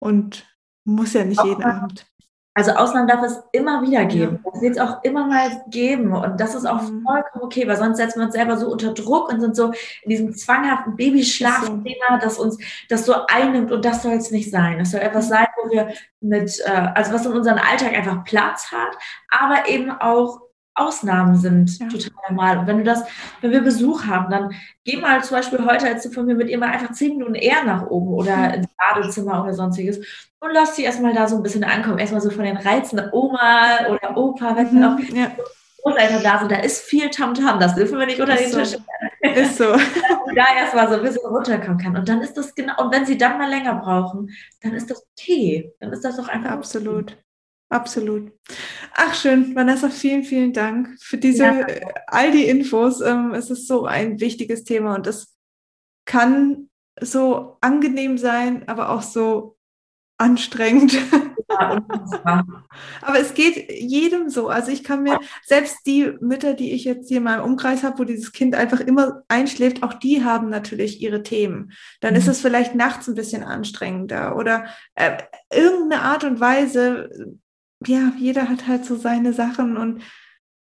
und 0.00 0.46
muss 0.84 1.12
ja 1.12 1.24
nicht 1.24 1.38
auch 1.38 1.46
jeden 1.46 1.62
Abend. 1.62 2.06
Also 2.54 2.72
Ausnahmen 2.72 3.08
darf 3.08 3.22
es 3.24 3.42
immer 3.52 3.82
wieder 3.82 4.04
geben. 4.04 4.40
Ja. 4.44 4.50
Das 4.50 4.60
wird 4.60 4.76
es 4.76 4.78
auch 4.78 5.02
immer 5.04 5.26
mal 5.26 5.64
geben. 5.68 6.12
Und 6.12 6.38
das 6.38 6.54
ist 6.54 6.66
auch 6.66 6.82
mhm. 6.82 7.02
vollkommen 7.02 7.44
okay, 7.44 7.66
weil 7.66 7.76
sonst 7.76 7.96
setzen 7.96 8.20
wir 8.20 8.26
uns 8.26 8.34
selber 8.34 8.58
so 8.58 8.70
unter 8.70 8.92
Druck 8.92 9.32
und 9.32 9.40
sind 9.40 9.56
so 9.56 9.72
in 10.02 10.10
diesem 10.10 10.34
zwanghaften 10.34 10.94
Babyschlafthema, 10.96 12.18
das 12.20 12.38
uns 12.38 12.58
das 12.90 13.06
so 13.06 13.14
einnimmt. 13.26 13.72
Und 13.72 13.84
das 13.86 14.02
soll 14.02 14.12
es 14.12 14.30
nicht 14.30 14.50
sein. 14.50 14.78
Das 14.78 14.90
soll 14.90 15.00
etwas 15.00 15.28
sein, 15.28 15.46
wo 15.62 15.70
wir 15.70 15.94
mit, 16.20 16.60
äh, 16.66 16.70
also 16.94 17.14
was 17.14 17.24
in 17.24 17.32
unserem 17.32 17.58
Alltag 17.58 17.94
einfach 17.94 18.22
Platz 18.24 18.70
hat, 18.70 18.98
aber 19.30 19.68
eben 19.68 19.90
auch 19.90 20.41
Ausnahmen 20.74 21.36
sind 21.36 21.78
ja. 21.78 21.88
total 21.88 22.12
normal. 22.28 22.58
Und 22.58 22.66
wenn 22.66 22.78
du 22.78 22.84
das, 22.84 23.04
wenn 23.40 23.50
wir 23.50 23.60
Besuch 23.60 24.06
haben, 24.06 24.30
dann 24.30 24.52
geh 24.84 24.96
mal 24.96 25.22
zum 25.22 25.36
Beispiel 25.36 25.64
heute, 25.64 25.86
als 25.86 26.02
du 26.02 26.10
von 26.10 26.26
mir 26.26 26.34
mit 26.34 26.48
ihr 26.48 26.58
mal 26.58 26.70
einfach 26.70 26.92
zehn 26.92 27.18
Minuten 27.18 27.34
eher 27.34 27.64
nach 27.64 27.86
oben 27.86 28.14
oder 28.14 28.36
mhm. 28.36 28.54
ins 28.54 28.68
Badezimmer 28.76 29.42
oder 29.42 29.52
sonstiges 29.52 29.98
und 30.40 30.52
lass 30.52 30.74
sie 30.74 30.84
erstmal 30.84 31.14
da 31.14 31.28
so 31.28 31.36
ein 31.36 31.42
bisschen 31.42 31.64
ankommen. 31.64 31.98
Erstmal 31.98 32.20
so 32.20 32.30
von 32.30 32.44
den 32.44 32.56
Reizen 32.56 33.00
Oma 33.12 33.86
oder 33.88 34.16
Opa, 34.16 34.56
wenn 34.56 34.74
mhm, 34.74 34.84
auch. 34.84 34.98
Ja. 35.14 35.30
Großeltern 35.82 36.22
da 36.22 36.38
sind, 36.38 36.52
da 36.52 36.56
ist 36.56 36.84
viel 36.84 37.10
Tamtam, 37.10 37.58
das 37.58 37.74
dürfen 37.74 37.98
wir 37.98 38.06
nicht 38.06 38.20
unter 38.20 38.36
den 38.36 38.50
so. 38.50 38.58
Tisch. 38.58 38.76
Ist 39.20 39.58
so. 39.58 39.64
da 40.34 40.56
erstmal 40.56 40.88
so 40.88 40.94
ein 40.94 41.02
bisschen 41.02 41.26
runterkommen 41.26 41.78
kann. 41.78 41.96
Und 41.96 42.08
dann 42.08 42.20
ist 42.20 42.36
das 42.36 42.54
genau, 42.54 42.80
und 42.82 42.92
wenn 42.92 43.04
sie 43.04 43.18
dann 43.18 43.36
mal 43.36 43.50
länger 43.50 43.74
brauchen, 43.74 44.30
dann 44.62 44.74
ist 44.74 44.90
das 44.90 45.04
okay. 45.10 45.72
Dann 45.80 45.92
ist 45.92 46.04
das 46.04 46.16
doch 46.16 46.28
einfach. 46.28 46.52
Absolut. 46.52 47.12
Okay. 47.12 47.20
Absolut. 47.72 48.30
Ach 48.94 49.14
schön, 49.14 49.54
Vanessa, 49.54 49.88
vielen, 49.88 50.24
vielen 50.24 50.52
Dank 50.52 50.90
für 51.00 51.16
diese, 51.16 51.44
ja. 51.44 51.66
all 52.06 52.30
die 52.30 52.44
Infos. 52.44 53.00
Ähm, 53.00 53.32
es 53.32 53.48
ist 53.48 53.66
so 53.66 53.86
ein 53.86 54.20
wichtiges 54.20 54.64
Thema 54.64 54.94
und 54.94 55.06
es 55.06 55.34
kann 56.04 56.68
so 57.00 57.56
angenehm 57.62 58.18
sein, 58.18 58.68
aber 58.68 58.90
auch 58.90 59.00
so 59.00 59.56
anstrengend. 60.18 60.92
Ja, 61.48 61.82
aber 63.00 63.18
es 63.18 63.32
geht 63.32 63.72
jedem 63.72 64.28
so. 64.28 64.48
Also 64.48 64.70
ich 64.70 64.84
kann 64.84 65.02
mir, 65.02 65.18
selbst 65.42 65.78
die 65.86 66.12
Mütter, 66.20 66.52
die 66.52 66.72
ich 66.72 66.84
jetzt 66.84 67.08
hier 67.08 67.18
in 67.18 67.24
meinem 67.24 67.44
Umkreis 67.44 67.82
habe, 67.82 68.00
wo 68.00 68.04
dieses 68.04 68.32
Kind 68.32 68.54
einfach 68.54 68.80
immer 68.80 69.22
einschläft, 69.28 69.82
auch 69.82 69.94
die 69.94 70.24
haben 70.24 70.50
natürlich 70.50 71.00
ihre 71.00 71.22
Themen. 71.22 71.72
Dann 72.00 72.12
mhm. 72.12 72.20
ist 72.20 72.28
es 72.28 72.42
vielleicht 72.42 72.74
nachts 72.74 73.08
ein 73.08 73.14
bisschen 73.14 73.42
anstrengender 73.42 74.36
oder 74.36 74.66
äh, 74.94 75.16
irgendeine 75.50 76.02
Art 76.02 76.24
und 76.24 76.38
Weise. 76.38 77.38
Ja, 77.86 78.12
jeder 78.18 78.48
hat 78.48 78.66
halt 78.66 78.84
so 78.84 78.96
seine 78.96 79.32
Sachen 79.32 79.76
und 79.76 80.02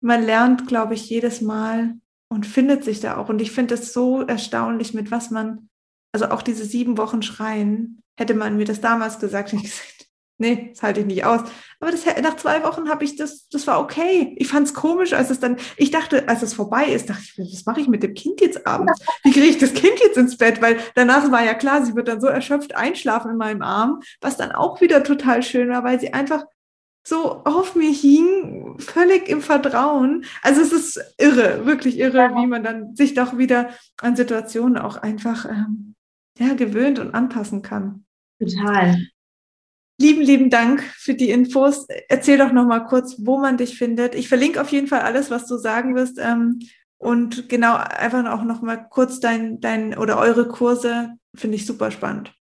man 0.01 0.23
lernt, 0.23 0.67
glaube 0.67 0.93
ich, 0.93 1.09
jedes 1.09 1.41
Mal 1.41 1.95
und 2.29 2.45
findet 2.45 2.83
sich 2.83 2.99
da 2.99 3.17
auch. 3.17 3.29
Und 3.29 3.41
ich 3.41 3.51
finde 3.51 3.75
es 3.75 3.93
so 3.93 4.21
erstaunlich, 4.21 4.93
mit 4.93 5.11
was 5.11 5.31
man 5.31 5.69
also 6.11 6.29
auch 6.29 6.41
diese 6.41 6.65
sieben 6.65 6.97
Wochen 6.97 7.21
Schreien, 7.21 8.01
hätte 8.17 8.33
man 8.33 8.57
mir 8.57 8.65
das 8.65 8.81
damals 8.81 9.19
gesagt, 9.19 9.53
ich 9.53 9.63
gesagt, 9.63 10.07
nee, 10.37 10.69
das 10.71 10.81
halte 10.81 11.01
ich 11.01 11.05
nicht 11.05 11.25
aus. 11.25 11.41
Aber 11.79 11.91
das, 11.91 12.05
nach 12.21 12.37
zwei 12.37 12.63
Wochen 12.63 12.89
habe 12.89 13.03
ich 13.03 13.15
das, 13.15 13.47
das 13.49 13.67
war 13.67 13.79
okay. 13.81 14.35
Ich 14.37 14.47
fand 14.47 14.67
es 14.67 14.73
komisch, 14.73 15.13
als 15.13 15.29
es 15.29 15.39
dann, 15.39 15.57
ich 15.77 15.91
dachte, 15.91 16.27
als 16.27 16.41
es 16.41 16.53
vorbei 16.53 16.85
ist, 16.85 17.09
dachte 17.09 17.23
ich, 17.23 17.53
was 17.53 17.65
mache 17.65 17.81
ich 17.81 17.87
mit 17.87 18.03
dem 18.03 18.13
Kind 18.13 18.41
jetzt 18.41 18.65
abends? 18.65 18.99
Wie 19.23 19.31
kriege 19.31 19.47
ich 19.47 19.57
das 19.57 19.73
Kind 19.73 19.99
jetzt 20.01 20.17
ins 20.17 20.37
Bett? 20.37 20.61
Weil 20.61 20.77
danach 20.95 21.29
war 21.31 21.43
ja 21.43 21.53
klar, 21.53 21.85
sie 21.85 21.95
wird 21.95 22.07
dann 22.07 22.21
so 22.21 22.27
erschöpft 22.27 22.75
einschlafen 22.75 23.31
in 23.31 23.37
meinem 23.37 23.61
Arm, 23.61 24.01
was 24.21 24.37
dann 24.37 24.51
auch 24.51 24.81
wieder 24.81 25.03
total 25.03 25.43
schön 25.43 25.69
war, 25.69 25.83
weil 25.83 25.99
sie 25.99 26.13
einfach 26.13 26.45
so 27.03 27.43
auf 27.45 27.75
mir 27.75 27.91
hing, 27.91 28.77
völlig 28.79 29.27
im 29.29 29.41
Vertrauen. 29.41 30.25
Also 30.41 30.61
es 30.61 30.71
ist 30.71 31.15
irre, 31.17 31.65
wirklich 31.65 31.97
irre, 31.97 32.35
wie 32.35 32.47
man 32.47 32.63
dann 32.63 32.95
sich 32.95 33.13
doch 33.13 33.37
wieder 33.37 33.69
an 33.97 34.15
Situationen 34.15 34.77
auch 34.77 34.97
einfach 34.97 35.45
ähm, 35.45 35.95
ja, 36.37 36.53
gewöhnt 36.53 36.99
und 36.99 37.13
anpassen 37.13 37.61
kann. 37.61 38.05
Total. 38.39 38.97
Lieben, 40.01 40.21
lieben 40.21 40.49
Dank 40.49 40.81
für 40.81 41.13
die 41.13 41.29
Infos. 41.29 41.85
Erzähl 42.07 42.37
doch 42.37 42.53
noch 42.53 42.65
mal 42.65 42.85
kurz, 42.85 43.17
wo 43.19 43.37
man 43.37 43.57
dich 43.57 43.77
findet. 43.77 44.15
Ich 44.15 44.29
verlinke 44.29 44.61
auf 44.61 44.71
jeden 44.71 44.87
Fall 44.87 45.01
alles, 45.01 45.29
was 45.29 45.45
du 45.45 45.57
sagen 45.57 45.95
wirst. 45.95 46.17
Ähm, 46.19 46.59
und 46.97 47.49
genau, 47.49 47.75
einfach 47.75 48.25
auch 48.31 48.43
noch 48.43 48.61
mal 48.61 48.77
kurz 48.77 49.19
dein, 49.19 49.59
dein 49.59 49.97
oder 49.97 50.17
eure 50.17 50.47
Kurse. 50.47 51.15
Finde 51.35 51.55
ich 51.57 51.65
super 51.65 51.91
spannend. 51.91 52.33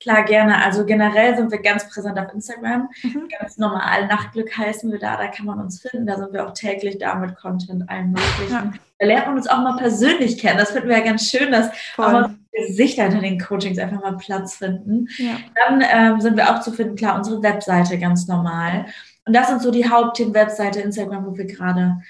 Klar, 0.00 0.24
gerne. 0.24 0.64
Also 0.64 0.86
generell 0.86 1.36
sind 1.36 1.52
wir 1.52 1.60
ganz 1.60 1.88
präsent 1.88 2.18
auf 2.18 2.32
Instagram. 2.32 2.88
Mhm. 3.02 3.28
Ganz 3.38 3.58
normal 3.58 4.06
Nachtglück 4.06 4.56
heißen 4.56 4.90
wir 4.90 4.98
da. 4.98 5.18
Da 5.18 5.28
kann 5.28 5.44
man 5.44 5.60
uns 5.60 5.82
finden. 5.82 6.06
Da 6.06 6.16
sind 6.16 6.32
wir 6.32 6.46
auch 6.46 6.54
täglich 6.54 6.98
da 6.98 7.14
mit 7.16 7.36
Content, 7.36 7.88
allem 7.88 8.12
Möglichen. 8.12 8.50
Ja. 8.50 8.72
Da 8.98 9.06
lernt 9.06 9.26
man 9.26 9.36
uns 9.36 9.46
auch 9.46 9.58
mal 9.58 9.76
persönlich 9.76 10.38
kennen. 10.38 10.58
Das 10.58 10.70
finden 10.70 10.88
wir 10.88 10.98
ja 10.98 11.04
ganz 11.04 11.30
schön, 11.30 11.52
dass 11.52 11.70
Voll. 11.94 12.06
auch 12.06 12.12
mal 12.12 12.34
Gesichter 12.52 13.04
hinter 13.04 13.20
den 13.20 13.38
Coachings 13.38 13.78
einfach 13.78 14.00
mal 14.00 14.16
Platz 14.16 14.56
finden. 14.56 15.06
Ja. 15.18 15.36
Dann 15.54 15.84
ähm, 15.86 16.20
sind 16.20 16.36
wir 16.36 16.50
auch 16.50 16.60
zu 16.60 16.72
finden, 16.72 16.96
klar, 16.96 17.16
unsere 17.16 17.42
Webseite 17.42 17.98
ganz 17.98 18.26
normal. 18.26 18.86
Und 19.26 19.36
das 19.36 19.48
sind 19.48 19.60
so 19.60 19.70
die 19.70 19.88
Hauptthemen, 19.88 20.34
Webseite, 20.34 20.80
Instagram, 20.80 21.26
wo 21.26 21.36
wir 21.36 21.46
gerade 21.46 22.00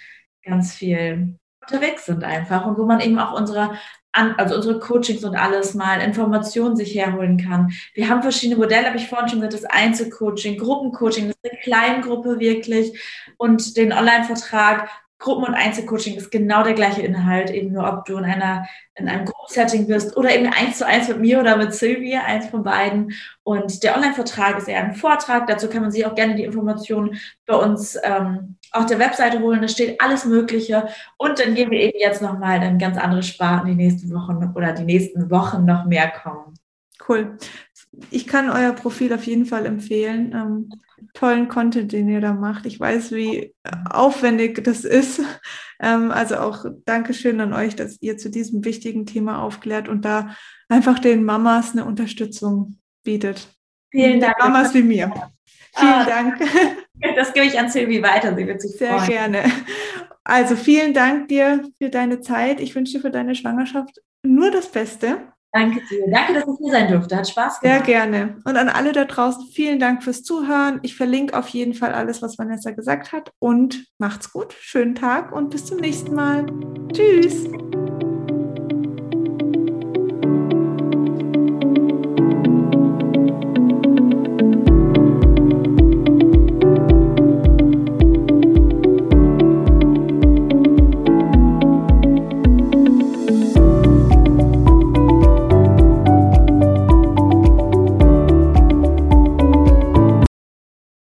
ganz 0.44 0.74
viel 0.74 1.36
unterwegs 1.60 2.06
sind 2.06 2.24
einfach 2.24 2.66
und 2.66 2.78
wo 2.78 2.84
man 2.84 3.00
eben 3.00 3.18
auch 3.18 3.38
unsere 3.38 3.72
an, 4.12 4.34
also 4.36 4.56
unsere 4.56 4.78
Coachings 4.80 5.24
und 5.24 5.36
alles 5.36 5.74
mal 5.74 6.00
Informationen 6.00 6.76
sich 6.76 6.94
herholen 6.94 7.36
kann. 7.38 7.72
Wir 7.94 8.08
haben 8.08 8.22
verschiedene 8.22 8.58
Modelle, 8.58 8.86
habe 8.86 8.96
ich 8.96 9.08
vorhin 9.08 9.28
schon 9.28 9.40
gesagt, 9.40 9.64
das 9.64 9.70
Einzelcoaching, 9.70 10.58
Gruppencoaching, 10.58 11.28
das 11.28 11.36
ist 11.42 11.52
eine 11.52 11.60
Kleingruppe 11.60 12.40
wirklich 12.40 12.98
und 13.36 13.76
den 13.76 13.92
Online-Vertrag. 13.92 14.88
Gruppen- 15.18 15.44
und 15.44 15.54
Einzelcoaching 15.54 16.16
ist 16.16 16.30
genau 16.30 16.62
der 16.64 16.72
gleiche 16.72 17.02
Inhalt, 17.02 17.50
eben 17.50 17.72
nur 17.72 17.86
ob 17.86 18.06
du 18.06 18.16
in 18.16 18.24
einer 18.24 18.66
in 18.94 19.06
einem 19.06 19.26
Gruppensetting 19.26 19.86
bist 19.86 20.16
oder 20.16 20.34
eben 20.34 20.46
eins 20.46 20.78
zu 20.78 20.86
eins 20.86 21.08
mit 21.08 21.20
mir 21.20 21.40
oder 21.40 21.56
mit 21.56 21.74
Sylvie, 21.74 22.16
eins 22.16 22.46
von 22.46 22.62
beiden. 22.62 23.12
Und 23.42 23.82
der 23.82 23.96
Online-Vertrag 23.96 24.58
ist 24.58 24.68
eher 24.68 24.82
ein 24.82 24.94
Vortrag. 24.94 25.46
Dazu 25.46 25.68
kann 25.68 25.82
man 25.82 25.90
sich 25.90 26.06
auch 26.06 26.14
gerne 26.14 26.36
die 26.36 26.44
Informationen 26.44 27.20
bei 27.46 27.54
uns 27.54 27.98
ähm, 28.02 28.56
auf 28.72 28.86
der 28.86 28.98
Webseite 28.98 29.40
holen. 29.40 29.62
Da 29.62 29.68
steht 29.68 30.00
alles 30.00 30.24
Mögliche. 30.24 30.88
Und 31.16 31.38
dann 31.38 31.54
gehen 31.54 31.70
wir 31.70 31.80
eben 31.80 31.98
jetzt 31.98 32.22
nochmal 32.22 32.62
in 32.62 32.78
ganz 32.78 32.96
andere 32.98 33.22
Sparten 33.22 33.68
die 33.68 33.74
nächsten 33.74 34.12
Wochen 34.12 34.52
oder 34.54 34.72
die 34.72 34.84
nächsten 34.84 35.30
Wochen 35.30 35.64
noch 35.64 35.86
mehr 35.86 36.10
kommen. 36.10 36.54
Cool. 37.08 37.38
Ich 38.10 38.26
kann 38.26 38.50
euer 38.50 38.72
Profil 38.72 39.12
auf 39.12 39.24
jeden 39.24 39.46
Fall 39.46 39.66
empfehlen. 39.66 40.32
Ähm, 40.32 40.70
tollen 41.14 41.48
Content, 41.48 41.92
den 41.92 42.08
ihr 42.08 42.20
da 42.20 42.32
macht. 42.32 42.66
Ich 42.66 42.78
weiß, 42.78 43.12
wie 43.12 43.54
aufwendig 43.88 44.62
das 44.64 44.84
ist. 44.84 45.20
Ähm, 45.82 46.10
also 46.10 46.36
auch 46.36 46.66
Dankeschön 46.84 47.40
an 47.40 47.54
euch, 47.54 47.74
dass 47.74 47.96
ihr 48.00 48.18
zu 48.18 48.30
diesem 48.30 48.64
wichtigen 48.64 49.06
Thema 49.06 49.42
aufklärt 49.42 49.88
und 49.88 50.04
da 50.04 50.36
einfach 50.68 50.98
den 50.98 51.24
Mamas 51.24 51.72
eine 51.72 51.86
Unterstützung 51.86 52.78
bietet. 53.02 53.48
Vielen 53.90 54.20
Dank. 54.20 54.36
Mamas 54.38 54.74
wie 54.74 54.82
mir. 54.82 55.10
Vielen 55.74 55.92
ah, 55.92 56.04
Dank. 56.04 56.40
Das 57.16 57.32
gebe 57.32 57.46
ich 57.46 57.58
an 57.58 57.68
Silvi 57.68 58.02
weiter. 58.02 58.34
Sie 58.34 58.46
wird 58.46 58.60
sich 58.60 58.72
Sehr 58.72 58.98
freuen. 58.98 59.08
gerne. 59.08 59.42
Also 60.24 60.54
vielen 60.56 60.94
Dank 60.94 61.28
dir 61.28 61.64
für 61.80 61.88
deine 61.88 62.20
Zeit. 62.20 62.60
Ich 62.60 62.74
wünsche 62.74 62.94
dir 62.94 63.00
für 63.00 63.10
deine 63.10 63.34
Schwangerschaft 63.34 64.00
nur 64.22 64.50
das 64.50 64.68
Beste. 64.68 65.18
Danke 65.52 65.80
dir. 65.90 66.04
Danke, 66.12 66.34
dass 66.34 66.44
ich 66.44 66.58
hier 66.62 66.72
sein 66.72 66.92
durfte. 66.92 67.16
Hat 67.16 67.28
Spaß 67.28 67.60
gemacht. 67.60 67.84
Sehr 67.84 67.84
gerne. 67.84 68.36
Und 68.44 68.56
an 68.56 68.68
alle 68.68 68.92
da 68.92 69.04
draußen, 69.04 69.48
vielen 69.52 69.80
Dank 69.80 70.04
fürs 70.04 70.22
Zuhören. 70.22 70.78
Ich 70.82 70.94
verlinke 70.96 71.36
auf 71.36 71.48
jeden 71.48 71.74
Fall 71.74 71.92
alles, 71.92 72.22
was 72.22 72.38
Vanessa 72.38 72.70
gesagt 72.70 73.12
hat. 73.12 73.32
Und 73.40 73.86
macht's 73.98 74.32
gut. 74.32 74.54
Schönen 74.60 74.94
Tag 74.94 75.32
und 75.32 75.50
bis 75.50 75.64
zum 75.64 75.78
nächsten 75.78 76.14
Mal. 76.14 76.46
Tschüss. 76.92 77.48